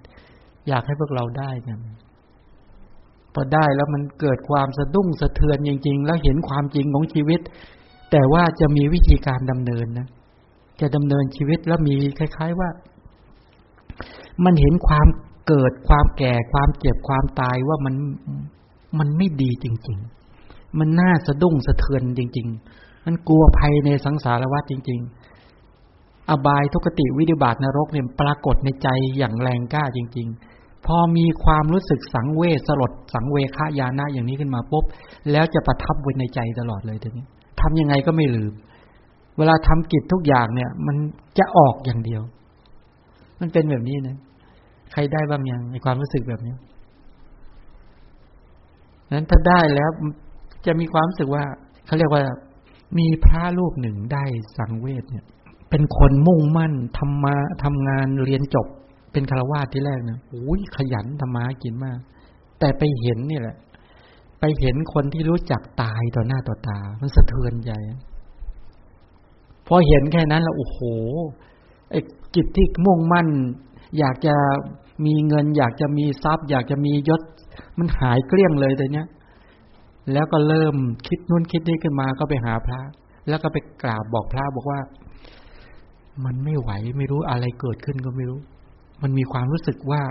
[0.67, 1.79] อยากให้พวกเราได้กัน
[3.33, 7.41] พอได้แล้วมันเกิดความสะดุ้งสะเทือนจริง ๆ แล้วเห็นความจริงของชีวิต
[8.11, 10.07] แต่ว่าจะมีวิธีการดำเนินนะ
[10.81, 12.69] จะดำเนินชีวิตแล้วมีคล้าย ๆว่า
[14.45, 15.07] มันเห็นความ
[15.47, 17.95] เกิดความแก่ความเจ็บความตายว่ามัน
[18.99, 19.99] มันไม่ดีจริง
[20.37, 25.26] ๆ มันน่าสะดุ้งสะเทือนจริง ๆ มันกลัวภัยในสังสารวัฏจริง ๆ
[26.29, 34.85] อบายทุกติวิิบาตนรกเนี่ยปรากฏในใจอย่างแรงกล้าจริง ๆ พอมีความรู้สึกสังเวชสลด สังเวคายานะอย่างนี้ขึ้นมาปุ๊บ
[35.31, 37.25] แล้วจะประทับไว้ในใจตลอดเลยทีนี้
[37.61, 38.53] ทำยังไงก็ไม่ลืม
[39.37, 40.95] เวลาทำกิจทุกอย่างเนี่ย มัน
[41.37, 42.21] จะออกอย่างเดียว
[43.39, 44.17] มันเป็นแบบนี้นะ
[44.91, 46.55] ใครได้บ้างยังในความรู้สึกแบบนี้
[49.11, 49.89] นั้นถ้าได้แล้ว
[50.65, 51.43] จะมีความรู้สึกว่า
[51.85, 52.23] เขาเรียกว่า
[52.99, 54.23] มีพระรูปหนึ่งได้
[54.57, 55.25] สังเวชเนี่ย
[55.69, 58.67] เป็นคนมุ่งมั่นทำมาทำงานเรียนจบ
[59.11, 61.99] เป็นคารวาสที่แรกนะโอ้ยขยันทำมากินมาก
[62.59, 63.57] แต่ไปเห็นนี่แหละ
[64.39, 67.71] ไปเห็นคนที่รู้จักตายต่อหน้าต่อตา มันสะเทือนใจ
[69.67, 70.79] พอเห็นแค่นั้นแล้วโอ้โห
[71.91, 71.99] ไอ้
[72.35, 73.27] จิตที่มุ่งมั่น
[73.99, 74.35] อยากจะ
[75.05, 77.21] มีเงิน อยากจะมีทรัพย์ อยากจะมียศ
[77.77, 79.07] มันหายเกลี้ยงเลยแต่เนี้ย
[80.13, 80.75] แล้วก็เริ่ม
[81.07, 82.81] คิดนู่นคิดนี่ขึ้นมาก็ไปหาพระ
[83.29, 84.79] แล้วก็ไปกราบบอกพระบอกว่า
[86.25, 88.39] มันไม่ไหวไม่รู้อะไรเกิดขึ้นก็ไม่รู้
[89.01, 90.01] มันมีความรู้สึกว่า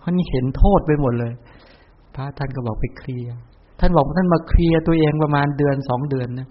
[0.00, 1.32] เขานเห็นโทษไปหมดเลย
[2.14, 3.36] พระท่านก็บอกไปเคลียร์
[3.80, 6.48] ท่านบอกท่านมาเคลียร์ตัวเองประมาณเดือนสองเดือนนะ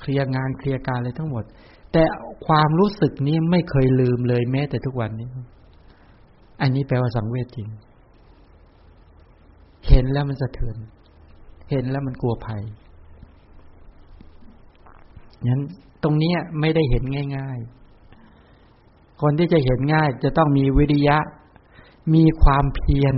[0.00, 1.44] เคลียร์งานเคลียร์การเลยทั้งหมด
[1.92, 2.02] แต่
[2.46, 5.28] ความรู้สึกนี้ไม่เคยลืมเลยแม้แต่ทุกวันนี้
[6.62, 7.68] อันนี้แปลว่าสังเวชจริง
[9.88, 10.76] เห็นแล้วมันสะเทือน
[11.70, 12.62] เห็นแล้วมันกลัวภัย
[15.48, 15.60] งั้น
[16.02, 17.02] ตรงนี้ไม่ได้เห็น
[17.36, 17.79] ง่าย ๆ
[19.20, 21.18] คนที่จะเห็นง่ายจะต้องมีวิริยะ
[22.14, 23.14] มีความเพียร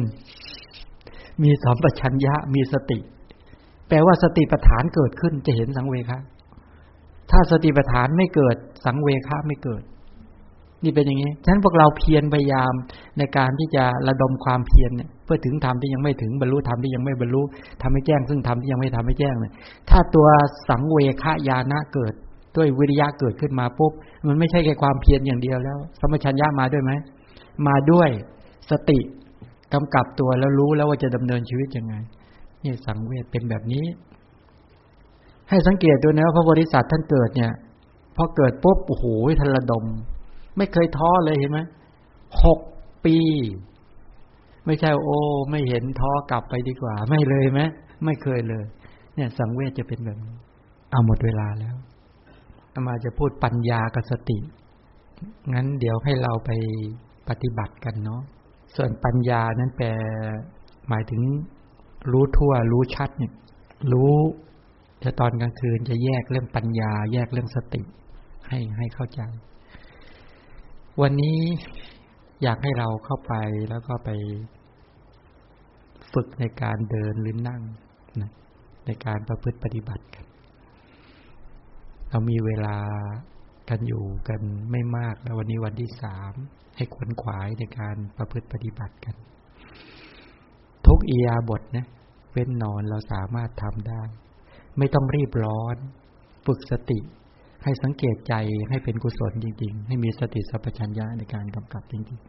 [1.42, 2.98] มีสมปชัญญะ มีสติ
[3.88, 6.18] แปลว่าสติปัฏฐานเกิดขึ้นจะเห็นสังเวคะ
[7.30, 9.82] ถ้าสติปัฏฐานไม่เกิดสังเวคะไม่เกิด
[10.84, 12.72] นี่เป็นอย่างนี้ฉะนั้นพวกเราเพียรพยายาม
[13.18, 17.42] ในการที่จะระดมความเพียรเนี่ยเพื่อถึงธรรมที่ยังไม่ถึงบรรลุธรรมที่ยังไม่บรรลุ
[17.82, 19.52] ทำให้แจ้ง ซึ่งธรรมที่ยังไม่ทำให้แจ้งเนี่ย
[19.90, 20.28] ถ้าตัว
[20.68, 22.14] สังเวคะญาณะเกิด
[22.56, 23.92] ด้วยวิริยะเกิดขึ้นมาปุ๊บ
[24.28, 26.92] มันไม่ใช่แค่ความเพียรอย่างเดียวแล้ว สมชัญญะมาด้วยไหม
[27.66, 28.08] มาด้วย
[28.70, 28.98] สติ
[29.72, 31.94] กำกับตัวแล้วรู้แล้วว่าจะดำเนินชีวิตยังไง
[32.64, 33.84] นี่สังเวชเป็นแบบนี้
[35.48, 37.52] ให้สังเกตดูนะว่าพระบริษัทท่านเกิดเนี่ย
[38.16, 39.04] พอเกิดปุ๊บโอ้โห
[39.40, 39.84] ทันระดม
[40.56, 41.60] ไม่เคยท้อเลยเห็นไหม
[42.44, 42.58] หก
[43.04, 43.16] ปี
[44.66, 45.18] ไม่ใช่โอ้
[45.50, 47.60] ไม่เห็นท้อกลับไปดีกว่า ไม่เลยไหม
[48.04, 48.64] ไม่เคยเลย
[49.14, 50.36] เนี่ย สังเวชจะเป็นแบบนี้
[50.90, 51.76] เอาหมดเวลาแล้ว
[52.86, 54.38] มาจะพูดปัญญากับสติ
[55.54, 56.50] งั้นเดี๋ยวให้เราไป
[57.28, 58.22] ปฏิบัติกันเนาะ
[58.76, 59.88] ส่วนปัญญานั้นแปล
[60.88, 61.22] หมายถึง
[62.12, 63.32] รู้ทั่ว รู้ชัดเนี่ย
[63.92, 64.12] รู้
[65.02, 67.82] จะตอนกลางคืนจะแยกเรื่องปัญญา แยกเรื่องสติ
[68.48, 69.20] ให้ให้เข้าใจ
[71.00, 71.38] วันนี้
[72.42, 73.34] อยากให้เราเข้าไป
[73.70, 74.10] แล้วก็ไป
[76.12, 77.62] ฝึกในการเดินหรือนั่ง
[78.20, 78.30] นะ
[78.86, 80.24] ในการประพฤติปฏิบัติกัน
[82.12, 82.76] เรามีเวลา
[83.68, 84.40] กันอยู่กัน
[84.70, 86.32] ไม่มากแล้ววันนี้วันที่สาม
[86.76, 89.14] ให้ขวนขวายในการประพฤติปฏิบัติกัน
[90.86, 91.86] ทุกอียาบทนะ
[92.32, 94.02] เว้นนอนเราสามารถทำได้
[94.78, 95.76] ไม่ต้องรีบร้อน
[96.46, 96.98] ฝึกสติ
[97.64, 98.34] ให้สังเกตใจ
[98.68, 102.20] ให้เป็นกุศลจริง ๆ ให้มีสติสัพพัญญะในการกำกับจริง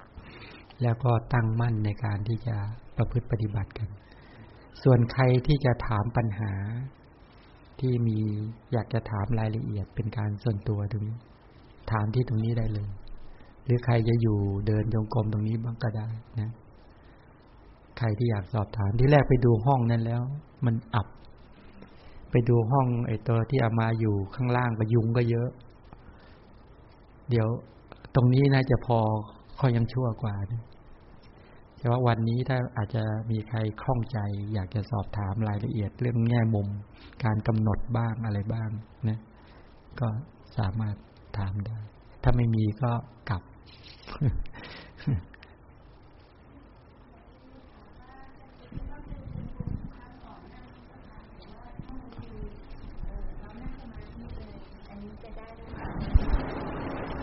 [0.00, 2.56] ๆ แล้วก็ตั้งมั่นในการที่จะ
[2.96, 3.88] ประพฤติปฏิบัติกัน
[4.82, 6.52] ส่วนใครที่จะถามปัญหา
[7.82, 8.18] ที่มี
[8.72, 11.18] อยากจะถามรายละเอียดเป็นการส่วนตัวตรงนี้
[11.92, 12.88] ถามที่ตรงนี้ได้เลย
[13.64, 16.08] หรือใครจะอยู่เดินจงกรมตรงนี้บ้างก็ได้
[16.40, 16.50] นะ
[17.98, 20.22] ใครที่อยากสอบถามที่แรกไปดูห้องนั้นแล้ว
[20.66, 21.06] มันอับ
[22.30, 25.48] ไปดูห้องไอ้ตัวที่เอามาอยู่ข้างล่างก็ยุงก็เยอะ
[27.30, 27.48] เดี๋ยว
[28.14, 28.98] ตรงนี้น่าจะพอ
[29.60, 30.62] ค่อยยังชั่วกว่านะ
[31.82, 34.18] แต่ว่าวันนี้ถ้าอาจจะมีใครคล่องใจ
[34.54, 36.68] อยากจะสอบถามรายละเอียดเรื่องแง่มุม
[37.24, 38.70] การกำหนดบ้างอะไรบ้าง
[39.08, 39.18] นะ
[40.00, 40.08] ก็
[40.58, 40.96] สามารถ
[41.38, 41.78] ถามได้
[42.22, 42.92] ถ้าไม่มีก็
[43.30, 43.42] กลับ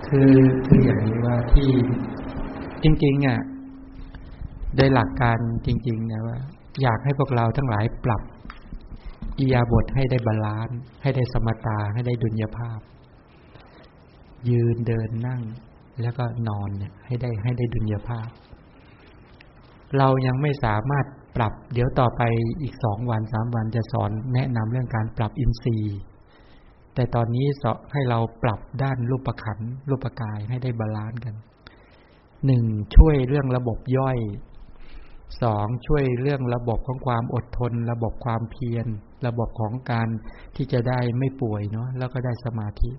[0.07, 0.34] คือ
[0.68, 1.70] คืออย่างนี้ว่าที่
[2.84, 3.39] จริงๆอะ
[4.76, 6.38] โดยหลักการจริงๆนะว่า
[6.82, 8.22] อยากให้พวกเราทั้งหลายปรับ
[9.39, 12.80] อิริยาบถให้ได้ balance ให้ได้สมตาให้ได้ดุลยภาพ
[14.49, 15.41] ยืนเดินนั่ง
[16.01, 18.30] แล้วก็นอนเนี่ยให้ได้ให้ได้ดุลยภาพ
[19.97, 21.05] เรายังไม่สามารถ
[21.38, 22.22] ปรับ เดี๋ยวต่อไป
[22.61, 25.99] อีกสองวันสามวันจะสอนแนะนำเรื่องการปรับอินทรีย์
[26.95, 29.59] แต่ตอนนี้สอนให้เราปรับด้านรูปขันธ์
[29.89, 31.36] รูปกายให้ได้ balance กัน
[32.45, 32.63] หนึ่ง
[32.95, 34.17] ช่วยเรื่องระบบย่อย
[35.41, 38.86] สองช่วยเรื่องระบบของความอดทน ระบบความเพียร
[39.27, 40.07] ระบบของการ
[40.55, 42.91] ที่จะได้ไม่ป่วยเนาะแล้วก็ได้สมาธิ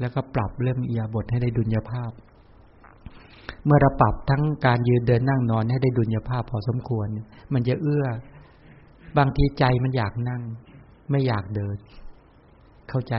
[0.00, 2.10] แล้วก็ปรับเรื่องอิริยาบถให้ได้ดุลยภาพ
[3.64, 7.06] เมื่อเราปรับทั้งการยืนเดินนั่งนอนให้ได้ดุลยภาพพอสมควร
[7.52, 8.06] มันจะเอื้อ
[9.18, 10.42] บางทีใจมันอยากนั่ง
[11.10, 11.76] ไม่อยากเดิน
[12.88, 13.14] เข้าใจ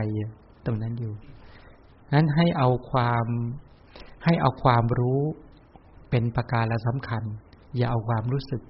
[0.66, 1.14] ตรงนั้นอยู่
[2.14, 3.26] นั้นให้เอาความ
[4.24, 5.20] ให้เอาความรู้
[6.10, 7.22] เป็นประการละสำคัญ
[7.76, 8.62] อย่าเอาความรู้สึก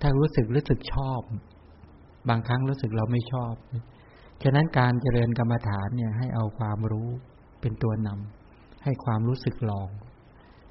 [0.00, 1.20] ถ้ารู้สึกรู้สึกชอบ
[2.28, 3.54] บางครั้งรู้สึกเราไม่ชอบ
[4.42, 7.08] ฉะนั้นการเจริญกรรมฐานเนี่ย ให้เอาความรู้
[7.60, 9.88] เป็นตัวนำให้ความรู้สึกลอง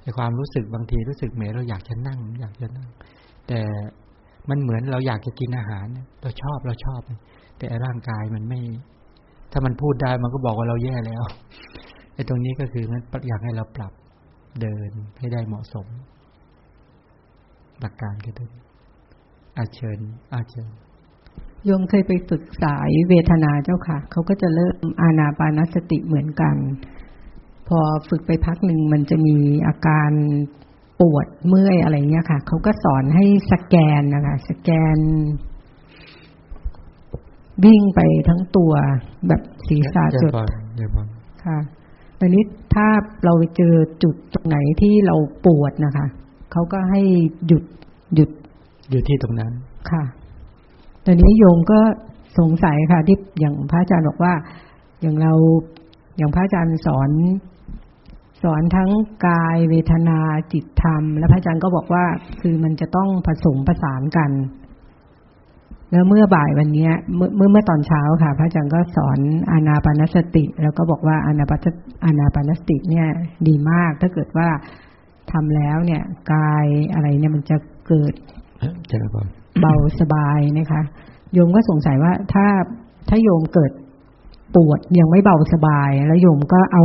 [0.02, 2.88] ในความรู้สึกบางทีรู้สึกเหมือนเราอยากจะนั่ง อยากจะนั่ง
[3.48, 3.60] แต่
[4.48, 5.86] มันเหมือนเราอยากจะกินอาหาร
[6.22, 7.00] เราชอบเราชอบ
[7.58, 8.60] แต่ร่างกายมันไม่
[9.52, 11.22] ถ้ามันพูดได้มันก็บอกว่าเราแย่แล้ว
[12.14, 13.92] ไอ้ตรงนี้ก็คือมันอยากให้เราปรับ
[14.60, 15.86] เดินให้ได้เหมาะสม
[17.80, 18.46] หลักการก็ได้
[19.58, 19.98] อาเชิญ
[20.34, 20.70] อาเชิญ
[21.64, 26.56] โยมเคยไปฝึกสายเวทนาเจ้าค่ะ เขาก็จะเริ่มอานาปานสติเหมือนกัน
[27.68, 30.10] พอฝึกไปพักหนึ่งมันจะมีอาการ
[31.00, 34.98] ปวดเมื่อยอะไรเงี้ยค่ะ เขาก็สอนให้สแกนนะคะ สแกน
[37.64, 38.72] วิ่งไปทั้งตัว
[39.28, 40.32] แบบศีรษะจุด
[41.44, 41.58] ค่ะ
[42.18, 42.88] ตอนนี้ถ้า
[43.24, 45.16] เราไปเจอจุดตรงไหนที่เรา
[45.46, 46.06] ปวดนะคะ
[46.52, 47.00] เขาก็ให้
[47.46, 47.64] หยุด
[48.14, 48.30] หยุด
[48.90, 49.52] อยู่ที่ตรงนั้น
[49.90, 50.02] ค่ะ
[51.04, 51.80] ตอนนี้โยมก็
[52.38, 54.34] สงสัยค่ะที่อย่างพระอาจารย์บอกว่า
[55.02, 55.32] อย่างเรา
[56.16, 57.10] อย่างพระอาจารย์สอน
[58.42, 58.90] สอนทั้ง
[59.26, 60.18] กายเวทนา
[60.52, 62.04] จิตธรรม แล้วพระอาจารย์ก็บอกว่า
[62.40, 64.30] คือมันจะต้องผสมผสานกัน
[65.92, 69.18] แล้วเมื่อบ่ายวันนี้เมื่อเมื่อตอนเช้าค่ะ พระอาจารย์ก็สอน
[69.52, 71.52] อานาปานสติ แล้วก็บอกว่าอานาป
[72.04, 73.06] อานาปานสติเนี่ย
[73.48, 74.48] ดีมากถ้าเกิดว่า
[75.32, 76.02] ทำแล้วเนี่ย
[76.32, 77.56] กายอะไรเนี่ยมันจะ
[77.88, 78.14] เกิด
[79.60, 80.82] เบาสบายนะคะ
[81.32, 82.46] โยมก็สงสัยว่าถ้า
[83.08, 83.72] ถ้าโยมเกิด
[84.54, 86.84] ปวดยังไม่เบาสบาย แล้วโยมก็เอา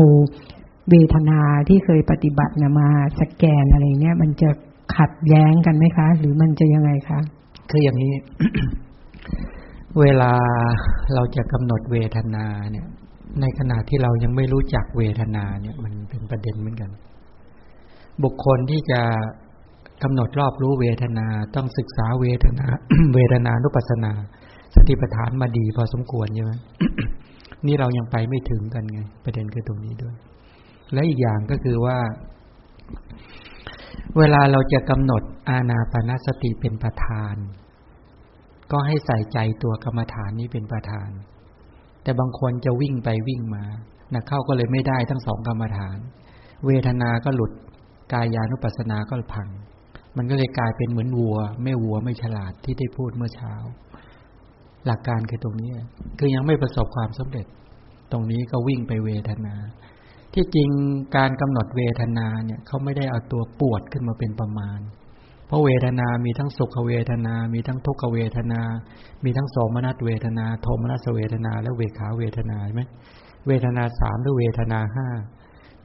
[0.90, 2.90] เวทนาที่เคยปฏิบัตินมา
[3.20, 4.50] สแกนอะไรเนี่ย มันจะ
[4.98, 7.20] ขัดแย้งกันไหมคะ หรือมันจะยังไงคะ
[7.70, 8.14] คืออย่างนี้
[10.00, 10.34] เวลา
[11.14, 12.86] เราจะกำหนดเวทนาเนี่ย
[13.42, 16.90] ในขณะที่เรายังไม่รู้จักเวทนาเนี่ย มันเป็นประเด็นเหมือนกัน
[18.24, 19.02] บุคคลที่จะ
[20.04, 22.66] กำหนดรอบรู้เวทนาต้องศึกษาเวทนา
[23.16, 24.14] เวทนานุปัสนา
[24.76, 26.54] สติปัฏฐานมาดีพอสมควรใช่ไหม
[27.68, 30.16] นี่เรายังไปไม่ถึงกันไง ประเด็นคือตรงนี้ด้วย
[30.94, 31.98] และอีกอย่างก็คือว่า
[34.18, 37.36] เวลาเราจะกำหนดอาณาปณสติเป็นประธาน
[38.72, 41.10] ก็ให้ใส่ใจตัวกรรมฐานนี้เป็นประธาน
[42.04, 43.64] แต่บางคนจะวิ่งไปวิ่งมา
[44.14, 45.98] นะเข้าก็เลยไม่ได้ทั้งสองกรรมฐาน
[46.66, 47.52] เวทนาก็หลุด
[48.14, 49.48] กายานุปัสสนาก็พัง
[50.18, 53.54] มันก็เลยกลายเป็นเหมือนวัว ไม่วัวไม่ฉลาดที่ได้พูดเมื่อเช้า
[54.86, 55.72] หลักการคือตรงนี้
[56.20, 57.46] คือยังไม่ประสบความสำเร็จ
[58.12, 59.56] ตรงนี้ก็วิ่งไปเวทนา
[60.34, 60.70] ที่จริง
[61.18, 64.80] การกำหนดเวทนาเนี่ยเขาไม่ได้เอาตัวปวดขึ้นมาเป็นประมาณ
[65.48, 68.62] เพราะเวทนา มีทั้งสุขเวทนา มีทั้งทุกขเวทนา
[69.24, 72.84] มีทั้งสมนัสเวทนา โทมนัสเวทนา และเวขาเวทนาใช่ไหม
[73.48, 75.08] เวทนาสามหรือเวทนาห้า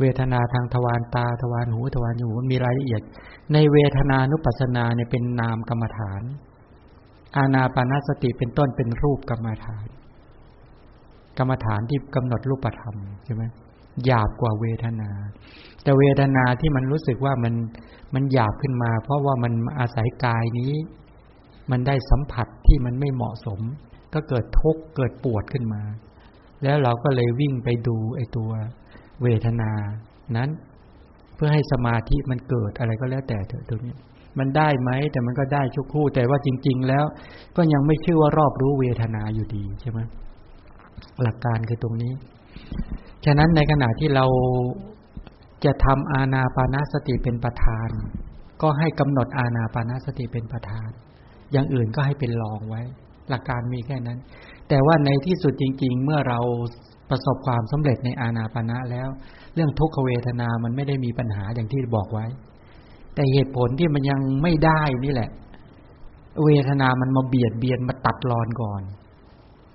[0.00, 3.02] เวทนาทางทวารตาทวารหูทวารจมูกมีรายละเอียด
[3.52, 6.22] ในเวทนานุปัสสนาเนี่ยเป็นนามกรรมฐาน
[7.36, 9.86] อาณาปานสติเป็นต้นเป็นรูปกรรมฐาน
[11.38, 13.42] กรรมฐานที่กำหนดรูปธรรมใช่ไหม
[14.04, 15.10] หยาบกว่าเวทนา
[15.82, 17.54] แต่เวทนาที่มันรู้สึกว่ามัน
[18.14, 20.72] มันหยาบขึ้นมา เพราะว่ามันอาศัยกายนี้
[21.70, 23.60] มันได้สัมผัสที่มันไม่เหมาะสม
[24.14, 25.82] ก็เกิดทุกข์เกิดปวดขึ้นมา
[26.62, 28.50] แล้วเราก็เลยวิ่งไปดูไอ้ตัว
[29.22, 29.70] เวทนา
[30.36, 30.50] นั้น
[31.36, 33.94] เพื่อให้สมาธิมันเกิดอะไรก็แล้วแต่เถอะตรงนี้
[34.38, 37.04] มันได้ไหมแต่มันก็ได้ชั่วครู่ แต่ว่าจริง ๆ แล้ว
[37.56, 39.98] ก็ยังไม่ชื่อว่ารอบรู้เวทนาอยู่ดีใช่ไหม
[41.22, 42.12] หลักการคือตรงนี้
[43.24, 44.26] ฉะนั้นในขณะที่เรา
[45.64, 47.88] จะทำอาณาปานาสติเป็นประธาน
[48.62, 50.88] ก็ให้กำหนดอาณาปานาสติเป็นประธาน
[51.52, 52.82] อย่างอื่นก็ให้เป็นรองไว้
[53.28, 54.18] หลักการมีแค่นั้น
[54.68, 56.40] แต่ว่าในที่สุดจริง ๆ เมื่อเรา
[57.10, 59.08] ประสบความสำเร็จในอาณาปณะแล้ว
[59.54, 62.26] เรื่องทุกขเวทนามันไม่ได้มีปัญหาอย่างที่บอกไว้
[63.14, 65.30] แต่เหตุผลที่มันยังไม่ได้นี่แหละ
[66.44, 68.82] เวทนามันมาเบียดเบียนมาตัดรอนก่อน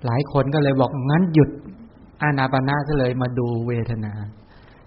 [0.06, 1.50] หลายคนก็เลยบอกงั้นหยุด
[2.22, 4.12] อานาปนาก็เลยมาดูเวทนา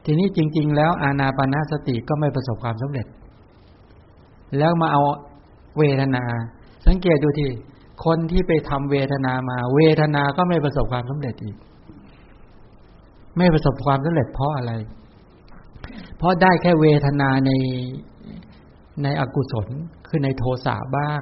[0.06, 3.07] ทีนี้จริง ๆ แล้วอานาปนาสติก็ไม่ประสบความสำเร็จ
[4.57, 5.02] แล้วมาเอา
[5.78, 6.24] เวทนา
[6.88, 7.49] สังเกตดูที่
[8.06, 11.56] คนที่ไปทำเวทนามา เวทนาก็ไม่ประสบความสำเร็จอีก
[13.38, 14.73] ไม่ประสบความสำเร็จเพราะอะไร
[16.18, 17.51] เพราะได้แค่เวทนาใน
[19.03, 19.68] ในอกุศล
[20.07, 21.22] คือในโทสะบ้าง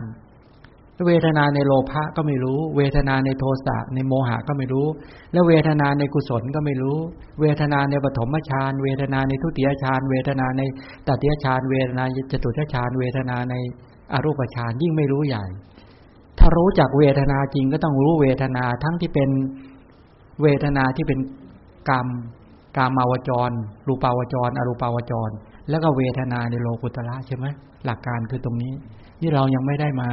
[1.08, 4.88] เวทนาในโลภะก็ไม่รู้ เวทนาในโทสะในโมหะก็ไม่รู้
[5.32, 6.98] แล้วเวทนาในกุศลก็ไม่รู้
[7.42, 10.62] เวทนาในปฐมฌานเวทนาในทุติยฌานเวทนาใน
[11.08, 13.56] ตติยฌานเวทนาจตุตฌานเวทนาใน
[14.14, 15.46] อรูปฌานยิ่งไม่รู้ใหญ่
[16.40, 19.30] ถ้ารู้จักเวทนาจริงก็ต้องรู้เวทนาทั้งที่เป็น
[20.42, 21.20] เวทนาที่เป็น
[21.90, 22.08] กรรม
[22.78, 23.52] กามาวจร
[23.88, 25.30] รูปาวจร อรูปาวจร
[25.70, 27.46] แล้วก็เวทนาในโลกุตละใช่ไหม
[27.86, 28.74] หลักการคือตรงนี้
[29.22, 30.10] นี่เรายังไม่ได้มา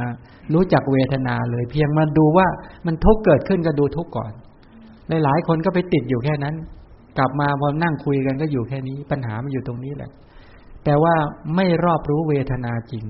[0.53, 2.47] รู้จักเวทนาเลย เพียงมาดูว่า
[2.85, 4.31] มันทุกเกิดขึ้นก็ดูทุกก่อน
[5.23, 6.55] หลายๆคนก็ไปติดอยู่แค่นั้น
[7.17, 10.11] กลับมาพอนั่งคุยกันก็อยู่แค่นี้ ปัญหามันอยู่ตรงนี้แหละ
[10.83, 11.15] แต่ว่า
[11.55, 13.05] ไม่รอบรู้เวทนาจริง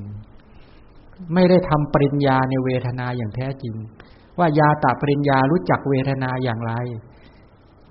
[1.34, 3.76] ไม่ได้ทำปริญญาในเวทนาอย่างแท้จริง
[4.40, 6.74] ว่ายาตาปริญญารู้จักเวทนาอย่างไร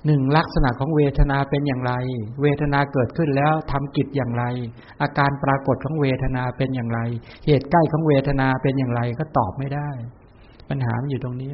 [0.06, 1.92] หนึ่งลักษณะของเวทนาเป็นอย่างไร
[2.42, 4.44] เวทนาเกิดขึ้นแล้วทำกิจอย่างไร
[5.02, 7.00] อาการปรากฏของเวทนาเป็นอย่างไร
[7.46, 9.88] เหตุใกล้ของเวทนาเป็นอย่างไรก็ตอบไม่ได้
[10.68, 11.50] ปัญหามันอยู่ตรงนี้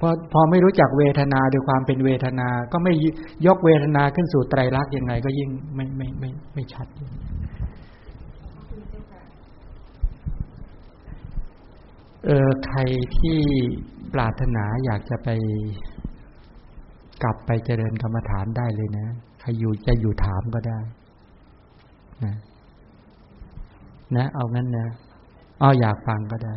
[0.00, 2.92] พอพอไม่รู้จักเวทนาโดยความเป็นเวทนา ก็ไม่
[3.46, 6.86] ยกเวทนาขึ้นสู่ไตรลักษณ์ยังไง ก็ยิ่งไม่ไม่ไม่ไม่ชัด
[12.26, 12.80] เออใคร
[13.18, 13.38] ที่
[14.14, 15.28] ปรารถนาอยากจะไป
[17.22, 19.06] กลับไปเจริญกรรมฐานได้เลยนะ
[19.40, 20.78] ใครอยู่จะอยู่ถามก็ได้
[22.24, 22.34] นะ
[24.16, 24.88] นะเอางั้นนะ
[25.62, 26.54] อ้ออยากฟังก็ได้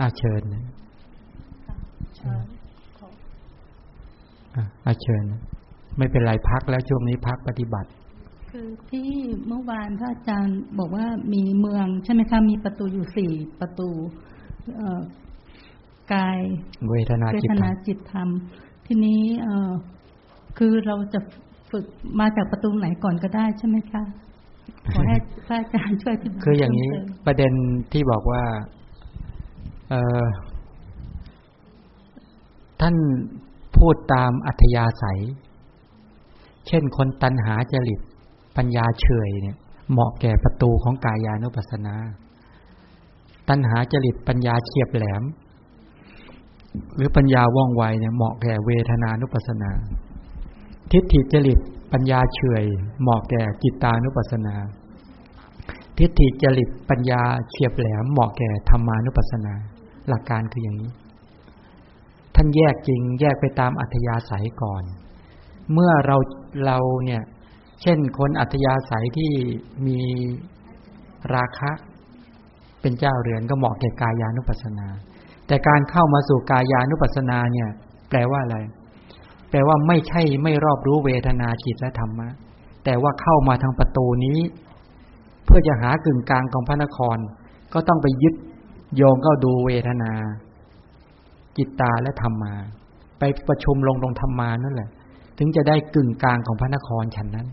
[0.00, 0.64] อาเชิญนะ
[4.86, 5.24] อาเชิญ
[5.98, 7.90] ไม่เป็นไรพักแล้วช่วงนี้พักปฏิบัติ
[8.50, 9.08] คือที่
[9.46, 13.88] เมื่อวานพระอาจารย์บอกว่ามีเมืองใช่ไหมคะมีประตูอยู่สี่ประตู
[16.12, 16.38] กาย
[16.90, 17.28] เวทนา
[17.86, 18.28] จิตธรรม
[18.86, 19.70] ทีนี้เออ
[20.58, 21.20] คือเราจะ
[21.70, 21.84] ฝึก
[22.20, 24.02] มาจากประตูไหนก่อนก็ได้ใช่ไหมคะ
[24.92, 25.16] ขอให้
[25.46, 26.88] พระอาจารย์ช่วยที่คืออย่างนี้
[27.26, 27.52] ประเด็น
[27.92, 28.44] ที่บอกว่า
[29.90, 30.24] เออ
[32.80, 32.96] ท่าน
[33.76, 35.20] พูดตามอัธยาศัย
[36.68, 38.00] เช่นคนตันหาจริต
[38.56, 39.56] ปัญญาเฉยเนี่ย
[39.90, 41.94] เหมาะแก่ประตูของกายานุปัสสนา
[43.48, 45.22] ตันหาจริตปัญญาเฉียบแหลม
[46.96, 49.70] หรือปัญญาว่องไวเนี่ยเหมาะแก่เวทนานุปัสนา
[50.92, 51.58] ทิฏฐิจริต
[51.92, 52.64] ปัญญาเฉย
[53.02, 54.54] เหมาะแก่จิตานุปัสนา
[55.98, 59.54] ทิฏฐิจริตปัญญาเฉียบแหลมเหมาะแก่ธรรมานุปัสนา
[60.08, 60.90] หลักการคืออย่างนี้
[62.34, 64.82] ท่านแยกจริงแยกไปตามอัธยาศัยก่อน
[65.72, 66.16] เมื่อเรา
[66.66, 67.22] เราเนี่ย
[67.82, 69.32] เช่นคนอัธยาศัยที่
[69.86, 70.00] มี
[71.34, 71.70] ราคะ
[72.80, 74.88] เป็นเจ้าเรือนก็เหมาะแก่กายานุปัสสนา
[75.52, 77.68] แต่การเข้ามาสู่กายานุปัสสนาเนี่ย
[78.10, 78.58] แปลว่าอะไร
[79.50, 82.28] แปลว่าไม่ใช่ไม่รอบรู้เวทนาจิตและธรรมะ
[82.84, 84.38] แต่ว่าเข้ามาทางประตูนี้
[85.44, 87.18] เพื่อจะหากึ่งกลางของพระนคร
[87.72, 88.34] ก็ต้องไปยึด
[88.96, 90.12] โยงก็ดูเวทนา
[91.56, 92.54] จิตตาและธรรมา
[93.18, 94.90] ไปประชุมลงตรงธรรมานั่นแหละ
[95.38, 97.48] ถึงจะได้กึ่งกลางของพระนครฉันนั้น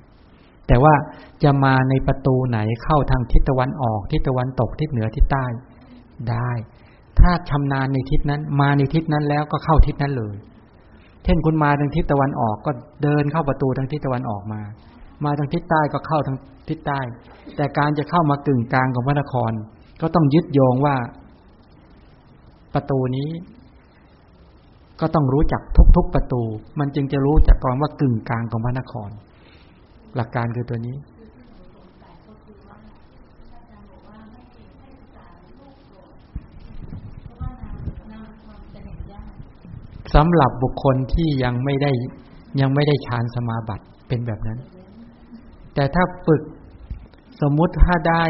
[0.67, 0.93] แต่ว่า
[1.43, 5.45] จะมาในประตูไหนเข้าทางทิศตะวันออกทิศตะวันตกทิศเหนือทิศใต้
[6.31, 6.51] ได้
[7.19, 10.35] ถ้าชำนาญในทิศนั้น มาในทิศนั้นแล้วก็เข้าทิศนั้นเลย
[11.23, 12.71] เช่นคุณมาทางทิศตะวันออกก็
[13.03, 14.61] เดินเข้าประตูทางทิศตะวันออกมา
[15.25, 16.37] มาทางทิศใต้ก็เข้าทาง
[16.69, 16.99] ทิศใต้
[17.55, 19.51] แต่การจะเข้ามากึ่งกลางของพระนคร
[20.01, 20.95] ก็ต้องยึดโยงว่า
[22.73, 23.29] ประตูนี้
[25.01, 25.61] ก็ต้องรู้จัก
[25.95, 26.41] ทุกๆประตู
[26.79, 29.09] มันจึงจะรู้จักก่อนว่ากึ่งกลางของพระนคร
[30.15, 30.95] หลักการคือตัวนี้
[40.13, 41.91] สำหรับบุคคลที่ยังไม่ได้
[42.61, 44.59] ยังไม่ได้ฌานสมาบัติเป็นแบบนั้น
[45.73, 46.41] แต่ถ้าฝึก
[47.41, 48.23] สมมุติถ้าได้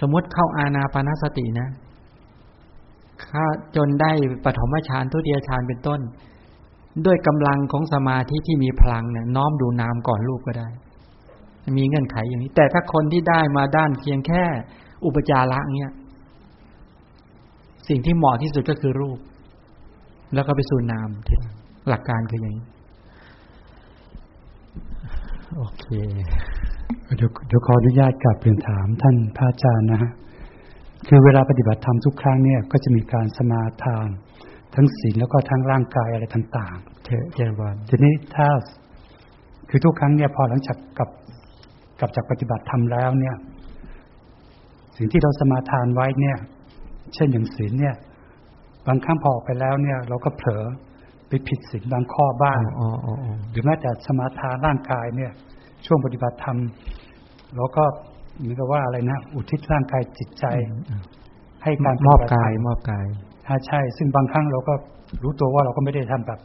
[0.00, 1.68] สมมติเข้าอาณาปณสตินะ
[3.26, 3.44] ข้า
[3.76, 4.12] จนได้
[4.44, 6.00] ปฐมฌานทุติยฌานเป็นต้น
[7.06, 10.68] ด้วยกำลังของสมาธิที่มีพลังเนี่ยน้อมดูนามก่อนรูปก็ได้
[11.78, 14.42] มีเงื่อนไขอย่างนี้ แต่ถ้าคนที่ได้มาด้านเพียงแค่
[15.04, 15.92] อุปจาระเนี่ย
[17.88, 19.18] สิ่งที่เหมาะที่สุดก็คือรูป
[20.36, 21.54] แล้วก็ไปสู่นามทีหลัง
[21.88, 22.66] หลักการคืออย่างนี้
[25.56, 25.86] โอเค
[27.16, 30.12] เดี๋ยวเดี๋ยวขออนุญาตกลับเรียนถามท่านพระอาจารย์นะฮะ
[31.08, 34.08] คือเวลาปฏิบัติธรรมทุกครั้งเนี่ย ก็จะมีการสมาทาน
[34.74, 37.04] ทั้งศีลแล้วก็ทั้งร่างกายอะไรต่างๆ
[37.34, 38.48] เจริญวันทีนี้ถ้า
[39.68, 41.10] คือทุกครั้งเนี่ยพอหลังจากกับ
[42.00, 43.36] กับจากปฏิบัติธรรมแล้วเนี่ย
[44.96, 46.36] สิ่งที่เราสมาทานไว้เนี่ย
[47.14, 47.94] เช่นอย่างศีลเนี่ย
[48.86, 50.64] บางครั้งพอไปแล้วเนี่ย เราก็เผลอ
[51.28, 52.60] ไปผิดศีลบางข้อบ้าง
[53.50, 55.32] หรือแม้แต่สมาทานร่างกายเนี่ย
[55.86, 56.58] ช่วงปฏิบัติธรรม
[57.56, 57.84] เราก็
[58.40, 60.44] เหมือนกับว่าอะไรนะอุทิศร่างกายจิตใจ
[61.62, 63.06] ให้การมอบกายมอบกาย
[63.46, 64.74] ถ้าใช่ ซึ่งบางครั้งเราก็
[65.22, 66.40] รู้ตัวว่าเราก็ไม่ได้ทำแบบ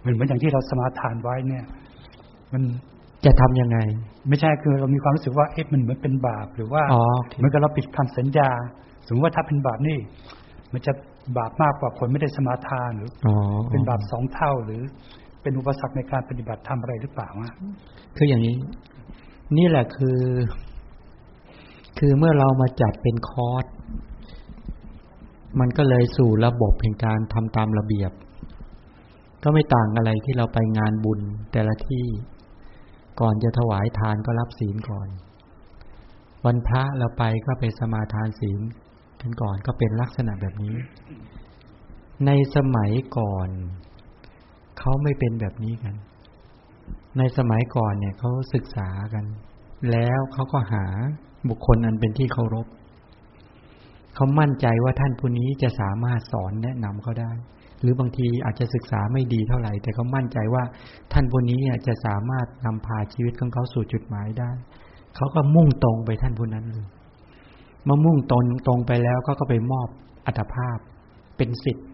[0.00, 1.64] เหมือนเหมือนอย่างที่เราสมาทานไว้เนี่ย
[2.52, 2.62] มัน
[3.24, 3.78] จะทํำยังไง
[4.28, 6.82] ไม่ใช่คือเรามีความรู้สึกว่าเอ๊ะมันเหมือนเป็นบาปหรือว่า
[7.36, 8.50] เหมือนกับเราปิดคำสัญญา
[9.06, 9.98] สมมติว่าถ้าเป็นบาปนี่
[10.72, 10.92] มันจะ
[11.36, 13.10] บาปมากกว่าคนไม่ได้สมาทานหรือ
[13.70, 14.82] เป็นบาปสองเท่าหรือ
[15.42, 17.52] เป็นอุปสรรคในการปฏิบัติทำอะไรหรือเปล่าอะ
[18.16, 18.56] คืออย่างนี้
[19.56, 20.20] นี่แหละคือ
[21.98, 23.64] คือเมื่อเรามาจัดเป็นคอร์ส
[25.60, 28.12] มันก็เลยสู่ระบบแห่งการทำตามระเบียบ
[29.42, 31.20] ก็ไม่ต่างอะไรที่เราไปงานบุญ
[31.52, 32.06] แต่ละที่
[33.20, 35.08] ก่อนจะถวายทานก็รับศีลก่อน
[36.44, 38.60] วันพระเราไปก็ไปสมาทานศีล
[39.24, 40.76] กันก่อนก็เป็นลักษณะแบบนี้
[42.26, 43.48] ในสมัยก่อน
[44.78, 45.94] เขาไม่เป็นแบบนี้กัน
[47.18, 49.24] ในสมัยก่อนเนี่ยเขาศึกษากัน
[49.92, 50.84] แล้วเขาก็หา
[51.48, 52.66] บุคคลอันเป็นที่เคารพ
[54.14, 57.32] เขามั่นใจว่าท่านผู้นี้จะสามารถสอนแนะนำเขาได้
[57.80, 60.64] หรือบางทีอาจจะศึกษาไม่ดีเท่าไหร่ แต่เขามั่นใจว่า
[61.12, 64.50] ท่านคนนี้จะสามารถนำพาชีวิตของเขาสู่จุดหมายได้
[65.16, 66.86] เขาก็มุ่งตรงไปท่านผู้นั้นเลย
[67.88, 69.88] มามุ่งตรงตรงไปแล้วก็ก็ไปมอบ
[70.26, 70.78] อัตภาพ
[71.36, 71.86] เป็นสิทธิ์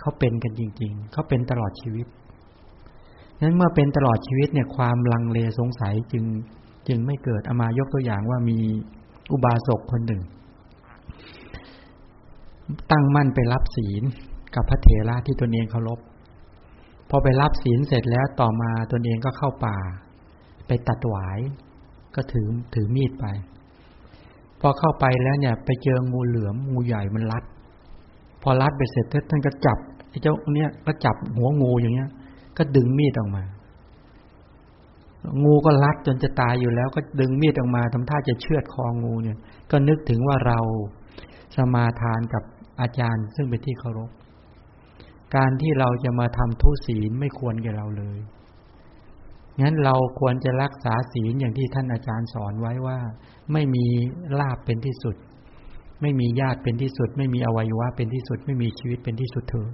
[0.00, 2.06] เขาเป็นกันจริง ๆ เขาเป็นตลอดชีวิต
[3.40, 6.24] นั้นเมื่อเป็นตลอดชีวิตเนี่ยความลังเลสงสัยจึง
[6.88, 8.58] จึงไม่เกิดอามายกตัวอย่างว่ามี
[9.32, 10.22] อุบาสกคนหนึ่ง
[12.90, 14.02] ตั้งมั่นไปรับศีล
[14.54, 15.98] กับพระเถระที่ตนเองเคารพ
[17.10, 19.76] พอไปรับศีลเสร็จแล้วต่อมาตนเองก็เข้าป่า
[20.66, 21.38] ไปตัดหวาย
[22.14, 23.26] ก็ถือถือมีดไป
[24.60, 27.44] พอเข้าไปแล้วเนี่ย ไปเจองูเหลือมงูใหญ่มันรัด
[28.42, 29.78] พอรัดไปเสร็จท่านก็จับ
[30.08, 32.10] ไอ้เจ้าเนี่ยก็จับหัวงูอย่างเงี้ย
[32.58, 33.44] ก็ดึงมีดออกมา
[35.44, 39.36] งูก็รัดจนจะตายอยู่แล้ว ก็ดึงมีดออกมาทำท่าจะเชือดคองูเนี่ย
[39.70, 40.58] ก็นึกถึงว่าเรา
[41.56, 42.42] สมาทานกับ
[42.80, 44.10] อาจารย์ ซึ่งเป็นที่เคารพ
[45.36, 48.18] การที่เราจะมาทำทุศีลไม่ควรแก่เราเลย
[49.60, 52.98] งั้นเราควรจะรักษาศีลอย่างที่ท่านอาจารย์สอนไว้ว่า
[53.52, 53.86] ไม่มี
[54.40, 55.16] ลาบเป็นที่สุด
[56.02, 59.72] ไม่มีญาติเป็นที่สุด ไม่มีอวัยวะเป็นที่สุด ไม่มีชีวิตเป็นที่สุดเถิด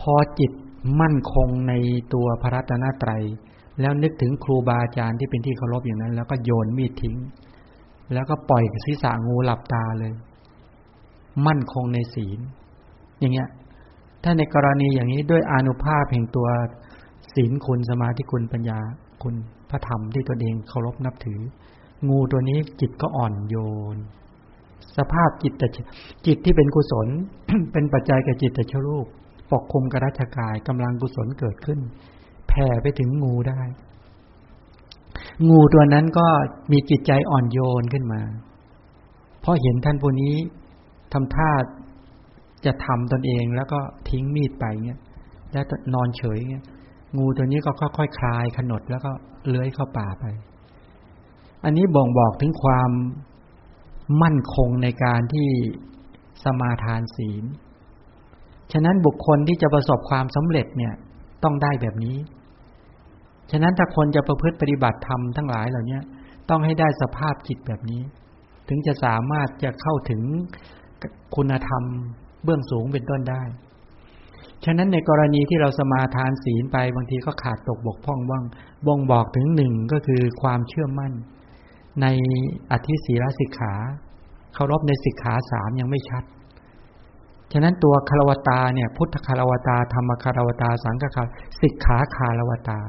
[0.00, 0.52] พอจิต
[1.00, 1.72] มั่นคงใน
[2.14, 3.24] ตัวพระรัตนตรัย
[3.80, 7.16] แล้วนึกถึงครูบาอาจารย์ที่เป็นที่เคารพอย่างนั้น แล้วก็โยนมีดทิ้ง
[8.12, 10.12] แล้วก็ปล่อยศีรษะงูหลับตาเลย
[11.46, 12.38] มั่นคงในศีล
[13.20, 13.48] อย่างเงี้ย
[14.22, 16.48] ถ้าในกรณีอย่างนี้ด้วยอนุภาพแห่งตัว
[17.34, 18.78] ศีลคุณสมาธิคุณปัญญา
[19.22, 19.34] คุณ
[19.70, 21.40] พระธรรมที่ตัวเองเคารพนับถือ
[22.08, 23.56] งูตัวนี้จิตก็อ่อนโย
[23.94, 23.96] น
[24.96, 25.68] สภาพจิตแต่
[26.26, 27.08] จิตที่เป็นกุศล
[27.72, 29.06] เป็นปัจจัยแก่จิตแต่ชรูป
[29.52, 31.78] ปกคุมกระรัชกายกำลังกุศลเกิดขึ้น
[32.48, 33.60] แผ่ไปถึงงูได้
[35.48, 36.26] งูตัวนั้นก็
[36.72, 38.22] มีจิตใจอ่อนโยนขึ้นมา
[39.40, 40.34] เพราะเห็นท่านผู้นี้
[41.12, 41.50] ทำท่า
[42.66, 43.78] จะทำตนเองแล้วก็
[44.10, 45.00] ทิ้งมีดไปเงี้ย
[45.52, 45.64] แล้ว
[45.94, 46.64] นอนเฉยเงี้ย
[47.18, 49.10] งูตัวนี้ก็ค่อยๆคลายขนดแล้วก็
[49.48, 50.24] เลื้อยเข้าป่าไป
[51.66, 52.90] อันนี้บ่งบอกถึงความ
[54.22, 55.48] มั่นคงในการที่
[56.44, 57.44] สมาทานศีล
[58.72, 60.94] ฉะนั้นบุคคลที่จะประสบความสำเร็จเนี่ย
[61.44, 62.16] ต้องได้แบบนี้
[63.50, 65.98] ฉะนั้นถ้าคนจะประพฤติปฏิบัติธรรมทั้งหลายเหล่านี้
[66.50, 68.02] ต้องให้ได้สภาพจิตแบบนี้
[68.68, 70.22] ถึงจะสามารถจะเข้าถึง
[71.36, 71.82] คุณธรรม
[72.44, 73.42] เบื้องสูงเป็นต้นได้
[74.64, 78.44] ฉะนั้นในกรณีที่เราสมาทานศีลไปบางทีก็ขาดตกบกพร่องบ้าง
[78.86, 81.12] บ่งบอกถึงหนึ่งก็คือความเชื่อมั่น
[82.02, 82.06] ใน
[82.70, 83.74] อธิศีลสิกขา
[84.54, 86.24] เคารพในสิกขาสามยังไม่ชัด
[87.52, 91.28] ฉะนั้นตัวคารวตาเนี่ย พุทธคารวตาธรรมคารวตา สังฆคาร
[91.62, 92.80] สิกขาคารวตา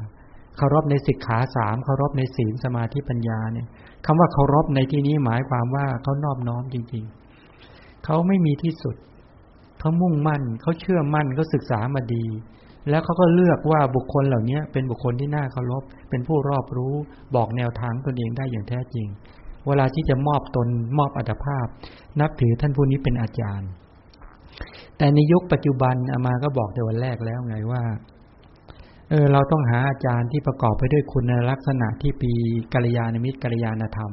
[0.57, 3.67] เคารพในสิกขาสามเคารพในศีลสมาธิปัญญาเนี่ย
[4.05, 7.03] คำว่าเคารพในที่นี้หมายความว่าเขานอบน้อมจริง
[7.53, 8.95] ๆ เขาไม่มีที่สุด
[9.79, 12.25] เขามุ่งมั่นเขาเชื่อมั่นเขาศึกษามาดี
[12.89, 16.93] แล้วเขาก็เลือกว่าบุคคลเหล่านี้เป็นบุคคลที่น่าเคารพ เป็นผู้รอบรู้
[17.35, 19.07] บอกแนวทางตนเองได้อย่างแท้จริง
[19.67, 21.67] เวลาที่จะมอบตนมอบอัตภาพ
[22.19, 23.69] นับถือท่านผู้นี้เป็นอาจารย์
[24.97, 27.83] แต่ในยุคปัจจุบันอามาก็บอกแต่วันแรกแล้วไงว่า
[29.09, 32.31] เออเราต้องหาอาจารย์ที่ประกอบไปด้วยคุณลักษณะที่ปี
[32.73, 34.11] กัลยาณมิตรกัลยาณธรรม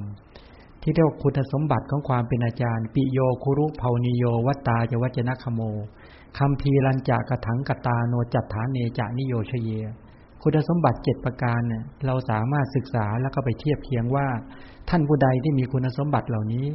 [0.83, 5.61] ที่เรียกว่าคุณสมบัติของความเป็นอาจารย์ ปิโยคุรุภานิโยวัตตาจวัจนะคโม
[6.39, 9.71] คำพีรัญจากระถังกตาโนจัตฐานเนจานิโยชเย
[10.43, 14.27] คุณสมบัติเจ็ดประการเนี่ยเราสามารถศึกษาแล้วก็ไปเทียบเคียงว่า
[14.91, 16.67] ท่านผู้ใดที่มีคุณสมบัติเหล่านี้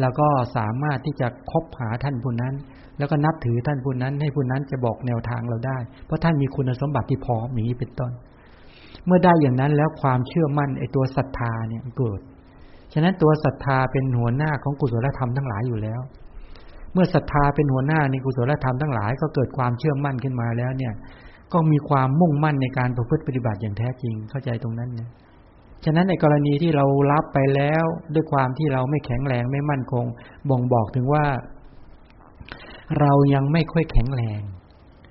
[0.00, 2.54] แล้วก็สามารถที่จะคบหาท่านผู้นั้น
[2.98, 8.12] แล้วก็นับถือท่านผู้นั้น ให้ผู้นั้นจะบอกแนวทางเราได้ เพราะท่านมีคุณสมบัติที่พร้อมนี้เป็นต้น
[9.06, 12.20] เมื่อได้อย่างนั้นแล้วความเชื่อมั่นไอ้ตัวศรัทธาเนี่ยเกิด
[12.92, 16.00] ฉะนั้นตัวศรัทธาเป็นหัวหน้าของกุศลธรรมทั้งหลายอยู่แล้ว
[16.92, 20.92] เมื่อศรัทธาเป็นหัวหน้าในกุศลธรรมทั้งหลายก็เกิดความเชื่อมั่นขึ้นมาแล้วเนี่ย
[21.52, 25.10] ก็มีความมุ่งมั่นในการประพฤติปฏิบัติอย่างแท้จริงเข้าใจตรงนั้นเนี่ย
[25.84, 27.84] ฉะนั้นในกรณีที่เรารับไปแล้ว
[28.14, 30.04] ด้วยความที่เราไม่แข็งแรงไม่มั่นคง
[30.50, 31.24] บ่งบอกถึงว่า
[33.00, 34.40] เรายังไม่ค่อยแข็งแรง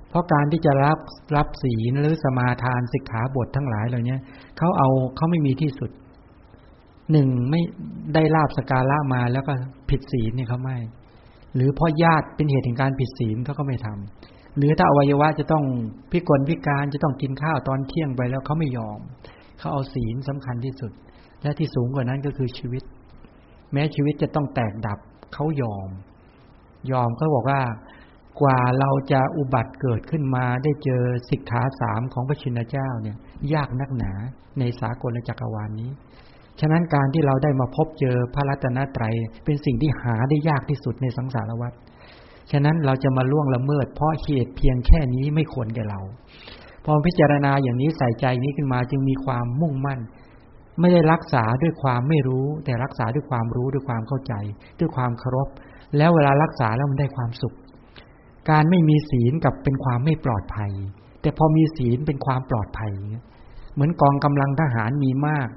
[0.10, 1.00] เพราะการที่จะรับ
[1.36, 4.18] รับศีลหรือสมาทานสิกขาบททั้งหลายเหล่านี้
[4.58, 5.92] เขาเอาเขาไม่มีที่สุด
[7.12, 7.62] หนึ่งไม่
[8.14, 9.54] ได้ลาบสการะมาแล้วก็
[9.90, 10.78] ผิดศีลเนี่ยเขาไม่
[11.56, 15.64] หรือเพราะญาติเป็นเหตุแห่งการผิดศีลเขาก็ไม่ทำหรือถ้าอวัยวะจะต้อง
[16.12, 19.00] พิกลพิการจะต้องกินข้าวตอนเที่ยงไปแล้วเขาไม่ยอม
[19.58, 20.92] เขาเอาศีลสำคัญที่สุด
[21.42, 22.84] และที่สูงกว่านั้นก็คือชีวิต
[23.74, 25.00] แม้ชีวิตจะต้องแตกดับ
[25.34, 25.90] เขายอม
[26.92, 27.62] ยอมก็บอกว่า
[28.42, 33.18] กว่าเราจะอุบัติเกิดขึ้นมาได้เจอสิกขาสามของพระชินเจ้าเนี่ย
[33.54, 34.12] ยากนักหนา
[34.60, 35.92] ในสากลจักรวาลนนี้
[36.60, 39.16] ฉะนั้นการที่เราได้มาพบเจอพระรัตนตรัย
[39.46, 41.74] เป็นสิ่งที่หาได้ยากที่สุดในสังสารวัฏ
[42.52, 46.02] ฉะนั้นเราจะมาล่วงละเมิด เพราะเหตุเพียงแค่นี้ไม่ควรแก่เรา
[46.86, 50.00] พอพิจารณาอย่างนี้ใส่ใจนี้ขึ้นมาจึงมีความมุ่งมั่น
[50.80, 54.34] ไม่ได้รักษาด้วยความไม่รู้ แต่รักษาด้วยความรู้ด้วยความเข้าใจ
[54.80, 55.48] ด้วยความเคารพ
[55.98, 57.56] แล้วเวลารักษาแล้วมันได้ความสุข
[58.50, 60.72] การไม่มีศีลกับเป็นความไม่ปลอดภัย
[61.22, 62.92] แต่พอมีศีลเป็นความปลอดภัย
[63.74, 65.50] เหมือนกองกำลังทหารมีมาก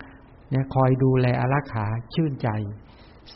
[0.53, 2.49] นี่ยคอยดูแลอารักขาชื่นใจ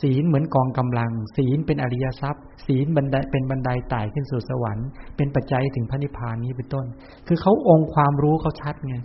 [0.01, 4.87] ศีลเหมือนกองกำลัง ศีลเป็นอริยทรัพย์ ศีลบันไดเป็นบันไดไต่ขึ้นสู่สวรรค์
[5.17, 6.85] เป็นปัจจัยถึงพระนิพพานนี้เป็นต้น
[7.27, 8.95] คือเขาองค์ความรู้เขาชัดไง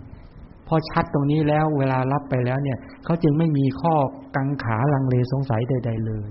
[0.67, 3.95] พอชัดตรงนี้แล้วเวลารับไปแล้วเนี่ยเขาจึงไม่มีข้อ
[4.35, 6.29] กังขาลังเลสงสัยใด ๆ เลย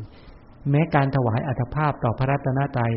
[0.70, 2.92] แม้การถวายอัตภาพต่อพระรัตนตรัย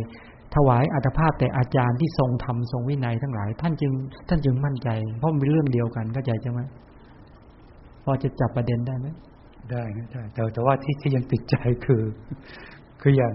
[0.56, 3.92] ถวายอัตภาพแต่อาจารย์ที่ทรงธรรมทรงวินัยทั้งหลาย ท่านจึง
[4.28, 4.90] ท่านจึงมั่นใจ
[5.20, 6.60] เพราะมีเรื่องเดียวกันเข้าใจใช่ไหม
[8.04, 9.08] พอจะจับประเด็นได้ไหม
[9.72, 9.84] ได้
[10.14, 11.56] ได้แต่แต่ว่าที่ที่ยังติดใจ
[11.86, 12.04] คือ
[13.02, 13.34] คืออย่าง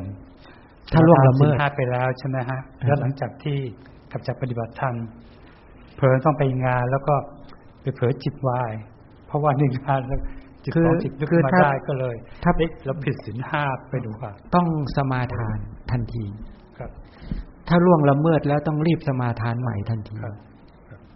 [0.93, 3.59] ถ้าล่วงละเมิดไปแล้วใช่ไหมฮะแล้วหลังจากที่
[4.11, 4.95] กลับจากปฏิบัติธรรม
[5.95, 7.15] เผลอต้องไปงานแล้วก็
[7.83, 8.73] ไปเผลอจิตวาย
[9.27, 10.21] เพราะว่าหนึ่งงานแล้ว
[10.65, 12.53] จิตของจิตลึกมาได้ก็เลย ถ้า
[12.85, 14.67] เราผิดศีลห้าไปดูค่ะ ต้อง
[14.97, 15.59] สมาทาน
[15.91, 16.25] ทันที
[16.79, 16.91] ครับ
[17.69, 20.17] ถ้าล่วงละเมิดแล้วต้องรีบสมาทานใหม่ทันที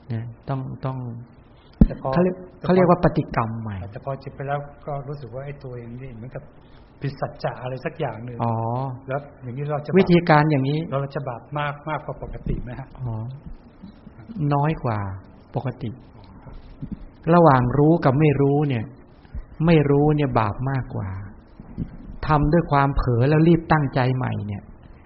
[0.09, 0.99] เนี่ยต้องต้อง
[1.99, 6.43] เขาเรียกเขาเรียกว่าปฏิกรรมใหม่ แต่พอจิตไปแล้วก็รู้สึกว่าไอ้ตัวเองนี่เหมือนกับ
[7.01, 8.55] ผิดสัจจะอะไรสักอย่างหนึ่งอ๋อ
[9.09, 13.12] แล้วอย่างนี้เราจะวิธีการอย่างนี้ เราจะบาปมากมากกว่าปกติไหมฮะอ๋อ
[14.55, 14.99] น้อยกว่า
[15.55, 15.91] ปกติ
[17.35, 18.85] ระหว่างรู้กับไม่รู้เนี่ย
[19.67, 21.09] ไม่รู้เนี่ยบาปมากกว่า
[22.27, 24.62] ทำด้วยความเผลอแล้วรีบตั้งใจใหม่เนี่ย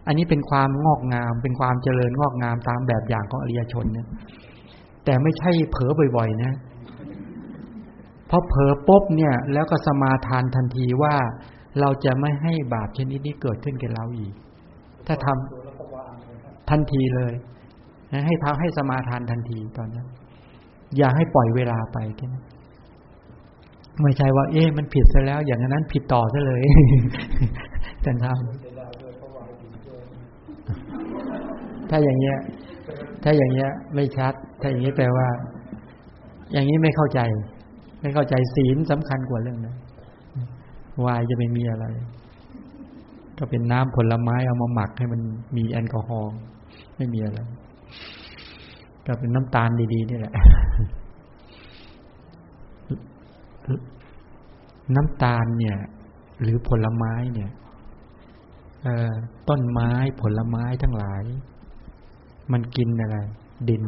[0.07, 4.07] อันนี้เป็นความงอกงาม เป็นความเจริญงอกงามตามแบบอย่างของอริยชนเนี่ย
[5.05, 6.74] แต่ไม่ใช่เผลอบ่อย ๆ นะพ
[8.35, 11.15] อเผลอปุ๊บเนี่ย แล้วก็สมาทานทันทีว่า
[11.81, 14.35] เราจะไม่ให้บาปชนิดนี้เกิดขึ้นกับเราอีก
[15.07, 17.33] ถ้าทำทันทีเลย
[18.27, 20.07] ให้ทำให้สมาทานทันทีตอนนั้น
[20.97, 22.45] อย่าให้ปล่อยเวลาไปแค่นั้น
[24.03, 26.63] ไม่ใช่ว่า เอ๊ะมันผิดซะแล้ว อย่างนั้นผิดต่อซะเลย
[28.03, 28.39] แต่ทำ
[31.91, 32.39] ถ้าอย่างเงี้ย
[33.23, 35.29] ถ้าอย่างเงี้ย ไม่ชัด ถ้าอย่างนี้ยแปลว่า
[36.53, 37.21] อย่างนี้ไม่เข้าใจ
[38.05, 39.77] ไม่เข้าใจศีลสำคัญกว่าเรื่องนั้น
[41.05, 41.87] วายจะไม่มีอะไร
[43.39, 45.21] ก็เป็นน้ำผลไม้เอามาหมักให้มัน
[45.57, 46.33] มีแอลกอฮอล์
[46.97, 47.39] ไม่มีอะไร
[49.07, 50.35] ก็เป็นน้ำตาลดีๆนี่แหละ
[54.95, 55.77] น้ำตาลเนี่ย
[56.43, 57.51] หรือผลไม้เนี่ย
[59.49, 59.91] ต้นไม้
[60.21, 61.23] ผลไม้ทั้งหลาย
[62.53, 63.19] มันกินอะไร
[63.69, 63.83] ดิน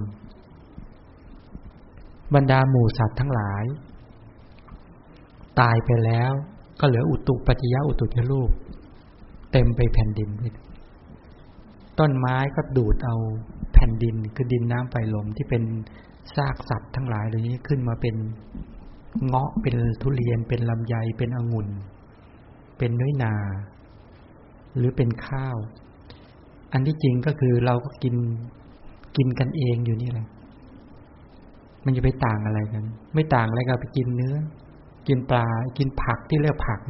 [2.34, 3.64] บรรดาหมูสัตว์ทั้งหลาย
[5.60, 6.32] ตายไปแล้ว
[6.80, 8.50] ก็เหลืออุตุปัจจยะอุตุทลูก
[9.52, 10.30] เต็มไปแผ่นดิน
[11.98, 13.16] ต้นไม้ก็ดูดเอา
[13.72, 15.62] แผ่นดินคือดินน้ำไฟลมที่เป็น
[16.36, 18.16] ซากสัตว์ทั้งหลายเหล่านี้ขึ้นมาเป็น
[19.26, 21.68] เงาะเป็นทุเรียน เป็นลำไยเป็นองุ่น
[22.78, 23.34] เป็นน้อยนา
[24.76, 25.56] หรือเป็นข้าว
[26.72, 28.14] อันที่จริงก็คือเราก็กิน
[29.16, 30.28] กินกันเองอยู่นี่แหละ
[31.84, 32.84] มันจะไปต่างอะไรกัน
[33.14, 34.36] ไม่ต่างอะไรกับไปกินเนื้อ
[35.08, 35.46] กินปลา
[35.78, 36.80] กินผักที่เรียกผัก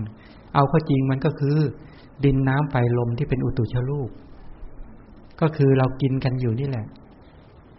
[0.54, 1.56] เอาข้าจริงมันก็คือ
[2.24, 4.10] ดินน้ำไฟลมที่เป็นอุตุชลูก
[5.40, 6.86] ก็คือเรากินกันอยู่นี่แหละ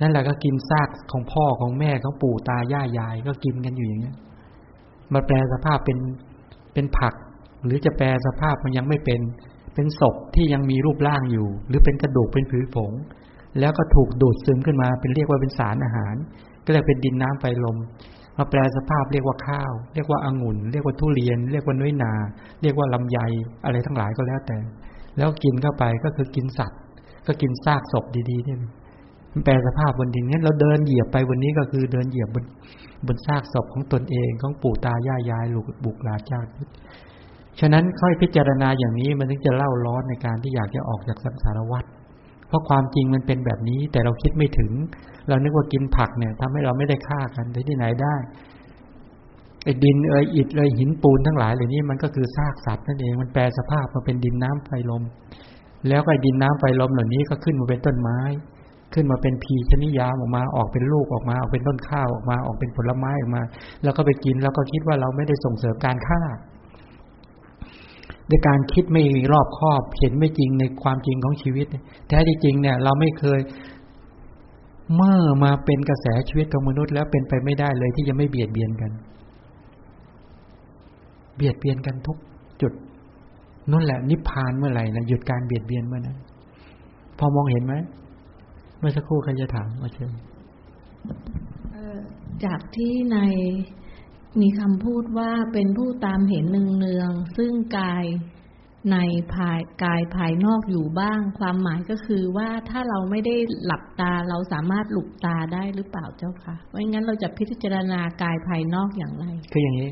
[0.01, 4.13] นั่นแหละก็กินซากของพ่อของแม่ของปู่ตาย่ายาย ก็กินกันอยู่อย่างนี้
[5.13, 5.97] มาแปลสภาพเป็น
[6.73, 7.13] เป็นผัก
[7.65, 9.21] หรือจะแปลสภาพมันยังไม่เป็น
[9.73, 12.91] เป็นศพที่ยังมีรูปร่างอยู่ หรือเป็นกระดูกเป็นผือผง
[13.59, 16.15] แล้วก็ถูกดูดซึมขึ้นมา เป็นเรียกว่าเป็นสารอาหาร
[16.65, 17.77] ก็เลยเป็นดินน้ำไฟลม
[18.37, 22.13] มาแปลสภาพเรียกว่าข้าว เรียกว่าองุ่น เรียกว่าทุเรียน เรียกว่าน้อยนา
[22.61, 23.19] เรียกว่าลำไย
[23.65, 24.57] อะไรทั้งหลายก็แล้วแต่
[25.17, 26.79] แล้วกินเข้าไปก็คือกินสัตว์
[27.27, 28.59] ก็กินซากศพดีๆเนี่ย
[29.31, 32.45] มันแปลสภาพบนดินงั้นเราเดินเหยียบไปวันนี้ก็คือเดินเหยียบบน
[33.07, 36.49] บนซากศพของตนเองของปู่ตายายยายลูกบุกหลาจาติ
[37.59, 41.85] ฉะนั้นค่อยพิจารณาอย่างนี้มันถึงจะเล่าร้อนในการที่อยากจะออกจากสังสารวัฏ
[42.47, 44.71] เพราะความจริงมันเป็นแบบนี้ แต่เราคิดไม่ถึง
[45.29, 48.15] เรานึกว่ากินผักเนี่ยทำให้เราไม่ได้ฆ่ากันแต่ที่ไหนได้
[49.63, 55.03] ไอ้ดินเอยอิฐเอยหินปูนทั้งหลายเหล่านี้มันก็คือซากสัตว์นั่นเองมันแปลสภาพมาเป็นดินน้ำไฟลม
[55.87, 58.19] แล้วก็ดินน้ำไฟลมเหล่านี้ก็ขึ้นมาเป็นต้นไม้
[58.93, 63.43] ขึ้นมาเป็นพีชนิยามออกมาออกเป็นลูกออกมาออกเป็นต้นข้าวออกมาออกเป็นผลไม้ออกมา
[63.83, 66.21] แล้วก็ไปกินแล้วก็คิดว่าเราไม่ได้ส่งเสริมการฆ่า
[68.29, 71.65] ด้วยการคิดไม่รอบคอบเห็นไม่จริงในความจริงของชีวิต
[72.07, 73.39] แท้ที่จริงเนี่ย เราไม่เคย
[74.95, 78.91] เมื่อมาเป็นกระแสชีวิตของมนุษย์ แล้วเป็นไปไม่ได้เลยที่จะไม่เบียดเบียนกัน
[81.35, 82.17] เบียดเบียนกันทุก
[82.61, 82.73] จุด
[83.71, 86.17] นั่นแหละนิพพานเมื่อไหร่นะหยุดการเบียดเบียนเมื่อนั้น
[87.17, 87.73] พอมองเห็นไหม
[88.79, 90.11] เมื่อสักครู่ใครจะถามมาเชิญ
[92.45, 93.17] จากที่ใน
[94.41, 96.45] มีคำพูดว่าเป็นผู้ตามเห็น
[96.79, 98.05] เนืองๆซึ่งกาย
[98.91, 98.97] ใน
[99.33, 103.35] ภายกายภายนอกอยู่บ้าง ความหมายก็คือว่าถ้าเราไม่ได้
[103.65, 109.89] หลับตาเราสามารถหลุกตาได้หรือเปล่าเจ้าคะไม่งั้นเราจะพิจารณากายภายนอกอย่างไร คืออย่างนี้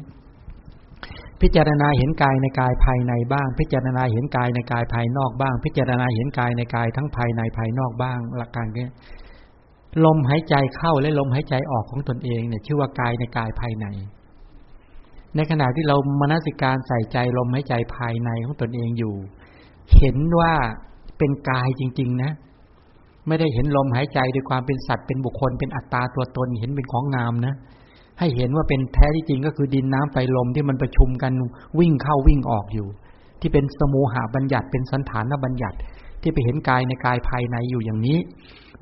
[1.42, 8.88] พิจารณาเห็นกายในกายภายในบ้าง พิจารณาเห็นกายในกายภายนอกบ้าง พิจารณาเห็นกายในกายทั้งภายในภายนอกบ้าง หลักการนี้
[10.06, 13.88] ลมหายใจเข้าและลมหายใจออกของตนเองเนี่ย ชื่อว่ากายในกายภายใน
[15.36, 19.16] ในขณะที่เรามนสิการใส่ใจลมหายใจภายในของตนเองอยู่
[19.98, 20.54] เห็นว่า
[21.18, 22.32] เป็นกายจริง ๆ นะ
[23.28, 27.56] ไม่ได้เห็นลมหายใจด้วยความเป็นสัตว์เป็นบุคคลเป็นอัตตาตัวตนเห็นเป็นของงามนะ
[28.20, 31.32] ให้เห็นว่าเป็นแท้ที่จริงก็คือดินน้ำไฟลมที่มันประชุมกัน
[31.80, 32.88] วิ่งเข้าวิ่งออกอยู่
[33.42, 35.78] ที่เป็นสมูหาบัญญัติเป็นสันฐานบัญญัติ
[36.22, 38.18] ที่ไปเห็นกายในกายภายในอยู่อย่างนี้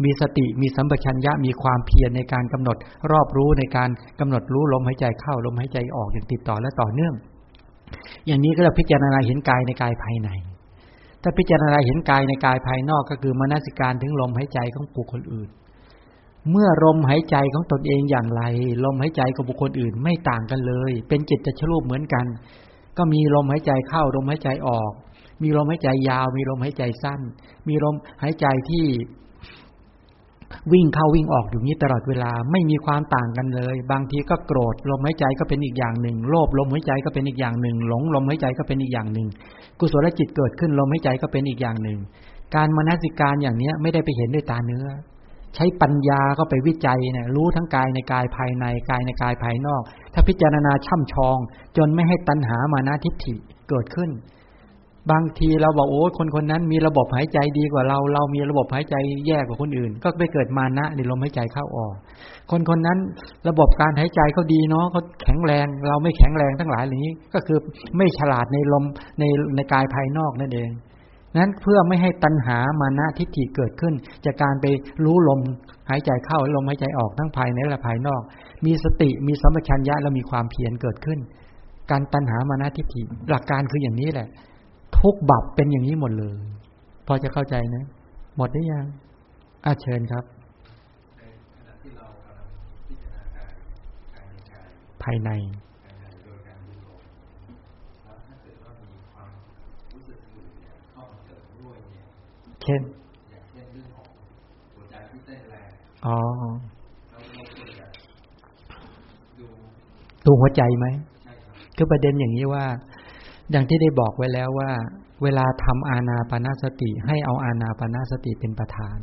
[0.03, 2.77] มีสติมีสัมปชัญญะมีความเพียรในการกำหนด
[3.11, 3.89] รอบรู้ในการ
[4.19, 7.13] กำหนดรู้ลมหายใจเข้าลมหายใจออกอย่างติดต่อและต่อเนื่อง
[8.27, 10.29] อย่างนี้ก็เราพิจารณาเห็นกายในกายภายใน
[11.21, 15.49] ถ้าพิจารณาเห็นกายในกายภายนอกก็คือมนสิการถึงลมหายใจของบุคคลอื่น
[16.51, 18.43] เมื่อลมหายใจของตนเองอย่างไร
[18.85, 22.25] ลมหายใจกับบุคคลอื่นไม่ต่างกันเลย เป็นจิตจะชรูปเหมือนกัน
[22.97, 24.91] ก็มีลมหายใจเข้าลมหายใจออก
[25.43, 27.21] มีลมหายใจยาว มีลมหายใจสั้น
[27.67, 28.85] มีลมหายใจที่
[30.71, 39.27] วิ่งเข้าวิ่งออกอยู่นี้ตลอดเวลาไม่มีความต่างกันเลย บางทีก็โกรธลมหายใจก็เป็นอีกอย่างหนึ่งโลภลมหายใจก็เป็นอีกอย่างหนึ่ง หลงลมหายใจก็เป็นอีกอย่างหนึ่ง
[39.79, 41.99] กุศลจิตเกิดขึ้นลมหายใจก็เป็นอีกอย่างหนึ่ง
[42.55, 44.87] การมนสิการอย่างเนี้ยไม่ได้ไปเห็นด้วยตาเนื้อ
[45.55, 51.37] ใช้ปัญญาก็ไปวิจัยเนี่ยรู้ทั้งกายในกายภายในกายในกายภายนอก ถ้าพิจารณาช่ำชอง
[51.77, 53.35] จนไม่ให้ตัณหามานาทิฏฐิ
[53.69, 54.09] เกิดขึ้น
[55.11, 58.95] บางทีเราบอกโอ้คนคนนั้นมีระบบหายใจดีกว่าเรา เรามีระบบหายใจ
[59.27, 61.93] แย่กว่าคนอื่น ก็ไปเกิดมานะในลมหายใจเข้าออก
[62.51, 62.99] คนคนนั้น
[63.49, 67.57] ระบบการหายใจเขาดีเนาะเขาแข็งแรง เราไม่แข็งแรงทั้งหลายเหล่านี้ ก็คือ
[67.97, 68.83] ไม่ฉลาดในลม
[69.19, 69.23] ใน
[69.55, 70.69] ในกายภายนอกนั่นเอง
[71.37, 73.93] นั้นเพื่อไม่ให้ตัณหามานะทิฏฐิเกิดขึ้น
[74.25, 74.65] จากการไป
[75.03, 75.39] รู้ลม
[75.89, 78.21] หายใจเข้าลมหายใจออกทั้งภายในและภายนอก
[78.65, 81.19] มีสติมีสัมปชัญญะและมีความเพียรเกิดขึ้น
[81.91, 84.27] การตัณหามานะทิฏฐิหลักการคืออย่างนี้แหละ
[84.97, 86.35] ทุกบับเป็นอย่างนี้หมดเลย
[87.07, 87.83] พอจะเข้าใจนะ
[88.37, 88.85] หมดได้ยัง
[89.65, 90.23] อาเชิญครับ
[95.03, 95.31] ภายใน
[102.63, 102.81] เช่น
[106.05, 106.17] อ๋อ
[110.25, 110.85] ดูหัวใจไหม
[111.75, 112.65] คือประเด็นอย่างนี้ว่า
[113.53, 114.71] อย่างที่ได้บอกไว้แล้วว่า
[115.23, 118.99] เวลาทำอาณาปณสติให้เอาอาณาปณสติเป็นประธาน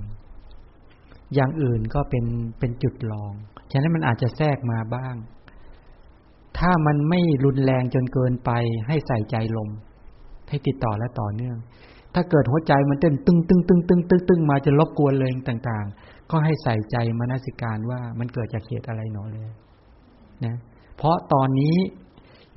[1.35, 2.25] อย่างอื่นก็เป็น
[2.59, 3.33] เป็นจุดลอง
[3.71, 5.15] ฉะนั้นมันอาจจะแทรกมาบ้าง
[6.59, 8.51] ถ้ามันไม่รุนแรงจนเกินไป
[8.89, 9.69] ให้ใส่ใจลม
[10.49, 11.57] ให้ติดต่อและต่อเนื่อง
[12.15, 19.51] ถ้าเกิดหัวใจมันเต้นตึงตึงตึงตึงตึงตึงมาจะรบกวนเลยต่าง ๆ ก็ให้ใส่ใจมนสิการว่ามันเกิดจากเหตุอะไรหนอเลย
[20.45, 20.57] นะ
[20.97, 21.77] เพราะตอนนี้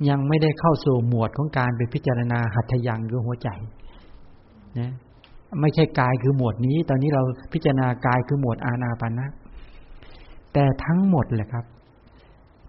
[0.08, 3.48] ยังไม่ได้เข้าสู่หมวดของการไปพิจารณาหัตถยังคือหัวใจ
[4.78, 4.92] นะ
[5.60, 7.22] ไม่ใช่กายคือหมวดนี้ ตอนนี้เรา
[7.52, 9.26] พิจารณากายคือหมวดอาณาปานะ
[10.52, 11.64] แต่ทั้งหมดแหละครับ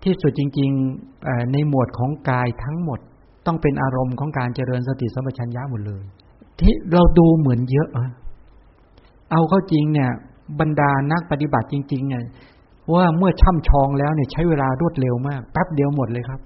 [0.04, 3.00] ที่สุดจริงๆในหมวดของกายทั้งหมด
[3.46, 6.04] ต้องเป็นอารมณ์ของการเจริญสติสัมปชัญญะหมดเลย
[6.60, 7.90] ที่เราดูเหมือนเยอะ
[9.32, 10.10] เอาเข้าจริงเนี่ย
[10.60, 12.24] บรรดานักปฏิบัติจริงๆเนี่ย
[12.94, 16.40] ว่าเมื่อช่ำชองแล้วเนี่ยใช้เวลารวดเร็วมากแป๊บเดียวหมดเลยครับ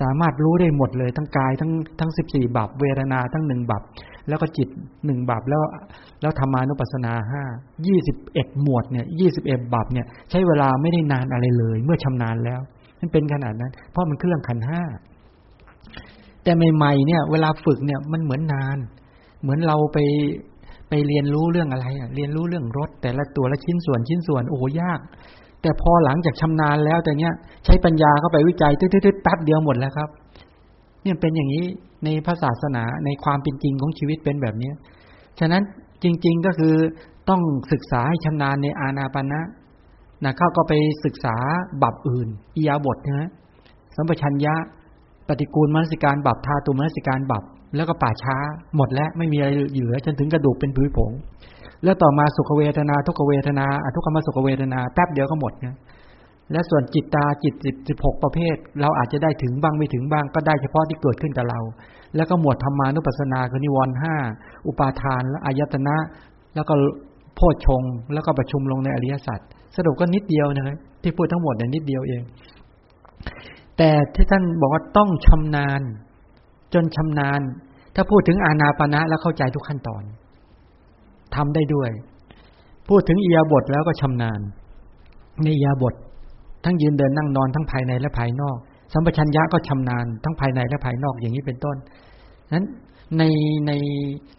[0.00, 1.70] สามารถรู้ได้หมดเลย ทั้งกายทั้ง
[2.00, 3.82] ทั้งสิบสี่บับเวทนาทั้งหนึ่งบับ
[4.28, 4.68] แล้วก็จิต
[5.06, 5.62] หนึ่งบับแล้ว
[6.20, 7.42] แล้วธรรมานุปัสสนาห้า
[7.86, 12.60] ยี่สิบเอ็ดหมวดเนี่ยยี่สิบเอ็ดบับเนี่ย ใช้เวลาไม่ได้นานอะไรเลย เมื่อชำนาญแล้ว
[13.00, 14.82] มันเป็นขนาดนั้น เพราะมันเครื่องขันห้า
[16.42, 18.78] แต่ใหม่ๆเนี่ย เวลาฝึกเนี่ยมันเหมือนนาน
[19.42, 19.98] เหมือนเราไป
[20.88, 25.00] ไปเรียนรู้เรื่องอะไรอะเรียนรู้เรื่องรถแต่ละตัวละชิ้นส่วนชิ้นส่วนโอ้ยาก
[25.62, 27.32] แต่พอหลังจากชำนาญแล้วแต่เนี้ย
[27.64, 30.08] ใช้ปัญญาเข้าไปวิจัยตืดๆแป๊บเดียวหมดแล้วครับ
[31.02, 31.64] เนี่ยเป็นอย่างนี้
[32.04, 34.70] ในพระศาสนาในความเป็นจริงของชีวิตเป็นแบบนี้
[35.40, 35.62] ฉะนั้น
[36.02, 36.74] จริง ๆก็คือ
[37.28, 37.40] ต้อง
[37.72, 39.40] ศึกษาให้ชำนาญในอาณาปณะ
[40.24, 40.72] นะเข้าก็ไป
[41.04, 41.36] ศึกษา
[41.82, 43.30] บับอื่นอียาบทนะ
[43.96, 44.54] สัมปชัญญะ
[45.28, 47.44] ปฏิกูลมนสิการบับทาตุมนสิการบับ
[47.76, 48.36] แล้วก็ป่าช้า
[48.76, 51.10] หมดแล้วไม่มีอะไรเหลือจนถึงกระดูกเป็นผุยผง
[51.84, 55.76] แล้วต่อมาสุขเวทนา ทุกเวทนาอทุกขมสุขเวทนาแป๊บเดียวก็หมดนะ
[56.52, 57.54] และส่วนจิตตาจิต
[57.88, 61.60] สิบหกประเภท เราอาจจะได้ถึงบ้างไม่ถึงบ้างก็ได้เฉพาะที่เกิดขึ้นกับเรา
[62.16, 64.14] แล้วก็หมวดธรรมานุปัสสนาคือนิวรณ์ห้า
[64.66, 65.96] อุปาทานและอายตนะ
[66.54, 66.74] แล้วก็
[67.36, 67.82] โพชฌง
[68.14, 69.40] แล้วก็ประชุมลงในอริยสัจ
[69.76, 72.22] สรุปก็นิดเดียวนะครับที่พูดทั้งหมดเนี่ยนิดเดียวเอง
[73.76, 75.82] แต่ที่ท่านบอกว่าต้องชำนาญ
[76.74, 77.40] จนชำนาญ
[77.94, 80.02] ถ้าพูดถึงอานาปณะแล้วเข้าใจทุกขั้นตอน
[81.36, 81.90] ทำได้ด้วย
[82.88, 84.40] พูดถึงอียาบทแล้วก็ชำนาญ
[85.42, 85.94] ในอียาบท
[86.64, 88.56] ทั้งยืนเดินนั่งนอนทั้งภายในและภายนอก
[88.92, 91.76] สัมปชัญญะก็ชำนาญ ทั้งภายในและภายนอกอย่างนี้เป็นต้น
[92.52, 92.64] นั้น
[93.18, 93.22] ใน
[93.66, 93.72] ใน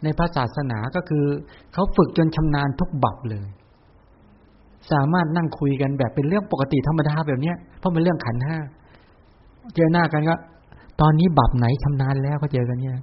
[0.03, 1.25] ในพระศาสนาก็คือ
[1.73, 3.47] เขาฝึกจนชำนาญทุกบับเลย
[4.91, 8.57] สามารถนั่งคุยกันแบบเป็นเรื่องปกติธรรมดาแบบเนี้ยเพราะเป็นเรื่องขันห้า
[9.75, 10.35] เจอหน้ากันก็
[11.01, 12.97] ตอนนี้บับไหนชำนาญแล้วก็เจอกันเนี่ย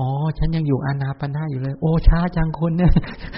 [0.00, 2.90] อ๋อ ฉันยังอยู่อานาปนาอยู่เลย โอ้ช้าจังคุณเนี่ย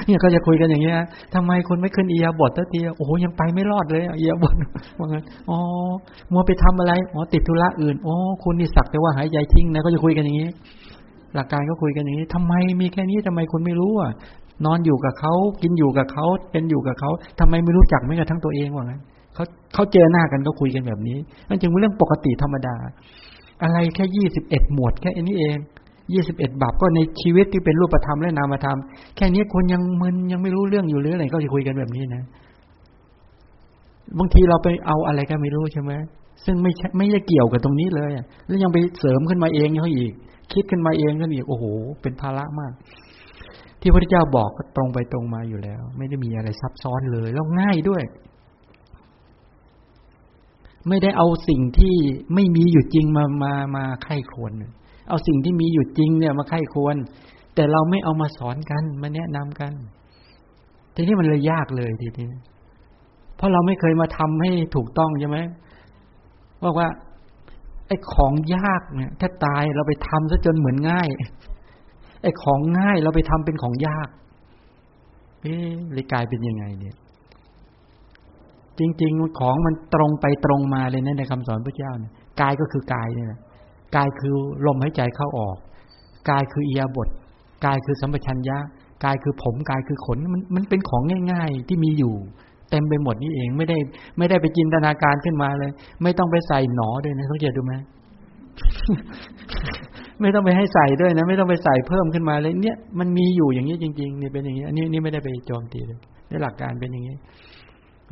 [0.07, 0.99] เนี่ยก็จะคุยกันอย่างเงี้ย
[1.35, 4.55] ทำไมคุณไม่ขึ้นเอียบทตัทีโอ้ยังไปไม่รอดเลยเอียบท
[4.99, 5.59] ว่างั้นอ๋อ
[6.33, 8.15] มัวไปทำอะไรอ๋อติดธุระอื่นโอ้
[8.45, 10.49] คุณนี่สักแต่ว่าหายใจทิ้งนะก็จะคุยกันอย่างนี้
[11.35, 14.13] หลักการก็คุยกันอย่างนี้ทำไมมีแค่นี้ทำไมคุณไม่รู้อะ
[14.67, 15.33] นอนอยู่กับเขา
[15.63, 19.01] กินอยู่กับเขาเป็นอยู่กับเขาทำไมไม่รู้จักไม่กระทั่งตัวเองว่างั้น
[19.35, 19.45] เขา
[19.75, 21.19] เขาเจอหน้ากันก็คุยกันแบบนี้
[21.49, 22.77] มันจึงเป็นเรื่องปกติธรรมดา
[23.63, 25.59] อะไรแค่ยี่สิบเอ็ดหมวดแค่นี้เอง
[26.13, 28.79] ยี่สิบเอ็ดบาปก็ในชีวิตที่เป็นรูปธรรมและนามธรรม
[29.17, 32.23] แค่นี้คนยังมึนยังไม่รู้เรื่องอยู่หรืออะไรก็จะคุยกันแบบนี้นะ
[34.19, 35.93] บางทีเราไปเอาอะไรก็ไม่รู้ใช่ไหม
[36.45, 38.11] ซึ่งไม่ไม่ได้เกี่ยวกับตรงนี้เลย
[38.47, 40.13] แล้วยังไปเสริมขึ้นมาเองเขาอีก
[40.53, 41.65] คิดขึ้นมาเองก็อีกโอ้โห
[42.03, 42.73] เป็นภาระมาก
[43.81, 48.03] ที่พระเจ้าบอกก็ตรงไปตรงมาอยู่แล้ว ไม่ได้มีอะไรซับซ้อนเลยแล้วง่ายด้วย
[50.89, 51.97] ไม่ได้เอาสิ่งที่
[52.35, 54.53] ไม่มีอยู่จริงมามามาไข้ควร
[55.09, 56.97] เอาสิ่งที่มีอยู่จริงเนี่ยมาไข้ควร
[57.55, 59.73] แต่เราไม่เอามาสอนกันมาแนะนำกัน
[60.95, 62.29] ทีนี้มันเลยยากเลยทีนี้
[63.37, 65.39] เพราะเราไม่เคยมาทำให้ถูกต้องใช่ไหม
[66.65, 66.89] บอกว่า
[67.89, 71.09] ไอ้ของยากเนี่ย ถ้าตายเราไปทำซะจนเหมือนง่าย
[72.23, 74.09] ไอ้ของง่ายเราไปทำเป็นของยาก
[75.43, 76.97] เอ๊ะเลยกลายเป็นยังไง เนี่ย
[78.79, 83.29] จริง ๆ ของมันตรงไปตรงมาเลยนะในคำสอนพระเจ้าเนี่ยกายก็คือกายเนี่ย
[83.97, 84.35] กายคือ
[84.67, 85.57] ลมหายใจเข้าออก
[86.31, 87.09] กายคือเอียบท
[87.65, 88.59] กายคือสัมปชัญญะ
[89.05, 91.03] กายคือผมกายคือขนมันมันเป็นของ
[91.33, 92.15] ง่าย ๆ ที่มีอยู่
[92.71, 93.79] เต็มไปหมดนี่เองไม่ได้
[94.19, 95.71] ไม่ได้ไปจินตนาการขึ้นมาเลย
[96.03, 97.75] ไม่ต้องไปใส่หนอด้วยนะเขาจะดูไหม
[100.21, 105.99] ไม่ต้องไปให้ใส่ด้วยนะ ไม่ต้องไปใส่เพิ่มขึ้นมาเลย เนี่ยมันมีอยู่อย่างนี้จริงๆนี่เป็นอย่างนี้อันนี้นี่ไม่ได้ไปโจมตีเลย
[106.29, 107.17] ในหลักการเป็นอย่างนี้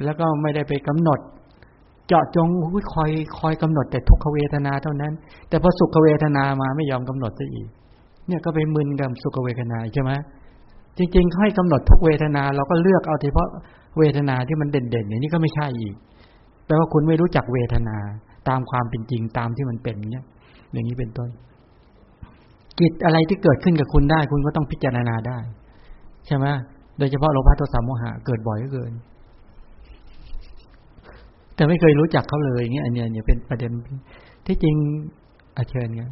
[0.05, 1.21] แล้วก็ไม่ได้ไปกำหนด
[2.11, 2.49] เจาะจง
[2.95, 5.13] คอยคอยกำหนดแต่ทุกขเวทนาเท่านั้น
[5.49, 7.69] แต่พอสุขเวทนามาไม่ยอมกำหนดซะอีก
[8.27, 10.13] เนี่ยก็ไปมึนกับสุขเวทนาใช่ไหม
[10.99, 13.49] จริงๆให้กำหนดทุกเวทนาเราก็เลือกเอาเฉพาะ
[13.99, 15.95] เวทนาที่มันเด่นๆอย่างนี้ก็ไม่ใช่อีก
[16.67, 17.97] แปลว่าคุณไม่รู้จักเวทนา
[18.49, 20.25] ตามความเป็นจริงตามที่มันเป็นเนี่ย
[20.73, 21.29] อย่างนี้เป็นต้น
[22.81, 25.39] กิจอะไรที่เกิดขึ้นกับคุณได้ คุณก็ต้องพิจารณาได้
[26.27, 26.47] ใช่ไหม
[26.99, 28.93] โดยเฉพาะโลภะโทสะโมหะเกิดบ่อยเกิน
[31.61, 33.73] แต่ไม่เคยรู้จักเขาเลยอย่างเงี้ยอันเนี้ยเนี่ยเป็นประเด็น
[34.47, 34.77] ที่จริง
[35.57, 36.11] อาเชิญกัน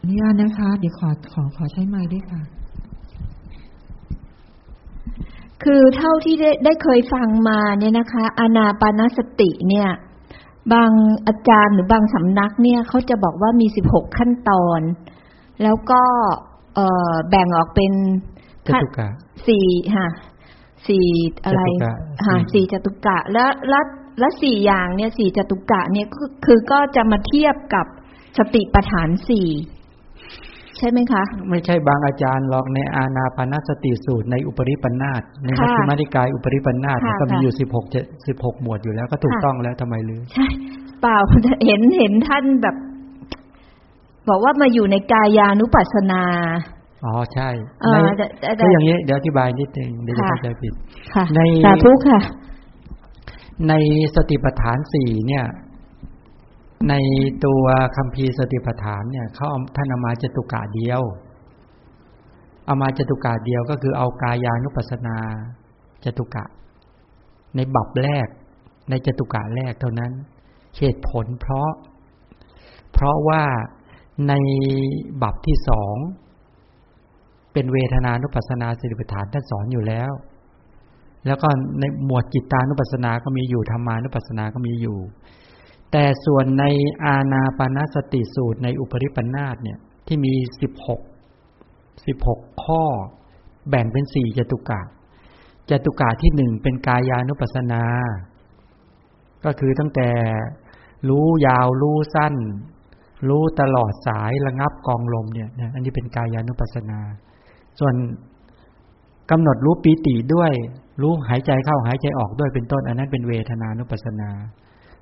[0.00, 2.42] อนุญาตนะคะ เดี๋ยวขอขอขอใช้ไม้ด้วยค่ะ
[5.62, 9.88] คือเท่าที่ได้ได้เคยฟังมาเนี่ยนะคะอานาปานสติเนี่ย
[10.72, 10.90] บาง
[11.26, 14.80] อาจารย์หรือบางสำนักเนี่ยเขาจะบอกว่ามีสิบหกขั้นตอน
[15.62, 16.02] แล้วก็
[16.74, 17.92] เอ่อแบ่งออกเป็น
[18.68, 19.08] จตุกะ
[19.48, 19.66] สี่
[19.96, 20.08] ฮะ
[20.88, 21.06] สี่
[21.44, 21.94] อะไรจตุกะ
[22.26, 23.84] ฮะสี่สี่จตุกะ แล้วแล้ว
[24.18, 27.86] แล้วสี่อย่างเนี่ยสี่จตุกะเนี่ยก็คือก็จะมาเทียบกับ
[28.38, 29.48] สติปัฏฐานสี่
[30.78, 37.86] ใช่ไหมคะ ไม่ใช่บางอาจารย์หรอกในอาณาปานสติสูตรในอุปริปันธาตในมัชค่ะฌิมานิกายอุปริปันธาตค่ะก็มีค่ะอยู่สิบหก
[38.28, 40.46] สิบหกหมวดอยู่แล้วก็ถูกค่ะต้องแล้วทำไมลือใช่
[41.00, 41.16] เปล่า
[41.66, 42.76] เห็นเห็นท่านแบบ
[44.28, 46.22] บอกว่ามาอยู่ในกายานุปัสสนา
[47.04, 47.48] อ๋อใช่
[47.82, 50.74] เอ่อในแต่แต่แต่คืออย่างนี้เดี๋ยวอธิบายนิดนึงเดี๋ยวจะค่ะเข้าใจผิด
[51.14, 52.20] ค่ะในสาธุค่ะ
[53.68, 53.74] ใน
[54.14, 55.44] สติปัฏฐานสี่เนี่ย
[56.88, 56.94] ใน
[57.44, 57.64] ตัว
[57.96, 61.02] คัมภีร์สติปัฏฐานเนี่ยเขาเอาท่านเอามาจตุกะเดียว
[62.66, 65.16] เอามาจตุกะเดียวก็คือเอากายานุปัสสนา
[66.04, 66.44] จตุกะ
[67.56, 68.28] ในบับแรก
[68.90, 70.12] ในจตุกะแรกเท่านั้น
[70.78, 71.70] เหตุผลเพราะ
[72.92, 73.42] เพราะว่า
[74.28, 74.34] ใน
[75.22, 75.94] บับที่สอง
[77.56, 80.12] เป็นเวทนานุปัสสนาสติปัฏฐานท่านสอนอยู่แล้ว
[81.26, 81.48] แล้วก็
[81.80, 84.98] ในหมวดจิตตานุปัสสนาก็มีอยู่ธรรมานุปัสสนาก็มีอยู่
[85.92, 86.64] แต่ส่วนใน
[87.04, 91.00] อาณาปานสติสูตรในอุปริปันธาตเนี่ยที่มีสิบหก
[92.06, 92.82] สิบหกข้อ
[93.68, 94.80] แบ่งเป็นสี่จตุกะ
[95.70, 97.82] จตุกะที่หนึ่งเป็นกายานุปัสสนา
[99.44, 100.08] ก็คือตั้งแต่
[101.08, 102.34] รู้ยาวรู้สั้น
[103.28, 107.00] รู้ตลอดสายระงับกองลมเนี่ยนะอันนี้เป็นกายานุปัสสนา
[107.80, 107.94] ส่วน
[109.30, 110.52] กำหนดรู้ปีติด้วย
[111.02, 114.30] รู้หายใจเข้าหายใจออกด้วยเป็นต้น อันนั้นเป็นเวทนานุปัสนา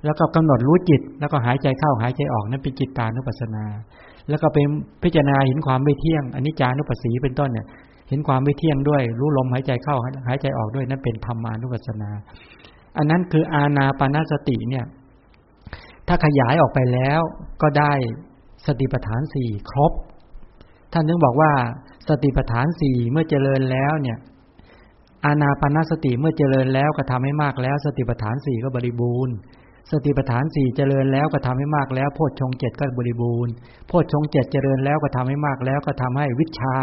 [0.03, 3.65] แล้วก็กำหนดรู้จิต แล้วก็หายใจเข้าหายใจออกนั้นเป็นจิตตานุปัสนา
[4.29, 4.65] แล้วก็เป็น
[5.03, 7.65] พิจารณาเห็นความไม่เที่ยงอันนี้จานุปัสสีเป็นต้นเนี่ย
[8.09, 9.95] เห็นความไม่เที่ยงด้วย รู้ลมหายใจเข้า
[10.27, 12.09] หายใจออกด้วยนั่นเป็นธรรมานุปัสนา
[12.97, 14.85] อันนั้นคืออาณาปานสติเนี่ย
[16.07, 17.21] ถ้าขยายออกไปแล้ว
[17.61, 17.93] ก็ได้
[18.65, 19.91] สติปัฏฐานสี่ครบ
[20.93, 21.51] ท่านถึงบอกว่า
[22.09, 24.17] สติปัฏฐานสี่เมื่อเจริญแล้วเนี่ย
[25.25, 29.35] อาณาปาสติเมื่อเจริญแล้วก็ทำให้มากแล้ว สติปัฏฐานสี่ก็บริบูรณ์
[29.91, 33.51] สติปัฏฐานสี่เจริญแล้วก็ทำให้มากแล้ว โพชฌงเจ็ดก็บริบูรณ์
[33.87, 36.75] โพชฌงเจ็ดเจริญแล้วก็ทำให้มากแล้วก็ทำให้วิชา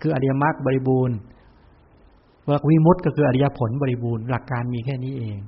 [0.00, 1.16] คืออริยมรรคบริบูรณ์
[2.70, 5.38] วิมุตติก็คืออริยผลบริบูรณ์หลักการมีแค่นี้เอง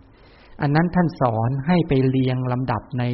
[0.60, 3.04] อันนั้นท่านสอนให้ไปเรียงลำดับใน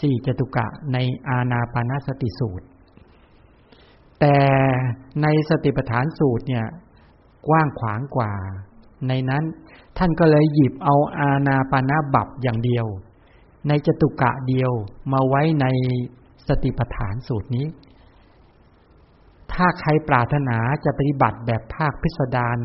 [0.00, 0.98] สี่จตุกะใน
[1.28, 2.66] อาณาปานสติสูตร
[4.20, 4.36] แต่
[5.22, 6.66] ในสติปัฏฐานสูตรเนี่ย
[7.48, 8.32] กว้างขวางกว่า
[9.08, 9.44] ในนั้น
[9.98, 12.86] ท่านก็เลยหยิบเอาอาณาปานาบับอย่างเดียว
[13.68, 14.72] ในจตุกะเดียว
[15.12, 15.66] มาไว้ใน
[16.48, 17.66] สติปัฏฐานสูตรนี้
[19.52, 22.56] ถ้าใครปรารถนาจะปฏิบัติแบบภาคพิสดาร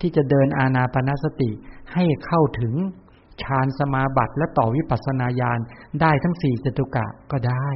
[0.00, 1.50] ที่จะเดินอาณาปาสติ
[1.94, 2.74] ให้เข้าถึง
[3.42, 5.60] ฌานสมาบัติและต่อวิปัสสนาญาณ
[6.00, 7.68] ได้ทั้งสี่จตุกะก็ได้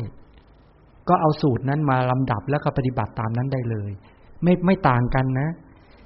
[1.10, 3.90] ก็เอาสูตรนั้นมาลำดับแล้วก็ปฏิบัติตามนั้นได้เลย
[4.42, 5.48] ไม่ไม่ต่างกันนะ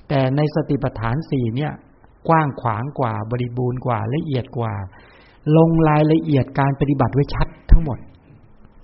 [0.08, 1.72] แต่ในสติปัฏฐานสี่เนี่ย
[2.28, 4.74] กว้างขวางกว่าบริบูรณ์กว่าละเอียดกว่า
[5.56, 7.98] ลงรายละเอียดการปฏิบัติไว้ชัดทั้งหมด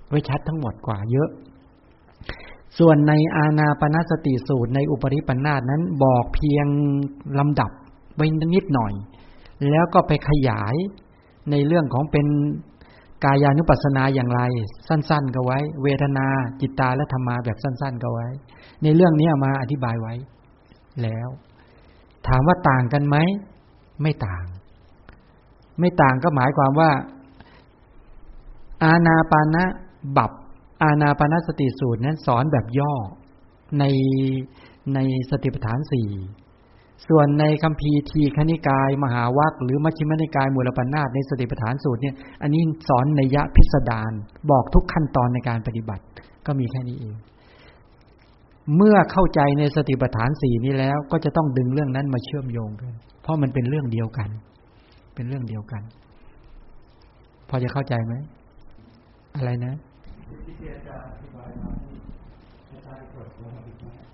[0.09, 1.29] ไว้ชัดทั้งหมดกว่าเยอะ
[2.79, 6.67] ส่วนในอาณาปณสติสูตรในอุปริปันธาตนั้นบอกเพียง
[7.39, 7.71] ลำดับ
[8.15, 8.25] ไว้
[8.55, 8.93] นิดหน่อย
[9.69, 10.75] แล้วก็ไปขยาย
[11.51, 12.27] ในเรื่องของเป็น
[13.23, 14.41] กายานุปัสสนาอย่างไร
[14.87, 16.27] สั้น ๆ ก็ไว้ เวทนา
[16.61, 18.27] จิตตาและธรรมาแบบสั้น ๆ ก็ไว้
[18.83, 20.13] ในเรื่องนี้มาอธิบายไว้
[21.03, 21.27] แล้ว
[22.27, 23.17] ถามว่าต่างกันไหม
[24.01, 24.43] ไม่ต่าง
[25.79, 26.91] ไม่ต่างก็หมายความว่า
[28.83, 29.65] อาณาปานะ
[30.17, 30.31] บับ
[30.83, 32.93] อาณาปานสติสูตรนั้นสอนแบบย่อ
[33.79, 33.83] ใน
[34.93, 34.99] ใน
[35.29, 36.09] สติปัฏฐานสี่
[37.09, 44.11] ส่วนในคัมภีร์ทีคณิกาย มหาวัคหรือมัชฌิมนิกายมูลปัญนาตในสติปัฏฐานสูตรเนี่ยอันนี้สอนในยะพิสดาร
[44.51, 46.03] บอกทุกขั้นตอนในการปฏิบัติ
[46.45, 47.15] ก็มีแค่นี้เอง
[48.75, 54.29] เมื่อเข้าใจในสติปัฏฐานสี่นี้แล้ว ก็จะต้องดึงเรื่องนั้นมาเชื่อมโยงกัน เพราะมันเป็นเรื่องเดียวกัน
[55.15, 55.81] เป็นเรื่องเดียวกัน
[57.49, 58.13] พอจะเข้าใจไหม
[59.35, 60.99] อะไรนะอันนั้นมีเวลา
[63.67, 64.10] มี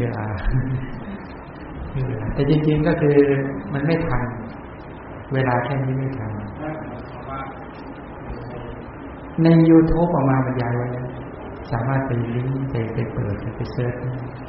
[0.00, 0.26] เวลา
[2.34, 3.16] แต่จริงๆก็คือ
[3.72, 4.26] มันไม่ทัน
[5.34, 6.32] เวลาแค่นี้ไม่ทัน
[9.42, 10.88] ใน YouTube ออกมาบรรยายไว้
[11.72, 13.94] สามารถไปลิงก์ไปไปเปิดไปเซิร์ช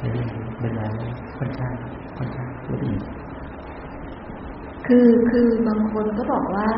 [0.00, 0.90] ในลิงก์บรรยาย
[1.38, 1.72] ค่อนข้าง
[2.16, 3.02] ค่อนข้างละเอียด
[4.86, 6.68] คือคือบางคนก็บอกว่า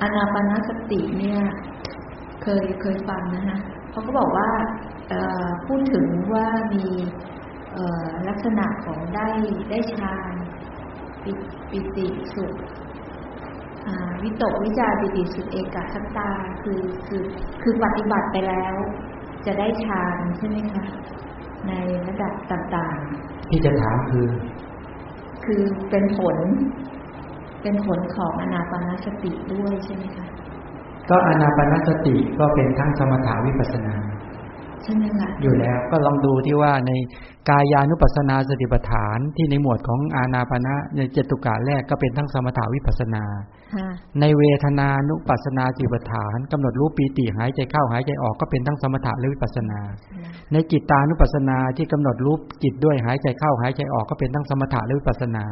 [0.00, 1.40] อานาปานสติเนี่ย
[2.42, 3.58] เคยเคยฟังนะคะ
[3.90, 4.48] เขาก็บอกว่า
[5.66, 6.86] พูดถึงว่ามี
[8.28, 9.28] ลักษณะของได้
[9.70, 10.32] ได้ฌาน
[11.70, 12.54] ปิติสุข
[14.22, 16.30] วิตกวิจารปิติสุขเอกขัตตา
[16.62, 17.22] คือคือ
[17.62, 18.74] คือปฏิบัติไปแล้ว
[19.46, 20.84] จะได้ฌานใช่ไหมคะ
[21.68, 21.72] ใน
[22.06, 24.28] ระดับต่างๆ ที่จะถามคือ
[25.44, 26.36] คือเป็นผล
[27.62, 30.26] เป็นผลของอนาปานสติด้วยใช่ไหมคะ
[31.10, 33.94] ก็อนาปานสติก็เป็นทั้งสมถาวิปัสนา
[34.84, 36.92] ใช่ไหมคะอยู่แล้วก็ลองดูที่ว่าใน
[37.48, 43.24] กายานุปัสนาสติปัฏฐานที่ในหมวดของอานาปณะในเจตุกะแรกก็เป็นทั้งสมถาวิปัสนา
[44.20, 49.80] ในเวทนานุปัสนาสติปัฏฐานกำหนดรู้ปีติหายใจเข้าหายใจออกก็เป็นทั้งสมถะและวิปัสนา
[50.52, 55.44] ในจิตตานุปัสนาที่กำหนดรู้จิตด้วยหายใจเข้าหายใจออกก็เป็นทั้งสมถะและวิปัสนา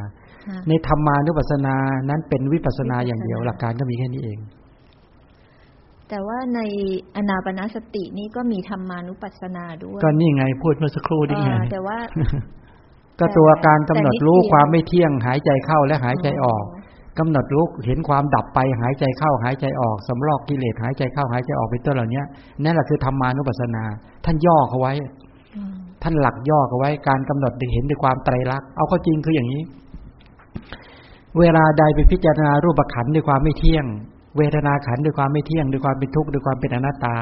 [0.68, 1.74] ในธรรมานุปัสนา
[2.10, 4.38] นั้นเป็นวิปัสนาอย่างเดียวหลักการก็มีแค่นี้เอง
[6.10, 6.60] แต่ว่าใน
[7.16, 11.98] อนาปนาสตินี่ก็มีธรรมานุปัสสนาด้วยก็นี่ไงพูดเมื่อสักครู่นี่ไงแต่ว่า
[13.20, 16.64] ก็ตัวการกำหนดรู้ความไม่เที่ยง หายใจเข้าและหายใจออก
[17.18, 22.22] กำหนดรู้เห็นความดับไปหายใจเข้าหายใจออกสำรอกกิเลสหายใจเข้าหายใจออกเป็นต้นเหล่านี้
[22.64, 23.84] นั่นแหละคือธรรมานุปัสสนา
[24.24, 24.94] ท่านย่อเขาไว้
[26.02, 29.62] ท่านหลักย่อเขาไว้ การกำหนดเห็นด้วยความไตรลักษณ์เอาเข้าจริงคืออย่างนี้
[31.38, 33.86] เวลาใดไปพิจารณารูปขันด้วยความไม่เที่ยง
[34.36, 37.16] เวทนาขันด้วยความไม่เที่ยงด้วยความเป็นทุกข์ด้วยความเป็นอนัตตา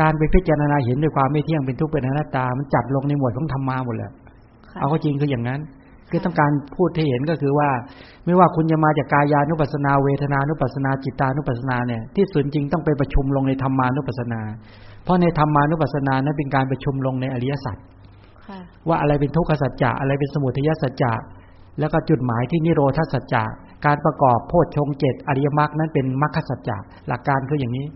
[0.00, 4.10] การไปพิจารณาเห็นด้วยความไม่เที่ยงเป็นทุกข์เป็นอนัตตา มันจัดลงในหมวดของธรรมะหมดเลย
[4.78, 5.60] เอาก็จริงคืออย่างนั้น
[6.10, 7.68] คือต้องการพูดให้เห็นก็คือว่า
[8.24, 14.40] ไม่ว่าคุณจะมาจากกายานุปัสนา เวทนานุปัสนาจิตานุปัสนาเนี่ยที่สุดจริงต้องไปประชุมลงในธรรมานุปัสนา
[15.04, 17.76] เพราะในธรรมานุปัสนานั้นเป็นการประชุมลงในอริยสัจ
[18.88, 21.12] ว่าอะไรเป็นทุกขสัจจะอะไรเป็นสมุทัยสัจจะ
[21.78, 23.44] แล้วก็จุดหมายที่นิโรธสัจจะ
[23.86, 26.78] การประกอบโพชฌงเจ็ดอริยมรรคนั้นเป็นมรรคสัจจะ
[27.08, 27.86] หลักการคืออย่างนี้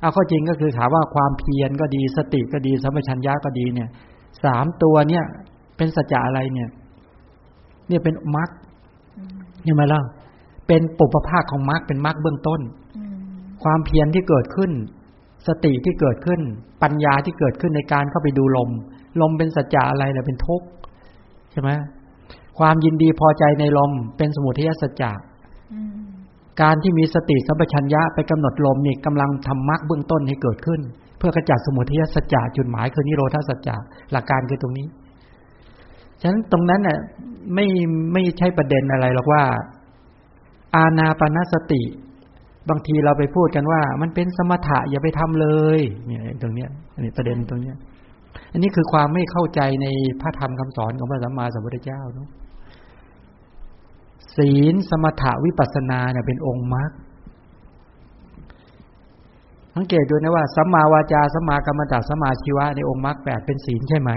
[0.00, 3.88] เอาข้อจริงก็คือถามว่าความเพียรก็ดีสติก็ดีสัมปชัญญะก็ดีเนี่ย
[4.44, 5.24] สามตัวเนี่ย
[5.76, 6.68] เป็นสัจจะอะไรเนี่ย
[7.88, 8.50] เนี่ยเป็นมรรค
[9.64, 10.00] เนี่ยมาล่ะ
[10.68, 12.60] เป็นปุปภาคของมรรคเป็นมรรคเบื้องต้น
[13.62, 14.70] ความเพียรที่เกิดขึ้น
[15.48, 16.40] สติที่เกิดขึ้น
[16.82, 18.70] ปัญญาที่เกิดขึ้นในการเข้าไปดูลม
[19.20, 20.66] ลมเป็นสัจจะอะไรเนี่ยเป็นทุกข์
[21.52, 21.70] ใช่ไหม
[22.58, 25.12] ความยินดีพอใจในลมเป็นสมุทัยสัจจะ
[26.62, 30.80] การที่มีสติสัมปชัญญะไปกำหนดลมนี่กำลังทำมรรคเบื้องต้นให้เกิดขึ้น
[31.18, 33.76] เพื่อกระจัดสมุทัยสัจจะจุดหมายคือนิโรธาสัจจะ
[34.12, 34.86] หลักการคือตรงนี้
[36.20, 36.98] ฉะนั้นตรงนั้นน่ะ
[37.54, 37.66] ไม่
[38.12, 39.42] ไม่ใช่ประเด็นอะไรหรอกว่า
[40.76, 41.82] อาณาปณสติ
[42.70, 47.76] บางทีเราไปพูดกันว่า มันเป็นสมถะอย่าไปทำเลยเนี่ยตรงเนี้ยอันนี้ประเด็นตรงเนี้ย
[48.52, 49.86] อันนี้คือความไม่เข้าใจใน
[50.20, 52.28] พระธรรมคำสอนของพระสัมมาสัมพุทธเจ้าเนาะ
[54.36, 56.90] ศีลสมถะวิปัสนาเนี่ยเป็นองค์มรรค
[59.74, 64.10] สังเกตดูนะว่าสัมมาวาจาสัมมากรรมตะสัมมาชีวะในองค์มรรคแปดเป็นศีลใช่ไหม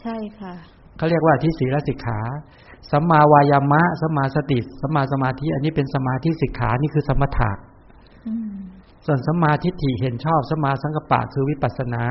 [0.00, 0.54] ใช่ค่ะ
[0.96, 2.20] เขาเรียกว่าที่ศีลสิกขา
[2.92, 7.50] สัมมาวายามะสัมมาสติสัมมาสมาธิ อันนี้เป็นสมาธิสิกขานี่คือสมถะ
[9.06, 12.04] ส่วนสัมมาทิฏฐิเห็นชอบสัมมาสังกปะคือวิปัสนา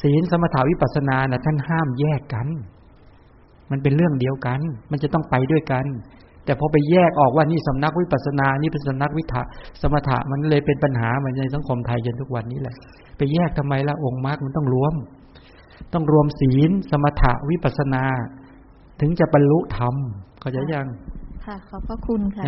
[0.00, 2.48] ศีลสมถาวิปัสนานะท่านห้ามแยกกัน
[3.70, 5.86] มันเป็นเรื่องเดียวกัน มันจะต้องไปด้วยกัน
[6.46, 9.42] แต่พอไปแยกออกว่านี่สำนักวิปัสนา นี่เป็นสำนักวิถะ
[9.82, 12.76] สมถะมันเลยเป็นปัญหาเหมือนในสังคมไทยจนทุกวันนี้แหละ
[13.16, 14.94] ไปแยกทำไมละองค์มรรคมันต้องรวม
[15.94, 18.04] ต้องรวมศีล สมถะวิปัสนา
[19.00, 19.94] ถึงจะบรรลุธรรม
[20.40, 20.86] เขาจะยัง
[21.44, 22.44] ค่ะขอบพระคุณค่ะ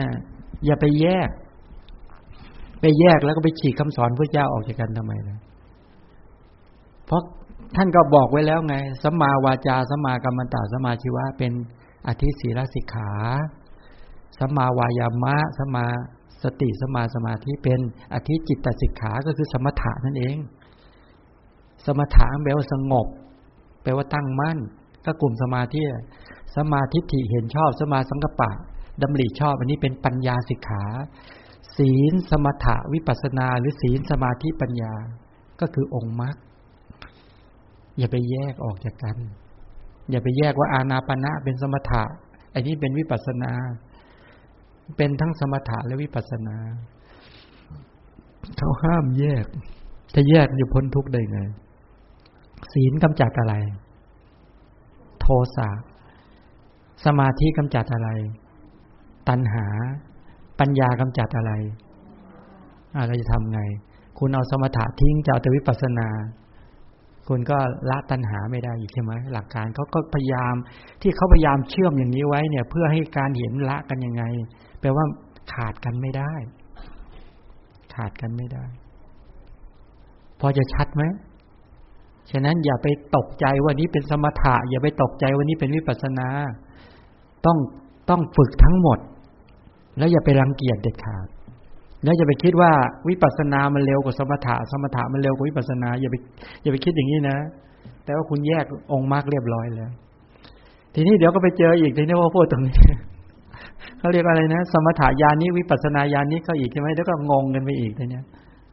[0.64, 1.28] อย่าไปแยก
[2.80, 5.38] ไปแยกแล้วก็ไปฉีกคำสอนพระเจ้าออกจากกันทำไมนะ
[7.06, 7.22] เพราะ
[7.76, 11.52] ท่านก็บอกไว้แล้วไงสัมมาวาจาสัมมากรรมตาสัมมาชีวะเป็น
[12.06, 13.10] อธิศีลสิกขา
[14.40, 15.86] สมาวายามะสมา
[16.42, 17.80] สติสมาสมาธิเป็น
[18.14, 20.36] อธิจิตตสิกขาก็คือสมถะนั่นเอง
[21.86, 23.06] สมถะแปลว่าสงบ
[23.82, 24.58] แปลว่าตั้งมั่น
[25.04, 25.80] ก็กลุ่มสมาธิ
[26.56, 28.50] สมาธิฐิเห็นชอบสมาสังกปะ
[29.02, 30.84] ดำริชอบ อันนี้เป็นปัญญาสิกขา
[31.76, 34.92] ศีลสมถะวิปัสนา หรือศีลสมาธิปัญญา
[35.60, 36.36] ก็คือองค์มรรค
[37.98, 39.16] อย่าไปแยกออกจากกัน
[40.10, 42.04] อย่าไปแยกว่าอาณาปณะเป็นสมถะ
[42.54, 43.52] อันนี้เป็นวิปัสนา
[44.96, 46.56] เป็นทั้งสมถะและวิปัสนา
[48.58, 49.44] เขาห้ามแยก
[50.14, 51.40] จะแยกจะพ้นทุกข์ได้ไง
[52.72, 53.54] ศีลกำจัดอะไร
[55.20, 55.68] โทสะ
[57.04, 58.08] สมาธิกำจัดอะไร
[59.28, 59.66] ตัณหา
[60.60, 61.52] ปัญญากำจัดอะไร
[62.98, 63.60] อะไรจะทำไง
[64.18, 66.08] คุณเอาสมถะทิ้งจะเอาแต่วิปัสสนา
[67.28, 67.58] คุณก็
[67.90, 70.54] ละตัณหาไม่ได้อีกใช่ไหมหลักการเขาก็พยายาม
[71.02, 74.24] ที่เขาพยายามเชื่อมอย่างนี้ไว้เนี่ย เพื่อให้การเห็นละกันยังไง
[74.80, 75.04] แปลว่า
[75.52, 76.32] ขาดกันไม่ได้
[77.94, 78.64] ขาดกันไม่ได้
[80.40, 81.02] พอจะชัดไหม
[82.30, 82.86] ฉะนั้นอย่าไป
[83.16, 86.28] ตกใจว่านี้เป็นสมถะ อย่าไปตกใจว่านี้เป็นวิปัสนา
[87.46, 87.58] ต้อง
[88.10, 88.98] ต้องฝึกทั้งหมด
[89.98, 91.26] แล้วอย่าไปรังเกียจเด็ดขาด
[92.04, 92.70] แล้วอย่าไปคิดว่า
[93.08, 96.16] วิปัสสนามันเร็วกว่าสมถะ สมถะมันเร็วกว่าวิปัสนา อย่าไป
[96.62, 97.38] อย่าไปคิดอย่างนี้นะ
[98.04, 99.92] แต่ว่าคุณแยกองค์มรรคเรียบร้อยแล้ว
[100.94, 102.78] ทีนี้เดี๋ยวก็ไปเจออีกทีนี้ว่าพูดตรงนี้
[103.98, 108.24] เขาเรียกอะไรนะ สมถะญานี้วิปัสสนาญานี้ก็อีกใช่ไหมแล้วก็งงกันไปอีกทีนี้ย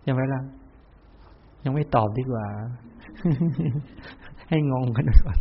[0.07, 0.41] ยังไงล่ะ
[1.63, 2.45] ยังไม่ตอบดีกว่า
[4.49, 5.37] ให้งงกันก่อน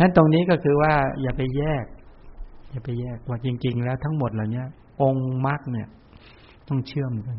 [0.00, 0.92] นั้นตรงนี้ก็คือว่า
[1.22, 1.84] อย่าไปแยก
[2.70, 4.64] อย่าไปแยกว่าจริง ๆ แล้วทั้งหมดเหล่านี้
[5.02, 5.88] องค์มรรคเนี่ย
[6.68, 7.36] ต้องเชื่อมกัน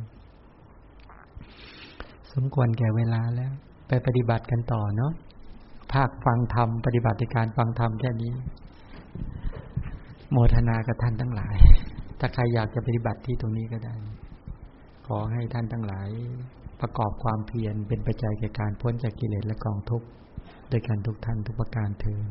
[2.33, 3.51] สมควรแก่เวลาแล้ว
[3.87, 5.11] ไปปฏิบัติกันต่อเนาะ
[5.93, 8.31] ภาคฟังธรรมปฏิบัติการฟังธรรมแค่นี้
[10.37, 11.55] โมทนากับท่านทั้งหลาย
[12.19, 13.95] ถ้าใครอยากจะปฏิบัติที่ตรงนี้ก็ได้
[15.07, 16.09] ขอให้ท่านทั้งหลาย
[16.81, 20.07] ประกอบความเพียรเป็นปัจจัยแก่การพ้นจากกิเลสและกองทุกข์
[20.69, 22.21] โดยการทุกท่านทุกประการเทอ